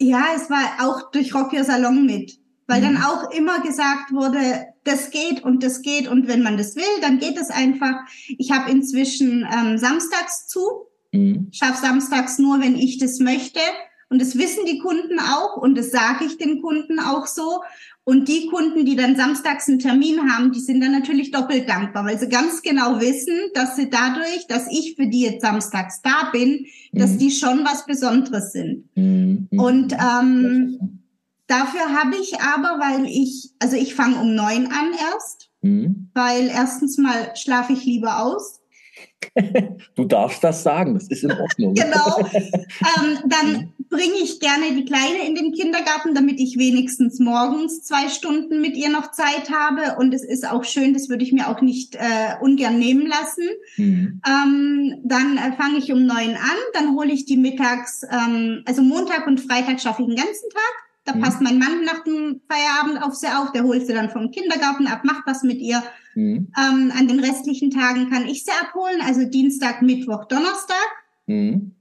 Ja, 0.00 0.26
es 0.36 0.48
war 0.48 0.86
auch 0.86 1.10
durch 1.10 1.34
Rock 1.34 1.52
Your 1.52 1.64
Salon 1.64 2.06
mit 2.06 2.38
weil 2.68 2.82
dann 2.82 2.94
mhm. 2.94 3.02
auch 3.02 3.30
immer 3.30 3.60
gesagt 3.60 4.12
wurde, 4.12 4.38
das 4.84 5.10
geht 5.10 5.42
und 5.42 5.62
das 5.64 5.82
geht 5.82 6.06
und 6.06 6.28
wenn 6.28 6.42
man 6.42 6.56
das 6.58 6.76
will, 6.76 7.00
dann 7.00 7.18
geht 7.18 7.38
es 7.38 7.50
einfach. 7.50 7.94
Ich 8.36 8.52
habe 8.52 8.70
inzwischen 8.70 9.46
ähm, 9.50 9.78
samstags 9.78 10.46
zu, 10.46 10.86
mhm. 11.12 11.48
schaffe 11.50 11.80
samstags 11.80 12.38
nur, 12.38 12.60
wenn 12.60 12.76
ich 12.76 12.98
das 12.98 13.18
möchte 13.18 13.60
und 14.10 14.20
das 14.20 14.36
wissen 14.36 14.66
die 14.66 14.78
Kunden 14.78 15.18
auch 15.18 15.56
und 15.56 15.76
das 15.76 15.90
sage 15.90 16.26
ich 16.26 16.36
den 16.36 16.60
Kunden 16.60 17.00
auch 17.00 17.26
so. 17.26 17.62
Und 18.08 18.26
die 18.26 18.46
Kunden, 18.46 18.86
die 18.86 18.96
dann 18.96 19.16
samstags 19.16 19.68
einen 19.68 19.80
Termin 19.80 20.32
haben, 20.32 20.50
die 20.50 20.60
sind 20.60 20.80
dann 20.80 20.92
natürlich 20.92 21.30
doppelt 21.30 21.68
dankbar, 21.68 22.06
weil 22.06 22.18
sie 22.18 22.30
ganz 22.30 22.62
genau 22.62 22.98
wissen, 23.00 23.36
dass 23.52 23.76
sie 23.76 23.90
dadurch, 23.90 24.46
dass 24.48 24.66
ich 24.70 24.94
für 24.96 25.06
die 25.08 25.20
jetzt 25.20 25.42
samstags 25.42 26.00
da 26.00 26.30
bin, 26.32 26.64
mhm. 26.92 26.98
dass 26.98 27.18
die 27.18 27.30
schon 27.30 27.66
was 27.66 27.84
Besonderes 27.84 28.52
sind. 28.52 28.88
Mhm. 28.96 29.48
Und 29.50 29.92
ähm, 29.92 30.98
Dafür 31.48 31.80
habe 31.98 32.14
ich 32.20 32.38
aber, 32.40 32.78
weil 32.78 33.06
ich, 33.06 33.54
also 33.58 33.74
ich 33.74 33.94
fange 33.94 34.16
um 34.16 34.34
neun 34.34 34.66
an 34.66 34.92
erst, 35.12 35.50
mhm. 35.62 36.10
weil 36.12 36.48
erstens 36.48 36.98
mal 36.98 37.32
schlafe 37.36 37.72
ich 37.72 37.86
lieber 37.86 38.22
aus 38.22 38.57
Du 39.94 40.04
darfst 40.04 40.42
das 40.44 40.62
sagen, 40.62 40.94
das 40.94 41.08
ist 41.08 41.24
in 41.24 41.32
Ordnung. 41.32 41.74
genau. 41.74 42.18
Ähm, 42.20 43.18
dann 43.26 43.72
bringe 43.88 44.18
ich 44.22 44.40
gerne 44.40 44.74
die 44.74 44.84
Kleine 44.84 45.26
in 45.26 45.34
den 45.34 45.52
Kindergarten, 45.52 46.14
damit 46.14 46.38
ich 46.40 46.58
wenigstens 46.58 47.18
morgens 47.18 47.82
zwei 47.82 48.08
Stunden 48.08 48.60
mit 48.60 48.76
ihr 48.76 48.90
noch 48.90 49.10
Zeit 49.12 49.50
habe. 49.50 49.98
Und 49.98 50.14
es 50.14 50.24
ist 50.24 50.48
auch 50.48 50.64
schön, 50.64 50.92
das 50.92 51.08
würde 51.08 51.24
ich 51.24 51.32
mir 51.32 51.48
auch 51.48 51.60
nicht 51.60 51.94
äh, 51.94 52.36
ungern 52.40 52.78
nehmen 52.78 53.06
lassen. 53.06 53.48
Mhm. 53.76 54.20
Ähm, 54.26 55.00
dann 55.04 55.38
äh, 55.38 55.56
fange 55.56 55.78
ich 55.78 55.92
um 55.92 56.06
neun 56.06 56.36
an, 56.36 56.58
dann 56.74 56.94
hole 56.94 57.12
ich 57.12 57.24
die 57.24 57.36
mittags, 57.36 58.02
ähm, 58.10 58.62
also 58.66 58.82
Montag 58.82 59.26
und 59.26 59.40
Freitag 59.40 59.80
schaffe 59.80 60.02
ich 60.02 60.08
den 60.08 60.16
ganzen 60.16 60.50
Tag. 60.50 60.87
Da 61.08 61.14
mhm. 61.14 61.22
passt 61.22 61.40
mein 61.40 61.58
Mann 61.58 61.84
nach 61.84 62.04
dem 62.04 62.42
Feierabend 62.50 63.02
auf 63.02 63.14
sie 63.14 63.28
auf, 63.28 63.50
der 63.52 63.62
holt 63.62 63.86
sie 63.86 63.94
dann 63.94 64.10
vom 64.10 64.30
Kindergarten 64.30 64.86
ab, 64.86 65.04
macht 65.04 65.22
was 65.24 65.42
mit 65.42 65.58
ihr. 65.58 65.82
Mhm. 66.14 66.52
Ähm, 66.54 66.92
an 66.94 67.08
den 67.08 67.20
restlichen 67.20 67.70
Tagen 67.70 68.10
kann 68.10 68.26
ich 68.26 68.44
sie 68.44 68.50
abholen, 68.50 69.00
also 69.00 69.24
Dienstag, 69.24 69.80
Mittwoch, 69.80 70.26
Donnerstag. 70.26 70.86
Mhm. 71.24 71.74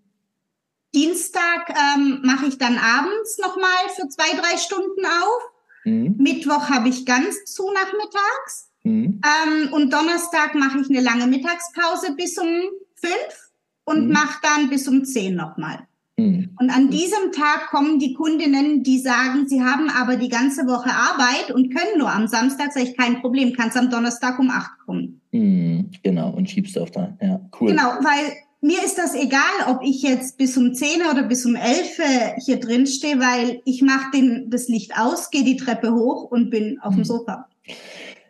Dienstag 0.95 1.69
ähm, 1.71 2.21
mache 2.23 2.45
ich 2.45 2.57
dann 2.57 2.78
abends 2.78 3.38
nochmal 3.39 3.67
für 3.97 4.07
zwei, 4.07 4.34
drei 4.38 4.57
Stunden 4.57 5.05
auf. 5.05 5.51
Mhm. 5.84 6.15
Mittwoch 6.17 6.69
habe 6.69 6.88
ich 6.88 7.05
ganz 7.05 7.43
zu 7.43 7.69
nachmittags. 7.73 8.69
Mhm. 8.84 9.19
Ähm, 9.25 9.73
und 9.73 9.91
Donnerstag 9.91 10.55
mache 10.55 10.80
ich 10.80 10.89
eine 10.89 11.01
lange 11.01 11.28
Mittagspause 11.28 12.13
bis 12.15 12.38
um 12.38 12.47
fünf 12.95 13.51
und 13.84 14.07
mhm. 14.07 14.13
mache 14.13 14.39
dann 14.41 14.69
bis 14.69 14.88
um 14.88 15.03
zehn 15.03 15.36
nochmal. 15.36 15.86
Mhm. 16.18 16.49
Und 16.59 16.70
an 16.72 16.89
diesem 16.89 17.32
Tag 17.32 17.68
kommen 17.70 17.99
die 17.99 18.13
Kundinnen, 18.13 18.82
die 18.84 18.97
sagen, 18.97 19.47
sie 19.47 19.61
haben 19.61 19.89
aber 19.89 20.15
die 20.15 20.30
ganze 20.30 20.65
Woche 20.65 20.89
Arbeit 20.89 21.53
und 21.53 21.74
können 21.74 21.99
nur 21.99 22.11
am 22.11 22.28
Samstag, 22.28 22.74
sage 22.74 22.88
ich, 22.88 22.97
kein 22.97 23.22
Problem, 23.22 23.53
kannst 23.53 23.78
am 23.78 23.91
Donnerstag 23.91 24.39
um 24.39 24.49
acht 24.49 24.72
kommen. 24.86 25.22
Mhm, 25.32 25.91
genau, 26.01 26.32
und 26.32 26.49
schiebst 26.49 26.76
du 26.76 26.82
auf 26.82 26.91
da. 26.91 27.15
Ja, 27.22 27.39
cool. 27.59 27.70
Genau, 27.70 27.84
weil 28.01 28.34
mir 28.61 28.84
ist 28.84 28.97
das 28.97 29.13
egal, 29.13 29.68
ob 29.68 29.84
ich 29.84 30.01
jetzt 30.01 30.39
bis 30.39 30.57
um 30.57 30.74
10 30.74 31.03
oder 31.11 31.22
bis 31.24 31.45
um 31.45 31.55
11 31.55 31.99
hier 32.43 32.59
drin 32.59 32.88
stehe, 32.88 33.20
weil 33.20 33.61
ich 33.65 33.84
mache 33.84 34.07
das 34.47 34.68
Licht 34.68 34.93
aus, 34.97 35.30
gehe 35.30 35.43
die 35.43 35.57
Treppe 35.57 35.93
hoch 35.93 36.24
und 36.32 36.49
bin 36.49 36.80
auf 36.82 36.95
dem 36.95 37.01
mhm. 37.01 37.05
Sofa. 37.05 37.47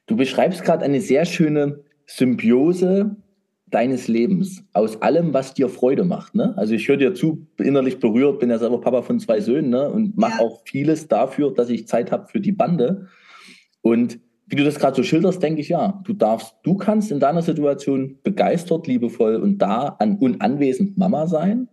Du 0.07 0.17
beschreibst 0.17 0.63
gerade 0.63 0.83
eine 0.83 0.99
sehr 0.99 1.25
schöne 1.25 1.83
Symbiose 2.05 3.15
deines 3.69 4.07
Lebens, 4.07 4.63
aus 4.73 5.01
allem, 5.01 5.33
was 5.33 5.53
dir 5.53 5.67
Freude 5.67 6.05
macht. 6.05 6.35
Ne? 6.35 6.53
Also 6.57 6.73
ich 6.73 6.87
höre 6.87 6.97
dir 6.97 7.13
zu, 7.13 7.47
innerlich 7.57 7.99
berührt, 7.99 8.39
bin 8.39 8.49
ja 8.49 8.59
selber 8.59 8.79
Papa 8.79 9.01
von 9.01 9.19
zwei 9.19 9.41
Söhnen 9.41 9.69
ne? 9.71 9.89
und 9.89 10.17
mache 10.17 10.39
ja. 10.39 10.45
auch 10.45 10.61
vieles 10.65 11.07
dafür, 11.07 11.53
dass 11.53 11.69
ich 11.69 11.87
Zeit 11.87 12.11
habe 12.11 12.27
für 12.27 12.39
die 12.39 12.53
Bande. 12.53 13.07
Und 13.81 14.19
wie 14.47 14.55
du 14.55 14.63
das 14.63 14.79
gerade 14.79 14.95
so 14.95 15.03
schilderst, 15.03 15.43
denke 15.43 15.59
ich, 15.59 15.69
ja, 15.69 16.01
du 16.05 16.13
darfst, 16.13 16.55
du 16.63 16.75
kannst 16.75 17.11
in 17.11 17.19
deiner 17.19 17.41
Situation 17.41 18.17
begeistert, 18.23 18.87
liebevoll 18.87 19.35
und 19.35 19.57
da 19.57 19.97
an, 19.99 20.17
und 20.17 20.41
anwesend 20.41 20.97
Mama 20.97 21.27
sein. 21.27 21.67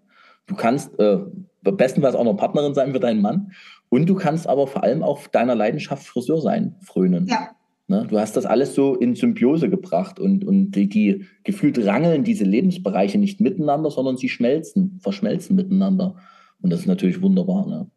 Du 0.46 0.56
kannst 0.56 0.98
äh, 0.98 1.18
bestenfalls 1.62 2.16
auch 2.16 2.24
noch 2.24 2.36
Partnerin 2.36 2.74
sein 2.74 2.92
für 2.92 3.00
deinen 3.00 3.22
Mann. 3.22 3.52
Und 3.88 4.06
du 4.06 4.16
kannst 4.16 4.48
aber 4.48 4.66
vor 4.66 4.82
allem 4.82 5.04
auch 5.04 5.26
deiner 5.28 5.54
Leidenschaft 5.54 6.04
Friseur 6.04 6.40
sein, 6.40 6.74
frönen. 6.80 7.26
Ja. 7.28 7.50
Ne? 7.86 8.06
Du 8.08 8.18
hast 8.18 8.36
das 8.36 8.46
alles 8.46 8.74
so 8.74 8.94
in 8.94 9.14
Symbiose 9.14 9.68
gebracht 9.68 10.18
und, 10.18 10.44
und 10.44 10.70
die, 10.72 10.88
die 10.88 11.26
gefühlt 11.44 11.78
rangeln 11.84 12.24
diese 12.24 12.44
Lebensbereiche 12.44 13.18
nicht 13.18 13.40
miteinander, 13.40 13.90
sondern 13.90 14.16
sie 14.16 14.28
schmelzen, 14.28 14.98
verschmelzen 15.02 15.54
miteinander. 15.56 16.16
Und 16.62 16.70
das 16.70 16.80
ist 16.80 16.86
natürlich 16.86 17.20
wunderbar. 17.20 17.66
Ne? 17.66 17.90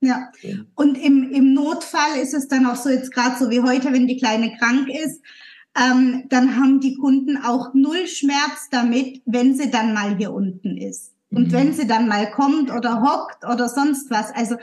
Ja, 0.00 0.30
und 0.74 0.96
im, 0.96 1.30
im 1.32 1.54
Notfall 1.54 2.18
ist 2.20 2.34
es 2.34 2.48
dann 2.48 2.66
auch 2.66 2.76
so, 2.76 2.88
jetzt 2.88 3.12
gerade 3.12 3.36
so 3.38 3.50
wie 3.50 3.60
heute, 3.60 3.92
wenn 3.92 4.06
die 4.06 4.16
Kleine 4.16 4.56
krank 4.58 4.88
ist, 4.88 5.22
ähm, 5.78 6.24
dann 6.28 6.56
haben 6.56 6.80
die 6.80 6.96
Kunden 6.96 7.36
auch 7.36 7.74
null 7.74 8.06
Schmerz 8.06 8.68
damit, 8.70 9.22
wenn 9.26 9.54
sie 9.56 9.70
dann 9.70 9.94
mal 9.94 10.16
hier 10.16 10.32
unten 10.32 10.76
ist. 10.76 11.14
Und 11.30 11.48
mhm. 11.48 11.52
wenn 11.52 11.72
sie 11.72 11.86
dann 11.86 12.08
mal 12.08 12.30
kommt 12.30 12.72
oder 12.72 13.02
hockt 13.02 13.44
oder 13.44 13.68
sonst 13.68 14.10
was. 14.10 14.34
Also 14.34 14.56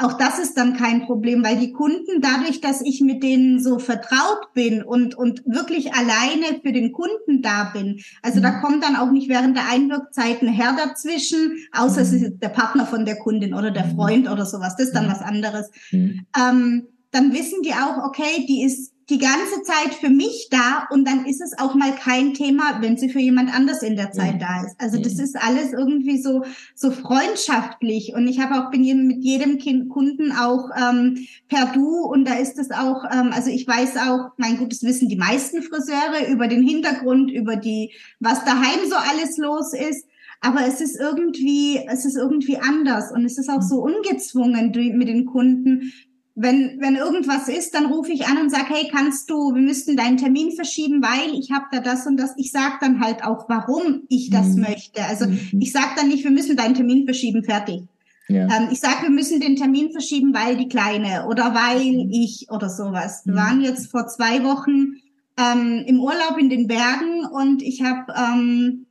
auch 0.00 0.12
das 0.12 0.38
ist 0.38 0.56
dann 0.56 0.76
kein 0.76 1.06
Problem, 1.06 1.44
weil 1.44 1.58
die 1.58 1.72
Kunden, 1.72 2.20
dadurch, 2.20 2.60
dass 2.60 2.80
ich 2.80 3.00
mit 3.00 3.22
denen 3.24 3.60
so 3.60 3.80
vertraut 3.80 4.52
bin 4.54 4.82
und, 4.82 5.16
und 5.16 5.44
wirklich 5.44 5.92
alleine 5.92 6.60
für 6.62 6.72
den 6.72 6.92
Kunden 6.92 7.42
da 7.42 7.64
bin, 7.74 8.00
also 8.22 8.38
mhm. 8.38 8.42
da 8.44 8.50
kommt 8.60 8.84
dann 8.84 8.94
auch 8.94 9.10
nicht 9.10 9.28
während 9.28 9.56
der 9.56 9.68
Einwirkzeit 9.68 10.40
ein 10.40 10.48
Herr 10.48 10.76
dazwischen, 10.76 11.58
außer 11.72 12.02
es 12.02 12.12
mhm. 12.12 12.24
ist 12.24 12.42
der 12.42 12.48
Partner 12.50 12.86
von 12.86 13.04
der 13.04 13.16
Kundin 13.16 13.54
oder 13.54 13.72
der 13.72 13.86
mhm. 13.86 13.96
Freund 13.96 14.30
oder 14.30 14.46
sowas, 14.46 14.76
das 14.76 14.88
ist 14.88 14.94
dann 14.94 15.06
mhm. 15.06 15.10
was 15.10 15.20
anderes. 15.20 15.70
Mhm. 15.90 16.26
Ähm, 16.38 16.86
dann 17.10 17.32
wissen 17.32 17.62
die 17.62 17.72
auch, 17.72 18.04
okay, 18.04 18.46
die 18.46 18.62
ist 18.62 18.92
die 19.10 19.18
ganze 19.18 19.62
Zeit 19.62 19.94
für 19.94 20.10
mich 20.10 20.48
da 20.50 20.86
und 20.90 21.08
dann 21.08 21.24
ist 21.24 21.40
es 21.40 21.58
auch 21.58 21.74
mal 21.74 21.94
kein 21.94 22.34
Thema, 22.34 22.82
wenn 22.82 22.98
sie 22.98 23.08
für 23.08 23.20
jemand 23.20 23.54
anders 23.54 23.82
in 23.82 23.96
der 23.96 24.12
Zeit 24.12 24.42
da 24.42 24.66
ist. 24.66 24.78
Also 24.78 25.00
das 25.00 25.14
ist 25.14 25.34
alles 25.34 25.72
irgendwie 25.72 26.20
so 26.20 26.44
so 26.74 26.90
freundschaftlich. 26.90 28.12
Und 28.14 28.28
ich 28.28 28.38
habe 28.40 28.56
auch 28.56 28.70
bin 28.70 29.06
mit 29.06 29.24
jedem 29.24 29.58
kind, 29.58 29.88
Kunden 29.88 30.32
auch 30.32 30.70
ähm, 30.76 31.26
per 31.48 31.72
Du. 31.72 32.04
Und 32.04 32.26
da 32.26 32.34
ist 32.34 32.58
es 32.58 32.70
auch, 32.70 33.04
ähm, 33.10 33.30
also 33.32 33.50
ich 33.50 33.66
weiß 33.66 33.96
auch, 33.96 34.32
mein 34.36 34.58
gutes 34.58 34.82
Wissen 34.82 35.08
die 35.08 35.16
meisten 35.16 35.62
Friseure 35.62 36.28
über 36.30 36.46
den 36.46 36.62
Hintergrund, 36.62 37.30
über 37.30 37.56
die 37.56 37.92
was 38.20 38.44
daheim 38.44 38.80
so 38.88 38.96
alles 38.96 39.38
los 39.38 39.72
ist. 39.72 40.06
Aber 40.40 40.66
es 40.66 40.80
ist 40.80 41.00
irgendwie, 41.00 41.84
es 41.88 42.04
ist 42.04 42.16
irgendwie 42.16 42.58
anders. 42.58 43.10
Und 43.10 43.24
es 43.24 43.38
ist 43.38 43.48
auch 43.48 43.62
so 43.62 43.82
ungezwungen 43.82 44.70
mit 44.96 45.08
den 45.08 45.24
Kunden 45.24 45.92
wenn, 46.40 46.80
wenn 46.80 46.94
irgendwas 46.94 47.48
ist, 47.48 47.74
dann 47.74 47.86
rufe 47.86 48.12
ich 48.12 48.26
an 48.28 48.38
und 48.38 48.50
sage, 48.50 48.66
hey, 48.68 48.88
kannst 48.92 49.28
du, 49.28 49.54
wir 49.54 49.60
müssten 49.60 49.96
deinen 49.96 50.18
Termin 50.18 50.52
verschieben, 50.52 51.02
weil 51.02 51.36
ich 51.36 51.50
habe 51.50 51.64
da 51.72 51.80
das 51.80 52.06
und 52.06 52.16
das. 52.16 52.34
Ich 52.36 52.52
sage 52.52 52.76
dann 52.80 53.00
halt 53.00 53.24
auch, 53.24 53.48
warum 53.48 54.02
ich 54.08 54.30
das 54.30 54.54
mhm. 54.54 54.62
möchte. 54.62 55.04
Also 55.04 55.26
mhm. 55.26 55.40
ich 55.58 55.72
sage 55.72 55.94
dann 55.96 56.06
nicht, 56.06 56.22
wir 56.22 56.30
müssen 56.30 56.56
deinen 56.56 56.74
Termin 56.74 57.06
verschieben, 57.06 57.42
fertig. 57.42 57.82
Ja. 58.28 58.44
Ähm, 58.44 58.68
ich 58.70 58.78
sage, 58.78 59.02
wir 59.02 59.10
müssen 59.10 59.40
den 59.40 59.56
Termin 59.56 59.90
verschieben, 59.90 60.32
weil 60.32 60.56
die 60.56 60.68
Kleine 60.68 61.26
oder 61.26 61.54
weil 61.54 62.04
mhm. 62.04 62.10
ich 62.12 62.46
oder 62.50 62.68
sowas. 62.68 63.22
Wir 63.24 63.32
mhm. 63.32 63.38
waren 63.38 63.60
jetzt 63.60 63.90
vor 63.90 64.06
zwei 64.06 64.44
Wochen 64.44 64.94
ähm, 65.36 65.82
im 65.86 65.98
Urlaub 65.98 66.38
in 66.38 66.50
den 66.50 66.68
Bergen 66.68 67.24
und 67.24 67.62
ich 67.62 67.82
habe 67.82 68.14
ähm, 68.16 68.86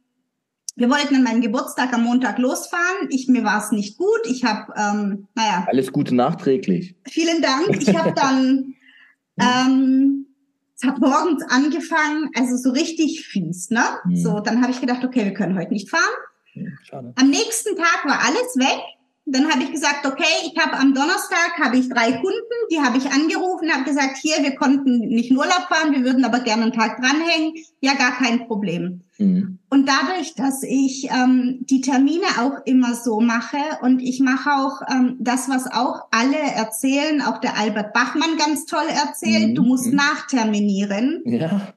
wir 0.77 0.91
wollten 0.91 1.15
an 1.15 1.23
meinem 1.23 1.41
Geburtstag 1.41 1.91
am 1.91 2.03
Montag 2.03 2.37
losfahren. 2.37 3.09
Ich, 3.09 3.27
mir 3.27 3.43
war 3.43 3.63
es 3.63 3.71
nicht 3.71 3.97
gut. 3.97 4.21
Ich 4.25 4.45
habe, 4.45 4.71
ähm, 4.77 5.27
naja. 5.33 5.65
Alles 5.67 5.91
Gute 5.91 6.13
nachträglich. 6.13 6.95
Vielen 7.09 7.41
Dank. 7.41 7.81
Ich 7.81 7.97
habe 7.97 8.13
dann, 8.13 8.75
ähm, 9.39 10.27
es 10.75 10.87
hat 10.87 10.99
morgens 10.99 11.43
angefangen, 11.49 12.29
also 12.35 12.55
so 12.57 12.69
richtig 12.69 13.25
fies, 13.25 13.71
ne? 13.71 13.81
Mhm. 14.05 14.17
So, 14.17 14.39
dann 14.39 14.61
habe 14.61 14.71
ich 14.71 14.79
gedacht, 14.79 15.03
okay, 15.03 15.25
wir 15.25 15.33
können 15.33 15.57
heute 15.57 15.73
nicht 15.73 15.89
fahren. 15.89 16.03
Schade. 16.83 17.11
Am 17.15 17.29
nächsten 17.29 17.75
Tag 17.75 18.05
war 18.05 18.19
alles 18.23 18.55
weg. 18.55 18.79
Dann 19.29 19.51
habe 19.51 19.63
ich 19.63 19.71
gesagt, 19.71 20.05
okay, 20.05 20.23
ich 20.45 20.57
habe 20.57 20.77
am 20.77 20.93
Donnerstag 20.93 21.59
habe 21.61 21.75
ich 21.77 21.89
drei 21.89 22.13
Kunden, 22.13 22.57
die 22.71 22.79
habe 22.79 22.97
ich 22.97 23.11
angerufen, 23.11 23.69
habe 23.69 23.83
gesagt, 23.83 24.17
hier, 24.21 24.37
wir 24.41 24.55
konnten 24.55 24.99
nicht 24.99 25.31
in 25.31 25.37
Urlaub 25.37 25.67
fahren, 25.67 25.91
wir 25.91 26.05
würden 26.05 26.23
aber 26.23 26.39
gerne 26.39 26.63
einen 26.63 26.71
Tag 26.71 27.01
dranhängen. 27.01 27.53
Ja, 27.81 27.95
gar 27.95 28.17
kein 28.17 28.47
Problem. 28.47 29.01
Mhm. 29.17 29.59
Und 29.69 29.89
dadurch, 29.89 30.35
dass 30.35 30.63
ich 30.63 31.09
ähm, 31.11 31.57
die 31.69 31.81
Termine 31.81 32.25
auch 32.39 32.65
immer 32.65 32.95
so 32.95 33.19
mache 33.19 33.57
und 33.81 33.99
ich 33.99 34.21
mache 34.21 34.49
auch 34.49 34.81
ähm, 34.89 35.17
das, 35.19 35.49
was 35.49 35.67
auch 35.67 36.05
alle 36.11 36.37
erzählen, 36.37 37.21
auch 37.21 37.39
der 37.39 37.57
Albert 37.57 37.93
Bachmann 37.93 38.37
ganz 38.37 38.65
toll 38.65 38.87
erzählt, 38.87 39.49
mhm. 39.49 39.55
du 39.55 39.63
musst 39.63 39.87
mhm. 39.87 39.95
nachterminieren. 39.95 41.21
Ja. 41.25 41.73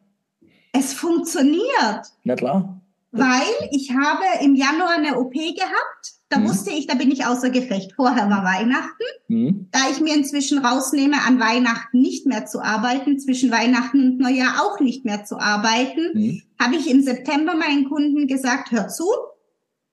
Es 0.73 0.93
funktioniert. 0.93 2.13
Na 2.23 2.37
klar. 2.37 2.81
Weil 3.11 3.43
ich 3.73 3.91
habe 3.91 4.45
im 4.45 4.55
Januar 4.55 4.91
eine 4.91 5.19
OP 5.19 5.33
gehabt 5.33 6.20
da 6.31 6.39
mhm. 6.39 6.49
wusste 6.49 6.71
ich, 6.71 6.87
da 6.87 6.95
bin 6.95 7.11
ich 7.11 7.27
außer 7.27 7.51
Gefecht. 7.51 7.93
Vorher 7.97 8.31
war 8.31 8.45
Weihnachten. 8.45 9.05
Mhm. 9.29 9.67
Da 9.73 9.81
ich 9.91 10.01
mir 10.01 10.15
inzwischen 10.15 10.65
rausnehme, 10.65 11.17
an 11.27 11.41
Weihnachten 11.41 12.01
nicht 12.01 12.25
mehr 12.25 12.47
zu 12.47 12.63
arbeiten, 12.63 13.19
zwischen 13.19 13.51
Weihnachten 13.51 14.13
und 14.13 14.19
Neujahr 14.19 14.63
auch 14.63 14.79
nicht 14.79 15.05
mehr 15.05 15.25
zu 15.25 15.39
arbeiten, 15.39 16.13
mhm. 16.15 16.43
habe 16.59 16.77
ich 16.77 16.89
im 16.89 17.03
September 17.03 17.57
meinen 17.57 17.89
Kunden 17.89 18.29
gesagt, 18.29 18.71
hör 18.71 18.89
zu, 18.89 19.07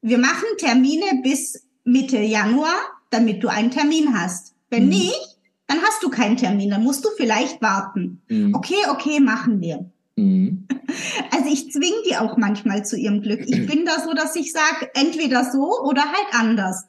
wir 0.02 0.20
machen 0.20 0.46
Termine 0.58 1.22
bis 1.24 1.66
Mitte 1.84 2.20
Januar, 2.20 2.76
damit 3.10 3.44
du 3.44 3.48
einen 3.48 3.72
Termin 3.72 4.16
hast. 4.18 4.54
Wenn 4.70 4.84
mhm. 4.84 4.90
nicht, 4.90 5.38
dann 5.66 5.82
hast 5.82 6.04
du 6.04 6.10
keinen 6.10 6.38
Termin, 6.38 6.70
dann 6.70 6.84
musst 6.84 7.04
du 7.04 7.10
vielleicht 7.18 7.64
warten. 7.64 8.22
Mhm. 8.30 8.54
Okay, 8.54 8.76
okay, 8.92 9.20
machen 9.20 9.60
wir. 9.60 9.90
Mhm. 10.18 10.68
Also 11.32 11.50
ich 11.52 11.72
zwinge 11.72 12.02
die 12.10 12.18
auch 12.18 12.38
manchmal 12.38 12.86
zu 12.86 12.98
ihrem 12.98 13.22
Glück. 13.22 13.42
Ich 13.46 13.68
bin 13.68 13.86
da 13.86 14.00
so, 14.00 14.14
dass 14.14 14.36
ich 14.36 14.52
sage, 14.52 14.90
entweder 14.94 15.50
so 15.50 15.82
oder 15.84 16.02
halt 16.02 16.28
anders. 16.34 16.88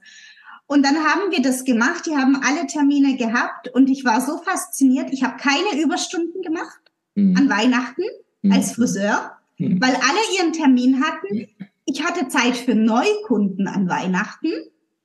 Und 0.67 0.85
dann 0.85 0.97
haben 0.97 1.31
wir 1.31 1.43
das 1.43 1.65
gemacht. 1.65 2.07
Die 2.07 2.17
haben 2.17 2.41
alle 2.43 2.67
Termine 2.67 3.17
gehabt 3.17 3.69
und 3.69 3.89
ich 3.89 4.05
war 4.05 4.21
so 4.21 4.39
fasziniert. 4.39 5.11
Ich 5.13 5.23
habe 5.23 5.37
keine 5.37 5.83
Überstunden 5.83 6.43
gemacht 6.43 6.81
mhm. 7.15 7.37
an 7.37 7.49
Weihnachten 7.49 8.03
mhm. 8.43 8.53
als 8.53 8.73
Friseur, 8.73 9.33
mhm. 9.59 9.81
weil 9.81 9.95
alle 9.95 10.39
ihren 10.39 10.53
Termin 10.53 11.03
hatten. 11.03 11.49
Ich 11.85 12.05
hatte 12.05 12.29
Zeit 12.29 12.57
für 12.57 12.75
Neukunden 12.75 13.67
an 13.67 13.89
Weihnachten. 13.89 14.51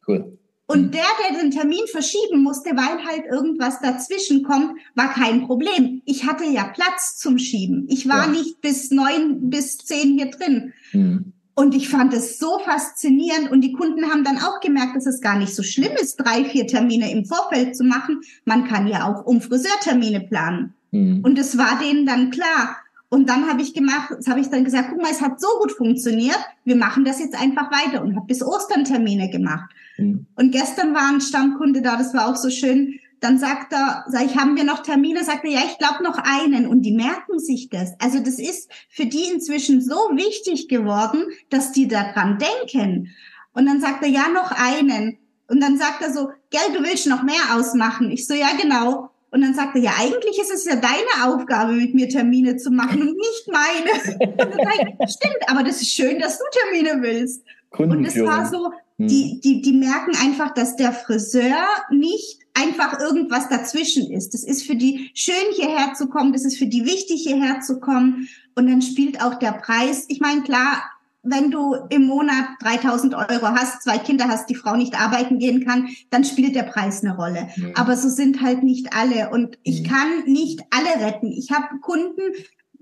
Cool. 0.07 0.37
Und 0.65 0.87
mhm. 0.87 0.91
der, 0.91 1.05
der 1.19 1.39
den 1.39 1.51
Termin 1.51 1.85
verschieben 1.91 2.41
musste, 2.41 2.71
weil 2.71 3.05
halt 3.05 3.25
irgendwas 3.29 3.79
dazwischen 3.81 4.43
kommt, 4.43 4.77
war 4.95 5.13
kein 5.13 5.45
Problem. 5.45 6.01
Ich 6.05 6.25
hatte 6.25 6.45
ja 6.45 6.63
Platz 6.65 7.17
zum 7.17 7.37
Schieben. 7.37 7.85
Ich 7.89 8.07
war 8.07 8.25
ja. 8.25 8.31
nicht 8.31 8.61
bis 8.61 8.91
neun, 8.91 9.49
bis 9.49 9.77
zehn 9.77 10.17
hier 10.17 10.31
drin. 10.31 10.73
Mhm. 10.93 11.33
Und 11.55 11.75
ich 11.75 11.89
fand 11.89 12.13
es 12.13 12.39
so 12.39 12.59
faszinierend. 12.59 13.51
Und 13.51 13.61
die 13.61 13.73
Kunden 13.73 14.09
haben 14.09 14.23
dann 14.23 14.37
auch 14.37 14.59
gemerkt, 14.61 14.95
dass 14.95 15.05
es 15.05 15.21
gar 15.21 15.37
nicht 15.37 15.53
so 15.53 15.63
schlimm 15.63 15.91
ist, 16.01 16.15
drei, 16.15 16.45
vier 16.45 16.65
Termine 16.65 17.11
im 17.11 17.25
Vorfeld 17.25 17.75
zu 17.75 17.83
machen. 17.83 18.21
Man 18.45 18.67
kann 18.67 18.87
ja 18.87 19.07
auch 19.07 19.25
um 19.25 19.41
Friseurtermine 19.41 20.21
planen. 20.21 20.73
Mhm. 20.91 21.21
Und 21.23 21.37
es 21.37 21.57
war 21.57 21.77
denen 21.79 22.05
dann 22.05 22.31
klar. 22.31 22.77
Und 23.09 23.29
dann 23.29 23.47
habe 23.47 23.61
ich 23.61 23.75
gemacht, 23.75 24.09
das 24.17 24.27
habe 24.27 24.39
ich 24.39 24.49
dann 24.49 24.63
gesagt, 24.63 24.89
guck 24.89 24.99
mal, 24.99 25.11
es 25.11 25.21
hat 25.21 25.39
so 25.39 25.47
gut 25.61 25.71
funktioniert, 25.71 26.39
wir 26.65 26.75
machen 26.75 27.05
das 27.05 27.19
jetzt 27.19 27.39
einfach 27.39 27.69
weiter 27.69 28.01
und 28.01 28.15
habe 28.15 28.25
bis 28.25 28.41
Ostern 28.41 28.85
Termine 28.85 29.29
gemacht. 29.29 29.69
Mhm. 29.97 30.27
Und 30.35 30.51
gestern 30.51 30.93
war 30.93 31.09
ein 31.09 31.21
Stammkunde 31.21 31.81
da, 31.81 31.97
das 31.97 32.13
war 32.13 32.27
auch 32.27 32.35
so 32.35 32.49
schön. 32.49 32.99
Dann 33.19 33.39
sagt 33.39 33.71
er, 33.71 34.03
sag 34.07 34.25
ich, 34.25 34.35
haben 34.35 34.57
wir 34.57 34.65
noch 34.65 34.83
Termine? 34.83 35.23
Sagt 35.23 35.45
er, 35.45 35.51
ja, 35.51 35.61
ich 35.65 35.77
glaube 35.77 36.03
noch 36.03 36.17
einen. 36.17 36.67
Und 36.67 36.81
die 36.81 36.91
merken 36.91 37.39
sich 37.39 37.69
das. 37.69 37.93
Also 37.99 38.19
das 38.19 38.37
ist 38.37 38.69
für 38.89 39.05
die 39.05 39.31
inzwischen 39.33 39.81
so 39.81 39.95
wichtig 40.11 40.67
geworden, 40.67 41.23
dass 41.49 41.71
die 41.71 41.87
daran 41.87 42.37
denken. 42.37 43.15
Und 43.53 43.65
dann 43.65 43.79
sagt 43.79 44.03
er, 44.03 44.09
ja, 44.09 44.27
noch 44.27 44.51
einen. 44.51 45.19
Und 45.47 45.61
dann 45.61 45.77
sagt 45.77 46.01
er 46.01 46.11
so, 46.11 46.29
gell, 46.49 46.75
du 46.75 46.83
willst 46.83 47.07
noch 47.07 47.23
mehr 47.23 47.55
ausmachen. 47.55 48.11
Ich 48.11 48.27
so, 48.27 48.33
ja, 48.33 48.49
genau. 48.61 49.11
Und 49.31 49.41
dann 49.41 49.53
sagt 49.53 49.75
er, 49.75 49.81
ja, 49.81 49.91
eigentlich 49.99 50.37
ist 50.37 50.53
es 50.53 50.65
ja 50.65 50.75
deine 50.75 51.25
Aufgabe, 51.25 51.71
mit 51.71 51.95
mir 51.95 52.09
Termine 52.09 52.57
zu 52.57 52.71
machen 52.71 53.01
und 53.01 53.17
nicht 53.17 53.47
meine. 53.47 54.19
Und 54.31 54.39
dann 54.39 54.51
sage 54.51 54.93
ich, 54.99 55.11
stimmt, 55.11 55.39
aber 55.47 55.63
das 55.63 55.81
ist 55.81 55.91
schön, 55.91 56.19
dass 56.19 56.37
du 56.37 56.43
Termine 56.51 57.01
willst. 57.01 57.43
Und 57.71 58.05
es 58.05 58.19
war 58.21 58.45
so, 58.45 58.71
hm. 58.97 59.07
die, 59.07 59.39
die, 59.41 59.61
die 59.61 59.73
merken 59.73 60.15
einfach, 60.21 60.53
dass 60.53 60.75
der 60.75 60.93
Friseur 60.93 61.65
nicht 61.91 62.39
einfach 62.53 62.99
irgendwas 62.99 63.49
dazwischen 63.49 64.11
ist. 64.11 64.33
Das 64.33 64.43
ist 64.43 64.65
für 64.65 64.75
die 64.75 65.11
schön 65.13 65.33
hierher 65.55 65.93
zu 65.93 66.07
kommen, 66.07 66.33
das 66.33 66.45
ist 66.45 66.57
für 66.57 66.67
die 66.67 66.85
wichtig 66.85 67.23
hierher 67.23 67.61
zu 67.61 67.79
kommen. 67.79 68.27
Und 68.55 68.69
dann 68.69 68.81
spielt 68.81 69.21
auch 69.23 69.35
der 69.35 69.53
Preis. 69.53 70.05
Ich 70.09 70.19
meine, 70.19 70.43
klar, 70.43 70.83
wenn 71.23 71.51
du 71.51 71.75
im 71.89 72.05
Monat 72.05 72.45
3000 72.61 73.15
Euro 73.15 73.47
hast, 73.47 73.81
zwei 73.81 73.97
Kinder 73.97 74.27
hast, 74.27 74.49
die 74.49 74.55
Frau 74.55 74.75
nicht 74.75 74.99
arbeiten 74.99 75.39
gehen 75.39 75.65
kann, 75.65 75.87
dann 76.09 76.25
spielt 76.25 76.53
der 76.53 76.63
Preis 76.63 77.03
eine 77.03 77.15
Rolle. 77.15 77.47
Mhm. 77.55 77.71
Aber 77.75 77.95
so 77.95 78.09
sind 78.09 78.41
halt 78.41 78.61
nicht 78.61 78.93
alle. 78.93 79.29
Und 79.29 79.57
ich 79.63 79.85
kann 79.85 80.25
nicht 80.25 80.61
alle 80.69 81.05
retten. 81.05 81.31
Ich 81.31 81.51
habe 81.51 81.79
Kunden, 81.79 82.21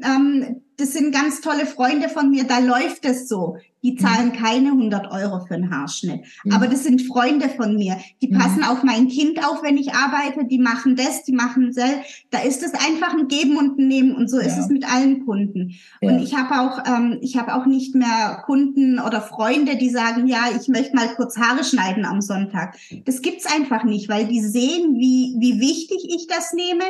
ähm, 0.03 0.61
das 0.81 0.93
sind 0.93 1.13
ganz 1.13 1.41
tolle 1.41 1.65
Freunde 1.65 2.09
von 2.09 2.31
mir, 2.31 2.43
da 2.43 2.59
läuft 2.59 3.05
es 3.05 3.29
so. 3.29 3.57
Die 3.83 3.93
mhm. 3.93 3.97
zahlen 3.97 4.33
keine 4.33 4.69
100 4.69 5.11
Euro 5.11 5.45
für 5.45 5.55
einen 5.55 5.71
Haarschnitt. 5.71 6.21
Mhm. 6.43 6.51
Aber 6.53 6.67
das 6.67 6.83
sind 6.83 7.01
Freunde 7.01 7.49
von 7.49 7.75
mir. 7.75 7.97
Die 8.21 8.27
mhm. 8.27 8.37
passen 8.37 8.63
auf 8.63 8.83
mein 8.83 9.07
Kind 9.07 9.43
auf, 9.45 9.63
wenn 9.63 9.77
ich 9.77 9.93
arbeite. 9.93 10.45
Die 10.45 10.59
machen 10.59 10.95
das, 10.95 11.23
die 11.23 11.33
machen 11.33 11.71
das. 11.75 11.89
Da 12.29 12.39
ist 12.39 12.63
es 12.63 12.73
einfach 12.73 13.13
ein 13.13 13.27
Geben 13.27 13.57
und 13.57 13.79
ein 13.79 13.87
Nehmen. 13.87 14.15
Und 14.15 14.29
so 14.29 14.39
ja. 14.39 14.45
ist 14.45 14.57
es 14.57 14.69
mit 14.69 14.91
allen 14.91 15.25
Kunden. 15.25 15.75
Ja. 16.01 16.11
Und 16.11 16.19
ich 16.21 16.35
habe 16.35 16.61
auch, 16.61 16.83
ähm, 16.85 17.17
ich 17.21 17.37
habe 17.37 17.55
auch 17.55 17.65
nicht 17.65 17.95
mehr 17.95 18.43
Kunden 18.45 18.99
oder 18.99 19.21
Freunde, 19.21 19.77
die 19.77 19.89
sagen, 19.89 20.27
ja, 20.27 20.45
ich 20.59 20.67
möchte 20.67 20.95
mal 20.95 21.13
kurz 21.15 21.37
Haare 21.37 21.63
schneiden 21.63 22.05
am 22.05 22.21
Sonntag. 22.21 22.77
Das 23.05 23.21
gibt's 23.21 23.45
einfach 23.45 23.83
nicht, 23.83 24.09
weil 24.09 24.27
die 24.27 24.41
sehen, 24.41 24.95
wie, 24.95 25.35
wie 25.39 25.59
wichtig 25.59 26.07
ich 26.07 26.27
das 26.27 26.53
nehme 26.53 26.83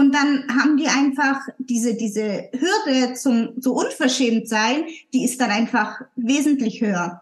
und 0.00 0.14
dann 0.14 0.46
haben 0.48 0.78
die 0.78 0.86
einfach 0.86 1.46
diese, 1.58 1.94
diese 1.94 2.48
Hürde 2.52 3.12
zum, 3.14 3.50
so 3.58 3.74
unverschämt 3.74 4.48
sein, 4.48 4.84
die 5.12 5.24
ist 5.24 5.38
dann 5.42 5.50
einfach 5.50 6.00
wesentlich 6.16 6.80
höher. 6.80 7.20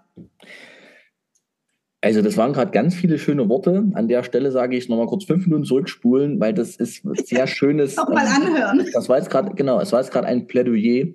Also 2.00 2.22
das 2.22 2.36
waren 2.36 2.52
gerade 2.52 2.70
ganz 2.70 2.94
viele 2.94 3.18
schöne 3.18 3.48
Worte. 3.48 3.90
An 3.94 4.06
der 4.06 4.22
Stelle 4.22 4.52
sage 4.52 4.76
ich 4.76 4.88
nochmal 4.88 5.08
kurz 5.08 5.24
fünf 5.24 5.44
Minuten 5.46 5.64
zurückspulen, 5.64 6.38
weil 6.38 6.54
das 6.54 6.76
ist 6.76 7.02
sehr 7.26 7.46
schönes. 7.48 7.98
Auch 7.98 8.08
mal 8.10 8.24
ähm, 8.24 8.46
anhören. 8.46 8.86
Das 8.92 9.08
war 9.08 9.18
jetzt 9.18 9.30
gerade, 9.30 9.52
genau, 9.56 9.80
es 9.80 9.90
war 9.90 10.00
jetzt 10.00 10.12
gerade 10.12 10.28
ein 10.28 10.46
Plädoyer 10.46 11.06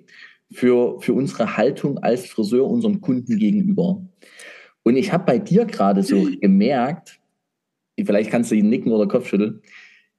für, 0.52 1.00
für 1.00 1.14
unsere 1.14 1.56
Haltung 1.56 1.96
als 1.96 2.26
Friseur 2.26 2.68
unserem 2.68 3.00
Kunden 3.00 3.38
gegenüber. 3.38 4.04
Und 4.82 4.96
ich 4.96 5.14
habe 5.14 5.24
bei 5.24 5.38
dir 5.38 5.64
gerade 5.64 6.02
so 6.02 6.28
gemerkt, 6.42 7.20
vielleicht 7.98 8.30
kannst 8.30 8.50
du 8.50 8.54
ihn 8.54 8.68
nicken 8.68 8.92
oder 8.92 9.08
Kopf 9.08 9.28
schütteln, 9.28 9.62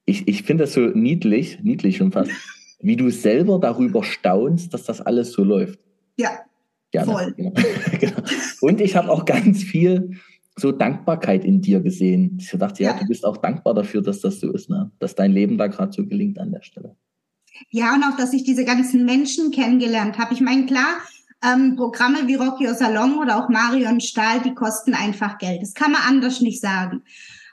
ich, 0.06 0.28
ich 0.28 0.44
finde 0.44 0.64
das 0.64 0.74
so 0.74 0.82
niedlich, 0.82 1.60
niedlich 1.64 1.98
schon 1.98 2.12
fast, 2.12 2.32
wie 2.80 2.96
du 2.96 3.10
selber 3.10 3.60
darüber 3.60 4.04
staunst, 4.04 4.74
dass 4.74 4.84
das 4.84 5.02
alles 5.02 5.32
so 5.32 5.44
läuft. 5.44 5.80
Ja. 6.18 6.32
Gerne. 6.92 7.12
Voll. 7.12 7.34
Genau. 7.34 7.54
genau. 8.00 8.22
Und 8.62 8.80
ich 8.82 8.96
habe 8.96 9.10
auch 9.10 9.26
ganz 9.26 9.64
viel 9.64 10.18
so 10.58 10.72
Dankbarkeit 10.72 11.44
in 11.44 11.62
dir 11.62 11.82
gesehen. 11.82 12.38
Ich 12.40 12.50
dachte, 12.52 12.84
ja, 12.84 12.92
ja, 12.92 13.00
du 13.00 13.08
bist 13.08 13.26
auch 13.26 13.38
dankbar 13.38 13.74
dafür, 13.74 14.02
dass 14.02 14.22
das 14.22 14.40
so 14.40 14.52
ist, 14.54 14.70
ne? 14.70 14.92
dass 15.00 15.16
dein 15.16 15.32
Leben 15.32 15.58
da 15.58 15.68
gerade 15.68 15.92
so 15.92 16.06
gelingt 16.06 16.40
an 16.40 16.52
der 16.52 16.62
Stelle. 16.62 16.96
Ja, 17.70 17.94
und 17.94 18.04
auch, 18.04 18.18
dass 18.18 18.34
ich 18.34 18.44
diese 18.44 18.66
ganzen 18.66 19.06
Menschen 19.06 19.52
kennengelernt 19.52 20.18
habe. 20.18 20.34
Ich 20.34 20.42
meine, 20.42 20.66
klar, 20.66 20.98
ähm, 21.44 21.76
Programme 21.76 22.28
wie 22.28 22.36
Rocky 22.36 22.68
Salon 22.74 23.18
oder 23.18 23.44
auch 23.44 23.50
Marion 23.50 24.00
Stahl, 24.00 24.42
die 24.42 24.54
kosten 24.54 24.94
einfach 24.94 25.38
Geld. 25.38 25.62
Das 25.62 25.74
kann 25.74 25.92
man 25.92 26.02
anders 26.08 26.42
nicht 26.42 26.62
sagen. 26.62 27.04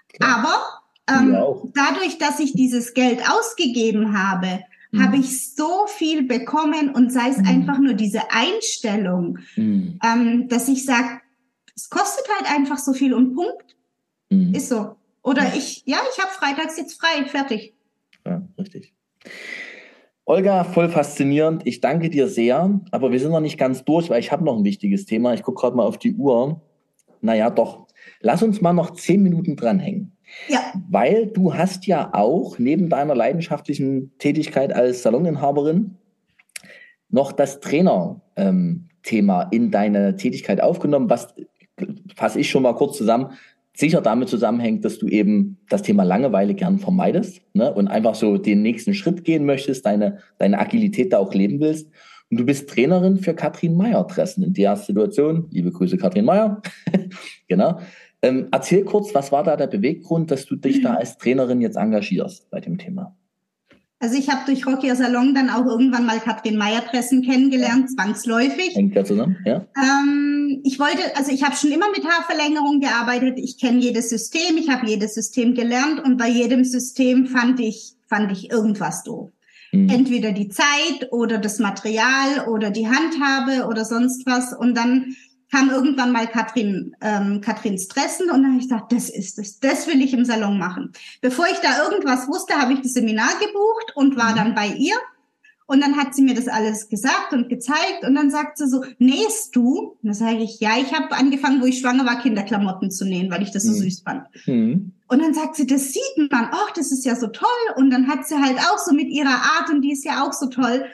Klar. 0.08 0.38
Aber 0.38 0.81
ähm, 1.08 1.32
dadurch, 1.74 2.18
dass 2.18 2.40
ich 2.40 2.52
dieses 2.52 2.94
Geld 2.94 3.20
ausgegeben 3.28 4.16
habe, 4.16 4.60
mhm. 4.92 5.04
habe 5.04 5.16
ich 5.16 5.54
so 5.54 5.86
viel 5.86 6.24
bekommen 6.24 6.90
und 6.94 7.12
sei 7.12 7.28
es 7.30 7.38
mhm. 7.38 7.46
einfach 7.46 7.78
nur 7.78 7.94
diese 7.94 8.30
Einstellung, 8.30 9.38
mhm. 9.56 9.98
ähm, 10.04 10.48
dass 10.48 10.68
ich 10.68 10.84
sage, 10.84 11.20
es 11.74 11.90
kostet 11.90 12.26
halt 12.38 12.54
einfach 12.54 12.78
so 12.78 12.92
viel 12.92 13.14
und 13.14 13.34
Punkt. 13.34 13.76
Mhm. 14.30 14.54
Ist 14.54 14.68
so. 14.68 14.96
Oder 15.22 15.42
ja. 15.44 15.54
ich, 15.56 15.82
ja, 15.86 15.98
ich 16.12 16.22
habe 16.22 16.32
freitags 16.32 16.76
jetzt 16.76 17.00
frei, 17.00 17.24
fertig. 17.26 17.74
Ja, 18.26 18.42
richtig. 18.58 18.92
Olga, 20.24 20.64
voll 20.64 20.88
faszinierend. 20.88 21.62
Ich 21.66 21.80
danke 21.80 22.08
dir 22.08 22.28
sehr, 22.28 22.80
aber 22.90 23.10
wir 23.10 23.18
sind 23.18 23.32
noch 23.32 23.40
nicht 23.40 23.58
ganz 23.58 23.84
durch, 23.84 24.08
weil 24.08 24.20
ich 24.20 24.30
habe 24.30 24.44
noch 24.44 24.56
ein 24.56 24.64
wichtiges 24.64 25.04
Thema. 25.04 25.34
Ich 25.34 25.42
gucke 25.42 25.60
gerade 25.60 25.76
mal 25.76 25.84
auf 25.84 25.98
die 25.98 26.14
Uhr. 26.14 26.60
Naja, 27.20 27.50
doch. 27.50 27.86
Lass 28.20 28.42
uns 28.42 28.60
mal 28.60 28.72
noch 28.72 28.92
zehn 28.92 29.22
Minuten 29.22 29.56
dranhängen. 29.56 30.11
Ja. 30.48 30.72
Weil 30.88 31.26
du 31.26 31.54
hast 31.54 31.86
ja 31.86 32.10
auch 32.12 32.58
neben 32.58 32.88
deiner 32.88 33.14
leidenschaftlichen 33.14 34.12
Tätigkeit 34.18 34.72
als 34.72 35.02
Saloninhaberin 35.02 35.96
noch 37.08 37.32
das 37.32 37.60
Trainer-Thema 37.60 39.42
ähm, 39.42 39.48
in 39.50 39.70
deine 39.70 40.16
Tätigkeit 40.16 40.62
aufgenommen, 40.62 41.10
was 41.10 41.34
fasse 42.16 42.40
ich 42.40 42.50
schon 42.50 42.62
mal 42.62 42.74
kurz 42.74 42.96
zusammen, 42.96 43.32
sicher 43.74 44.00
damit 44.00 44.28
zusammenhängt, 44.28 44.84
dass 44.84 44.98
du 44.98 45.08
eben 45.08 45.58
das 45.68 45.82
Thema 45.82 46.02
Langeweile 46.02 46.54
gern 46.54 46.78
vermeidest 46.78 47.40
ne, 47.54 47.72
und 47.72 47.88
einfach 47.88 48.14
so 48.14 48.36
den 48.36 48.62
nächsten 48.62 48.94
Schritt 48.94 49.24
gehen 49.24 49.44
möchtest, 49.44 49.86
deine, 49.86 50.18
deine 50.38 50.58
Agilität 50.58 51.12
da 51.12 51.18
auch 51.18 51.32
leben 51.32 51.60
willst. 51.60 51.88
Und 52.30 52.38
du 52.38 52.46
bist 52.46 52.68
Trainerin 52.68 53.18
für 53.18 53.34
Katrin 53.34 53.76
Meyer-Dressen 53.76 54.42
in 54.42 54.54
der 54.54 54.76
Situation. 54.76 55.48
Liebe 55.50 55.70
Grüße, 55.70 55.98
Katrin 55.98 56.24
Meyer. 56.24 56.62
genau. 57.48 57.78
Ähm, 58.22 58.48
erzähl 58.52 58.84
kurz, 58.84 59.14
was 59.14 59.32
war 59.32 59.42
da 59.42 59.56
der 59.56 59.66
Beweggrund, 59.66 60.30
dass 60.30 60.46
du 60.46 60.56
dich 60.56 60.80
da 60.80 60.94
als 60.94 61.18
Trainerin 61.18 61.60
jetzt 61.60 61.76
engagierst 61.76 62.48
bei 62.50 62.60
dem 62.60 62.78
Thema? 62.78 63.16
Also 64.02 64.18
ich 64.18 64.28
habe 64.30 64.40
durch 64.46 64.66
Rocky 64.66 64.92
Salon 64.96 65.32
dann 65.32 65.48
auch 65.48 65.64
irgendwann 65.64 66.06
mal 66.06 66.18
Katrin 66.18 66.56
Meyer-Dressen 66.56 67.22
kennengelernt, 67.22 67.88
zwangsläufig. 67.88 68.74
Hängt 68.74 68.96
ja 68.96 69.04
zusammen, 69.04 69.36
ja. 69.44 69.64
Ähm, 69.76 70.60
ich 70.64 70.80
wollte, 70.80 71.16
also 71.16 71.30
ich 71.30 71.44
habe 71.44 71.54
schon 71.54 71.70
immer 71.70 71.88
mit 71.90 72.04
Haarverlängerung 72.04 72.80
gearbeitet. 72.80 73.38
Ich 73.38 73.60
kenne 73.60 73.78
jedes 73.78 74.08
System, 74.08 74.56
ich 74.56 74.70
habe 74.70 74.88
jedes 74.88 75.14
System 75.14 75.54
gelernt 75.54 76.02
und 76.04 76.16
bei 76.16 76.28
jedem 76.28 76.64
System 76.64 77.26
fand 77.26 77.60
ich, 77.60 77.94
fand 78.08 78.32
ich 78.32 78.50
irgendwas 78.50 79.04
doof. 79.04 79.30
Mhm. 79.70 79.88
Entweder 79.88 80.32
die 80.32 80.48
Zeit 80.48 81.12
oder 81.12 81.38
das 81.38 81.60
Material 81.60 82.48
oder 82.48 82.70
die 82.70 82.88
Handhabe 82.88 83.68
oder 83.68 83.84
sonst 83.84 84.26
was. 84.26 84.52
Und 84.52 84.76
dann 84.76 85.14
kam 85.52 85.70
irgendwann 85.70 86.12
mal 86.12 86.26
Katrin, 86.26 86.96
ähm, 87.02 87.40
Katrin 87.42 87.78
Stressen 87.78 88.30
und 88.30 88.42
dann 88.42 88.52
habe 88.52 88.56
ich 88.56 88.68
gesagt, 88.68 88.90
das 88.90 89.10
ist 89.10 89.38
es, 89.38 89.60
das 89.60 89.86
will 89.86 90.00
ich 90.00 90.14
im 90.14 90.24
Salon 90.24 90.58
machen. 90.58 90.92
Bevor 91.20 91.44
ich 91.46 91.58
da 91.58 91.84
irgendwas 91.84 92.26
wusste, 92.26 92.54
habe 92.54 92.72
ich 92.72 92.80
das 92.80 92.94
Seminar 92.94 93.38
gebucht 93.38 93.92
und 93.94 94.16
war 94.16 94.32
mhm. 94.32 94.36
dann 94.36 94.54
bei 94.54 94.68
ihr. 94.68 94.94
Und 95.66 95.80
dann 95.80 95.96
hat 95.96 96.14
sie 96.14 96.22
mir 96.22 96.34
das 96.34 96.48
alles 96.48 96.88
gesagt 96.88 97.32
und 97.32 97.48
gezeigt 97.48 98.04
und 98.06 98.14
dann 98.14 98.30
sagt 98.30 98.58
sie 98.58 98.68
so, 98.68 98.84
nähst 98.98 99.54
du? 99.56 99.96
Und 100.02 100.02
dann 100.02 100.14
sage 100.14 100.42
ich, 100.42 100.60
ja, 100.60 100.72
ich 100.78 100.92
habe 100.92 101.12
angefangen, 101.12 101.62
wo 101.62 101.66
ich 101.66 101.78
schwanger 101.78 102.04
war, 102.04 102.20
Kinderklamotten 102.20 102.90
zu 102.90 103.06
nähen, 103.06 103.30
weil 103.30 103.42
ich 103.42 103.52
das 103.52 103.62
so 103.62 103.72
mhm. 103.72 103.76
süß 103.76 104.02
fand. 104.04 104.26
Mhm. 104.46 104.92
Und 105.08 105.22
dann 105.22 105.32
sagt 105.32 105.56
sie, 105.56 105.66
das 105.66 105.92
sieht 105.92 106.30
man, 106.30 106.48
ach, 106.50 106.72
das 106.74 106.92
ist 106.92 107.06
ja 107.06 107.14
so 107.14 107.28
toll. 107.28 107.48
Und 107.76 107.90
dann 107.90 108.08
hat 108.08 108.26
sie 108.26 108.36
halt 108.36 108.58
auch 108.58 108.78
so 108.78 108.92
mit 108.92 109.08
ihrer 109.08 109.28
Art 109.28 109.70
und 109.70 109.82
die 109.82 109.92
ist 109.92 110.04
ja 110.04 110.26
auch 110.26 110.32
so 110.32 110.46
toll. 110.46 110.84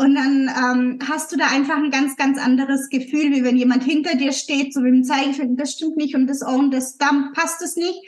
Und 0.00 0.14
dann 0.14 0.48
ähm, 0.48 0.98
hast 1.06 1.30
du 1.30 1.36
da 1.36 1.48
einfach 1.48 1.76
ein 1.76 1.90
ganz, 1.90 2.16
ganz 2.16 2.38
anderes 2.38 2.88
Gefühl, 2.88 3.32
wie 3.32 3.44
wenn 3.44 3.58
jemand 3.58 3.84
hinter 3.84 4.16
dir 4.16 4.32
steht, 4.32 4.72
so 4.72 4.80
mit 4.80 4.94
dem 4.94 5.04
Zeigefinger, 5.04 5.56
das 5.56 5.72
stimmt 5.72 5.98
nicht 5.98 6.14
und 6.14 6.26
das 6.26 6.40
Ohren, 6.40 6.70
das 6.70 6.96
dann 6.96 7.34
passt 7.34 7.60
es 7.60 7.76
nicht. 7.76 8.00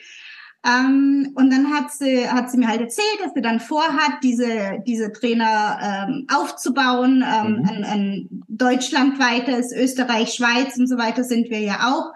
Ähm, 0.64 1.32
und 1.34 1.50
dann 1.52 1.70
hat 1.70 1.92
sie, 1.92 2.26
hat 2.26 2.50
sie 2.50 2.56
mir 2.56 2.68
halt 2.68 2.80
erzählt, 2.80 3.18
dass 3.22 3.34
sie 3.34 3.42
dann 3.42 3.60
vorhat, 3.60 4.22
diese, 4.22 4.82
diese 4.86 5.12
Trainer 5.12 6.06
ähm, 6.08 6.26
aufzubauen. 6.34 7.22
Ähm, 7.26 7.58
mhm. 7.58 7.68
ein, 7.68 7.84
ein 7.84 8.28
deutschlandweites, 8.48 9.72
Österreich, 9.72 10.32
Schweiz 10.32 10.78
und 10.78 10.86
so 10.86 10.96
weiter 10.96 11.24
sind 11.24 11.50
wir 11.50 11.60
ja 11.60 11.92
auch. 11.92 12.14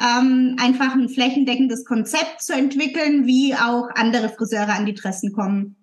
ähm, 0.00 0.54
einfach 0.60 0.94
ein 0.94 1.08
flächendeckendes 1.08 1.84
Konzept 1.84 2.40
zu 2.40 2.52
entwickeln, 2.52 3.26
wie 3.26 3.56
auch 3.56 3.88
andere 3.96 4.28
Friseure 4.28 4.74
an 4.74 4.86
die 4.86 4.94
Dressen 4.94 5.32
kommen. 5.32 5.74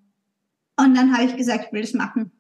Und 0.78 0.96
dann 0.96 1.14
habe 1.14 1.26
ich 1.26 1.36
gesagt, 1.36 1.66
ich 1.68 1.74
will 1.74 1.82
das 1.82 1.94
machen. 1.94 2.32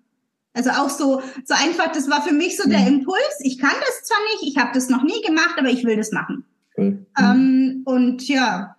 Also 0.56 0.70
auch 0.72 0.90
so, 0.90 1.22
so 1.44 1.54
einfach, 1.54 1.92
das 1.92 2.10
war 2.10 2.22
für 2.22 2.34
mich 2.34 2.58
so 2.58 2.68
der 2.68 2.80
mhm. 2.80 3.00
Impuls. 3.00 3.40
Ich 3.42 3.60
kann 3.60 3.76
das 3.80 4.04
zwar 4.04 4.18
nicht, 4.34 4.52
ich 4.52 4.58
habe 4.58 4.72
das 4.74 4.90
noch 4.90 5.04
nie 5.04 5.22
gemacht, 5.22 5.56
aber 5.58 5.70
ich 5.70 5.84
will 5.84 5.98
das 5.98 6.12
machen. 6.12 6.46
Cool. 6.78 7.06
Ähm, 7.22 7.82
und 7.86 8.28
ja, 8.28 8.76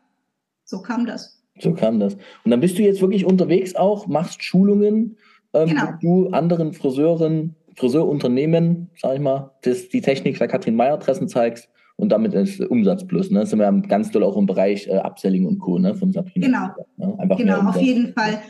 so 0.64 0.81
kam 0.81 1.07
das. 1.07 1.39
So 1.61 1.72
kam 1.72 2.01
das. 2.01 2.14
Und 2.45 2.51
dann 2.51 2.61
bist 2.61 2.79
du 2.79 2.83
jetzt 2.83 3.01
wirklich 3.01 3.24
unterwegs 3.24 3.77
auch, 3.77 4.07
machst 4.07 4.43
Schulungen, 4.43 5.16
ähm, 5.53 5.68
genau. 5.68 5.89
wo 6.03 6.24
du 6.24 6.31
anderen 6.31 6.72
Friseuren, 6.72 7.55
Friseurunternehmen, 7.77 8.91
sag 8.97 9.14
ich 9.14 9.20
mal, 9.20 9.53
das, 9.62 9.89
die 9.89 10.01
Technik 10.01 10.39
der 10.39 10.49
Katrin 10.49 10.77
Meyer 10.77 10.99
Dressen 10.99 11.29
zeigst 11.29 11.68
und 11.97 12.11
damit 12.11 12.35
ist 12.35 12.61
Umsatz 12.61 13.07
plus. 13.07 13.31
Ne? 13.31 13.41
Das 13.41 13.51
sind 13.51 13.59
wir 13.59 13.72
ganz 13.83 14.11
doll 14.11 14.22
auch 14.22 14.37
im 14.37 14.47
Bereich 14.47 14.87
äh, 14.87 14.99
Upselling 14.99 15.47
und 15.47 15.59
Co. 15.59 15.79
Ne? 15.79 15.95
von 15.95 16.12
Sabrina. 16.12 16.74
Genau, 16.97 17.12
ne? 17.12 17.18
Einfach 17.18 17.37
genau 17.37 17.61
auf 17.68 17.77
jeden 17.77 18.12
Fall. 18.12 18.41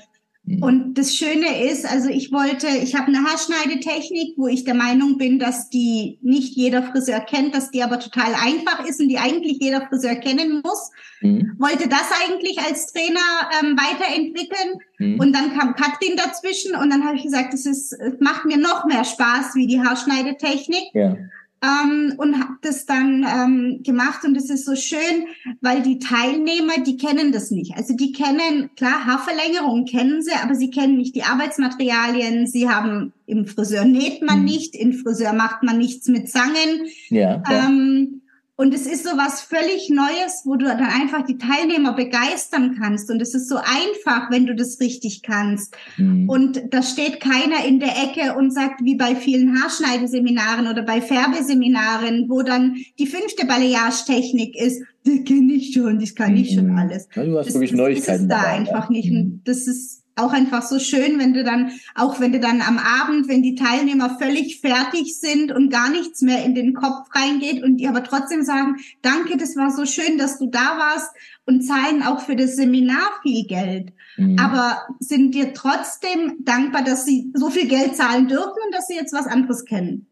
Mhm. 0.46 0.62
Und 0.62 0.94
das 0.94 1.14
Schöne 1.14 1.70
ist, 1.70 1.84
also 1.84 2.08
ich 2.08 2.30
wollte, 2.30 2.68
ich 2.68 2.94
habe 2.94 3.08
eine 3.08 3.24
Haarschneidetechnik, 3.24 4.34
wo 4.36 4.46
ich 4.46 4.64
der 4.64 4.74
Meinung 4.74 5.18
bin, 5.18 5.40
dass 5.40 5.68
die 5.70 6.18
nicht 6.22 6.54
jeder 6.54 6.84
Friseur 6.84 7.20
kennt, 7.20 7.54
dass 7.54 7.72
die 7.72 7.82
aber 7.82 7.98
total 7.98 8.32
einfach 8.34 8.86
ist 8.86 9.00
und 9.00 9.08
die 9.08 9.18
eigentlich 9.18 9.58
jeder 9.60 9.86
Friseur 9.88 10.14
kennen 10.14 10.62
muss. 10.64 10.90
Mhm. 11.20 11.56
Wollte 11.58 11.88
das 11.88 12.10
eigentlich 12.24 12.60
als 12.60 12.92
Trainer 12.92 13.20
ähm, 13.60 13.76
weiterentwickeln. 13.76 14.78
Mhm. 14.98 15.18
Und 15.18 15.32
dann 15.34 15.56
kam 15.56 15.74
Katrin 15.74 16.16
dazwischen 16.16 16.76
und 16.76 16.90
dann 16.90 17.04
habe 17.04 17.16
ich 17.16 17.24
gesagt, 17.24 17.52
es 17.52 17.66
ist, 17.66 17.96
macht 18.20 18.44
mir 18.44 18.56
noch 18.56 18.84
mehr 18.86 19.04
Spaß 19.04 19.56
wie 19.56 19.66
die 19.66 19.80
Haarschneidetechnik. 19.80 20.94
Ja 20.94 21.16
ähm, 21.62 22.14
und 22.18 22.38
habe 22.38 22.56
das 22.62 22.86
dann 22.86 23.24
ähm, 23.28 23.82
gemacht 23.82 24.24
und 24.24 24.36
es 24.36 24.50
ist 24.50 24.66
so 24.66 24.76
schön, 24.76 25.26
weil 25.60 25.82
die 25.82 25.98
Teilnehmer, 25.98 26.82
die 26.84 26.96
kennen 26.96 27.32
das 27.32 27.50
nicht. 27.50 27.76
Also 27.76 27.94
die 27.94 28.12
kennen, 28.12 28.70
klar, 28.76 29.06
Haarverlängerung 29.06 29.86
kennen 29.86 30.22
sie, 30.22 30.32
aber 30.42 30.54
sie 30.54 30.70
kennen 30.70 30.96
nicht 30.96 31.14
die 31.14 31.24
Arbeitsmaterialien. 31.24 32.46
Sie 32.46 32.68
haben 32.68 33.12
im 33.26 33.46
Friseur 33.46 33.84
näht 33.84 34.22
man 34.22 34.40
mhm. 34.40 34.44
nicht, 34.44 34.74
im 34.74 34.92
Friseur 34.92 35.32
macht 35.32 35.62
man 35.62 35.78
nichts 35.78 36.08
mit 36.08 36.28
Zangen. 36.28 36.86
Ja, 37.08 37.42
ja. 37.48 37.66
Ähm, 37.66 38.22
und 38.58 38.72
es 38.72 38.86
ist 38.86 39.04
so 39.04 39.10
was 39.10 39.42
völlig 39.42 39.90
Neues, 39.90 40.42
wo 40.44 40.56
du 40.56 40.64
dann 40.64 40.80
einfach 40.80 41.26
die 41.26 41.36
Teilnehmer 41.36 41.92
begeistern 41.92 42.76
kannst. 42.80 43.10
Und 43.10 43.20
es 43.20 43.34
ist 43.34 43.50
so 43.50 43.56
einfach, 43.56 44.30
wenn 44.30 44.46
du 44.46 44.54
das 44.54 44.80
richtig 44.80 45.22
kannst. 45.22 45.76
Mhm. 45.98 46.26
Und 46.26 46.62
da 46.70 46.82
steht 46.82 47.20
keiner 47.20 47.66
in 47.68 47.80
der 47.80 47.90
Ecke 47.90 48.34
und 48.34 48.52
sagt, 48.52 48.82
wie 48.82 48.94
bei 48.94 49.14
vielen 49.14 49.60
Haarschneideseminaren 49.60 50.68
oder 50.68 50.82
bei 50.82 51.02
Färbeseminaren, 51.02 52.30
wo 52.30 52.40
dann 52.40 52.76
die 52.98 53.06
fünfte 53.06 53.46
Balayage-Technik 53.46 54.56
ist. 54.56 54.82
Das 55.04 55.24
kenne 55.24 55.52
ich 55.52 55.74
schon, 55.74 56.00
das 56.00 56.14
kann 56.14 56.34
ich 56.34 56.54
schon 56.54 56.68
mhm. 56.68 56.78
alles. 56.78 57.08
Ja, 57.14 57.24
du 57.24 57.36
hast 57.36 57.48
das, 57.48 57.54
wirklich 57.54 57.72
das, 57.72 57.78
Neuigkeiten. 57.78 58.06
Das 58.06 58.20
ist 58.22 58.28
da 58.30 58.42
dabei, 58.42 58.52
einfach 58.54 58.84
ja. 58.84 58.90
nicht. 58.90 59.12
Mhm. 59.12 59.42
Das 59.44 59.66
ist 59.66 60.05
auch 60.16 60.32
einfach 60.32 60.62
so 60.62 60.78
schön, 60.78 61.18
wenn 61.18 61.34
du 61.34 61.44
dann, 61.44 61.72
auch 61.94 62.20
wenn 62.20 62.32
du 62.32 62.40
dann 62.40 62.62
am 62.62 62.78
Abend, 62.78 63.28
wenn 63.28 63.42
die 63.42 63.54
Teilnehmer 63.54 64.18
völlig 64.18 64.60
fertig 64.60 65.18
sind 65.20 65.52
und 65.52 65.70
gar 65.70 65.90
nichts 65.90 66.22
mehr 66.22 66.44
in 66.44 66.54
den 66.54 66.74
Kopf 66.74 67.08
reingeht 67.14 67.62
und 67.62 67.76
die 67.76 67.86
aber 67.86 68.02
trotzdem 68.02 68.42
sagen, 68.42 68.76
danke, 69.02 69.36
das 69.36 69.56
war 69.56 69.70
so 69.70 69.84
schön, 69.84 70.16
dass 70.18 70.38
du 70.38 70.46
da 70.46 70.78
warst 70.78 71.10
und 71.44 71.62
zahlen 71.62 72.02
auch 72.02 72.20
für 72.20 72.34
das 72.34 72.56
Seminar 72.56 73.20
viel 73.22 73.46
Geld. 73.46 73.92
Mhm. 74.16 74.38
Aber 74.38 74.78
sind 75.00 75.34
dir 75.34 75.52
trotzdem 75.52 76.38
dankbar, 76.44 76.82
dass 76.82 77.04
sie 77.04 77.30
so 77.34 77.50
viel 77.50 77.68
Geld 77.68 77.94
zahlen 77.94 78.26
dürfen 78.26 78.58
und 78.64 78.74
dass 78.74 78.88
sie 78.88 78.94
jetzt 78.94 79.12
was 79.12 79.26
anderes 79.26 79.64
kennen. 79.64 80.06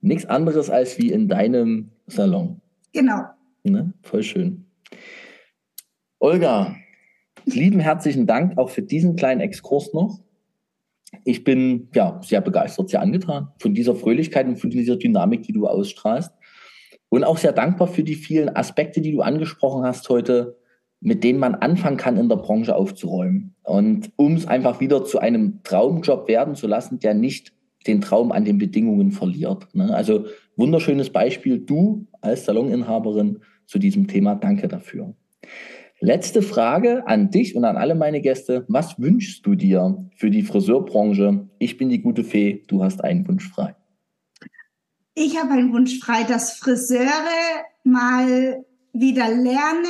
Nichts 0.00 0.24
anderes 0.24 0.70
als 0.70 0.98
wie 0.98 1.12
in 1.12 1.28
deinem 1.28 1.90
Salon. 2.06 2.60
Genau. 2.92 3.22
Ne? 3.64 3.92
Voll 4.02 4.22
schön. 4.22 4.64
Olga, 6.18 6.74
lieben 7.44 7.80
herzlichen 7.80 8.26
Dank 8.26 8.58
auch 8.58 8.70
für 8.70 8.82
diesen 8.82 9.16
kleinen 9.16 9.40
Exkurs 9.40 9.92
noch. 9.92 10.20
Ich 11.24 11.44
bin 11.44 11.88
ja 11.94 12.20
sehr 12.22 12.40
begeistert, 12.40 12.88
sehr 12.88 13.02
angetan 13.02 13.48
von 13.58 13.74
dieser 13.74 13.94
Fröhlichkeit 13.94 14.46
und 14.46 14.56
von 14.56 14.70
dieser 14.70 14.96
Dynamik, 14.96 15.42
die 15.42 15.52
du 15.52 15.66
ausstrahlst. 15.66 16.32
Und 17.10 17.24
auch 17.24 17.36
sehr 17.36 17.52
dankbar 17.52 17.88
für 17.88 18.02
die 18.02 18.14
vielen 18.14 18.56
Aspekte, 18.56 19.02
die 19.02 19.12
du 19.12 19.20
angesprochen 19.20 19.84
hast 19.84 20.08
heute, 20.08 20.56
mit 21.00 21.24
denen 21.24 21.38
man 21.38 21.54
anfangen 21.56 21.98
kann, 21.98 22.16
in 22.16 22.28
der 22.28 22.36
Branche 22.36 22.74
aufzuräumen. 22.74 23.54
Und 23.64 24.10
um 24.16 24.34
es 24.34 24.46
einfach 24.46 24.80
wieder 24.80 25.04
zu 25.04 25.18
einem 25.18 25.62
Traumjob 25.62 26.28
werden 26.28 26.54
zu 26.54 26.66
lassen, 26.66 27.00
der 27.00 27.12
nicht 27.12 27.52
den 27.86 28.00
Traum 28.00 28.32
an 28.32 28.44
den 28.44 28.58
Bedingungen 28.58 29.10
verliert. 29.10 29.66
Ne? 29.74 29.94
Also 29.94 30.26
wunderschönes 30.56 31.10
Beispiel, 31.10 31.58
du 31.58 32.06
als 32.20 32.44
Saloninhaberin 32.44 33.40
zu 33.66 33.78
diesem 33.78 34.06
Thema. 34.06 34.36
Danke 34.36 34.68
dafür. 34.68 35.14
Letzte 36.04 36.42
Frage 36.42 37.06
an 37.06 37.30
dich 37.30 37.54
und 37.54 37.64
an 37.64 37.76
alle 37.76 37.94
meine 37.94 38.20
Gäste. 38.20 38.64
Was 38.66 38.98
wünschst 38.98 39.46
du 39.46 39.54
dir 39.54 40.04
für 40.16 40.30
die 40.30 40.42
Friseurbranche? 40.42 41.48
Ich 41.60 41.76
bin 41.76 41.90
die 41.90 42.02
gute 42.02 42.24
Fee, 42.24 42.64
du 42.66 42.82
hast 42.82 43.04
einen 43.04 43.28
Wunsch 43.28 43.48
frei. 43.48 43.76
Ich 45.14 45.38
habe 45.38 45.52
einen 45.52 45.72
Wunsch 45.72 46.00
frei, 46.00 46.24
dass 46.24 46.54
Friseure 46.54 47.06
mal 47.84 48.64
wieder 48.92 49.28
lernen, 49.28 49.86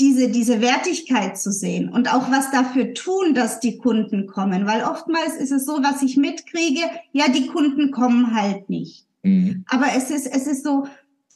diese, 0.00 0.30
diese 0.30 0.62
Wertigkeit 0.62 1.38
zu 1.38 1.52
sehen 1.52 1.90
und 1.90 2.08
auch 2.14 2.30
was 2.30 2.50
dafür 2.50 2.94
tun, 2.94 3.34
dass 3.34 3.60
die 3.60 3.76
Kunden 3.76 4.28
kommen. 4.28 4.66
Weil 4.66 4.82
oftmals 4.82 5.36
ist 5.36 5.52
es 5.52 5.66
so, 5.66 5.74
was 5.82 6.00
ich 6.00 6.16
mitkriege, 6.16 6.80
ja, 7.12 7.26
die 7.28 7.48
Kunden 7.48 7.90
kommen 7.90 8.34
halt 8.34 8.70
nicht. 8.70 9.04
Mhm. 9.22 9.66
Aber 9.68 9.88
es 9.94 10.10
ist, 10.10 10.26
es 10.26 10.46
ist 10.46 10.64
so, 10.64 10.86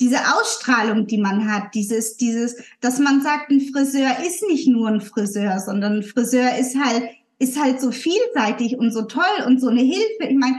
diese 0.00 0.18
Ausstrahlung, 0.34 1.06
die 1.06 1.18
man 1.18 1.50
hat, 1.52 1.74
dieses, 1.74 2.16
dieses, 2.16 2.56
dass 2.80 2.98
man 2.98 3.22
sagt, 3.22 3.50
ein 3.50 3.60
Friseur 3.60 4.16
ist 4.26 4.42
nicht 4.48 4.66
nur 4.66 4.88
ein 4.88 5.00
Friseur, 5.00 5.60
sondern 5.60 5.98
ein 5.98 6.02
Friseur 6.02 6.56
ist 6.58 6.76
halt, 6.76 7.04
ist 7.38 7.60
halt 7.60 7.80
so 7.80 7.92
vielseitig 7.92 8.76
und 8.78 8.92
so 8.92 9.02
toll 9.02 9.44
und 9.46 9.60
so 9.60 9.68
eine 9.68 9.82
Hilfe. 9.82 10.28
Ich 10.28 10.36
meine, 10.36 10.58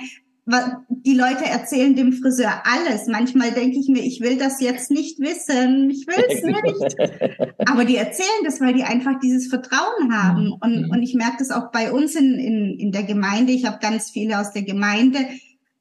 die 0.89 1.15
Leute 1.15 1.45
erzählen 1.45 1.95
dem 1.95 2.13
Friseur 2.13 2.63
alles. 2.65 3.07
Manchmal 3.07 3.51
denke 3.51 3.79
ich 3.79 3.87
mir, 3.87 4.03
ich 4.03 4.21
will 4.21 4.37
das 4.37 4.61
jetzt 4.61 4.91
nicht 4.91 5.19
wissen, 5.19 5.89
ich 5.89 6.05
will 6.05 6.23
es 6.29 6.43
nicht. 6.43 7.49
Aber 7.67 7.83
die 7.83 7.95
erzählen 7.95 8.43
das, 8.43 8.61
weil 8.61 8.73
die 8.73 8.83
einfach 8.83 9.19
dieses 9.19 9.47
Vertrauen 9.47 10.13
haben. 10.13 10.51
Und, 10.51 10.91
und 10.91 11.01
ich 11.01 11.15
merke 11.15 11.37
das 11.39 11.49
auch 11.49 11.71
bei 11.71 11.91
uns 11.91 12.15
in, 12.15 12.35
in, 12.35 12.79
in 12.79 12.91
der 12.91 13.03
Gemeinde. 13.03 13.53
Ich 13.53 13.65
habe 13.65 13.79
ganz 13.81 14.11
viele 14.11 14.39
aus 14.39 14.51
der 14.51 14.61
Gemeinde 14.61 15.19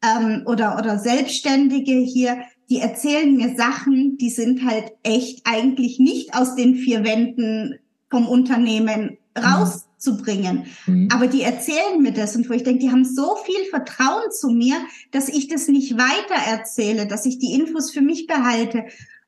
ähm, 0.03 0.43
oder, 0.47 0.79
oder 0.79 0.99
Selbstständige 0.99 1.93
hier, 1.93 2.39
die 2.71 2.79
erzählen 2.79 3.37
mir 3.37 3.57
Sachen, 3.57 4.17
die 4.17 4.31
sind 4.31 4.65
halt 4.65 4.93
echt 5.03 5.43
eigentlich 5.45 5.99
nicht 5.99 6.35
aus 6.35 6.55
den 6.55 6.77
vier 6.77 7.05
Wänden 7.05 7.79
vom 8.11 8.29
Unternehmen 8.29 9.19
rauszubringen. 9.37 10.65
Mhm. 10.87 11.09
Aber 11.13 11.27
die 11.27 11.43
erzählen 11.43 12.01
mir 12.01 12.13
das 12.13 12.37
und 12.37 12.49
wo 12.49 12.55
ich 12.55 12.63
denke, 12.63 12.81
die 12.81 12.91
haben 12.91 13.05
so 13.05 13.37
viel 13.45 13.65
Vertrauen 13.71 14.31
zu 14.31 14.51
mir, 14.51 14.77
dass 15.11 15.29
ich 15.29 15.49
das 15.49 15.69
nicht 15.69 15.97
weiter 15.97 16.51
erzähle, 16.51 17.07
dass 17.07 17.27
ich 17.27 17.39
die 17.39 17.55
Infos 17.55 17.91
für 17.91 18.01
mich 18.01 18.27
behalte 18.27 18.85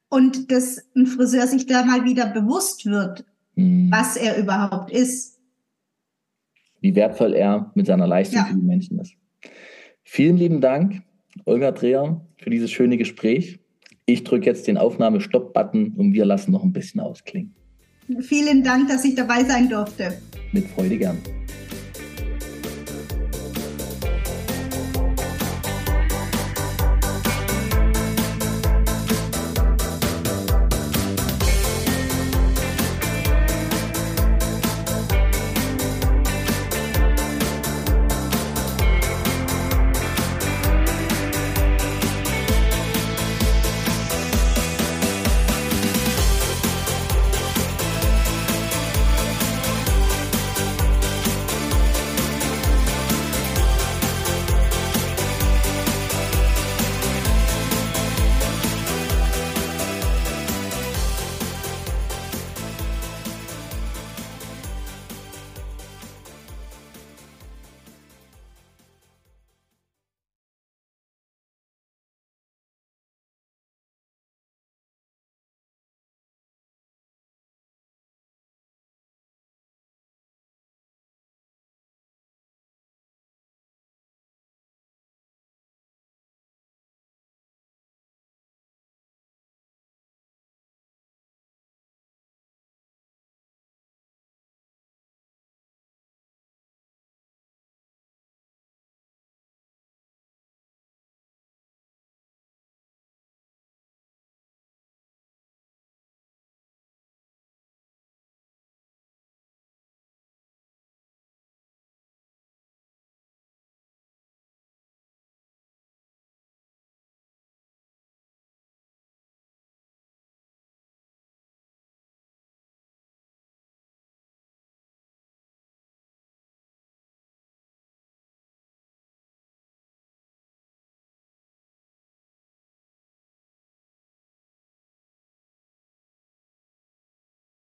und 0.08 0.50
dass 0.52 0.78
ein 0.94 1.06
Friseur 1.06 1.46
sich 1.46 1.66
da 1.66 1.84
mal 1.84 2.04
wieder 2.04 2.26
bewusst 2.26 2.86
wird, 2.86 3.24
mhm. 3.56 3.90
was 3.90 4.16
er 4.16 4.38
überhaupt 4.38 4.90
ist. 4.90 5.38
Wie 6.80 6.94
wertvoll 6.94 7.34
er 7.34 7.72
mit 7.74 7.86
seiner 7.86 8.06
Leistung 8.06 8.38
ja. 8.38 8.44
für 8.44 8.54
die 8.54 8.62
Menschen 8.62 9.00
ist. 9.00 9.14
Vielen 10.04 10.36
lieben 10.36 10.60
Dank, 10.60 11.02
Olga 11.44 11.72
Dreher, 11.72 12.20
für 12.38 12.50
dieses 12.50 12.70
schöne 12.70 12.96
Gespräch. 12.96 13.58
Ich 14.06 14.24
drücke 14.24 14.46
jetzt 14.46 14.66
den 14.66 14.78
Aufnahme-Stopp-Button 14.78 15.94
und 15.96 16.12
wir 16.12 16.24
lassen 16.24 16.52
noch 16.52 16.62
ein 16.62 16.72
bisschen 16.72 17.00
ausklingen. 17.00 17.54
Vielen 18.20 18.62
Dank, 18.62 18.88
dass 18.88 19.04
ich 19.04 19.14
dabei 19.14 19.42
sein 19.44 19.68
durfte. 19.68 20.16
Mit 20.52 20.66
Freude 20.68 20.96
gern. 20.96 21.18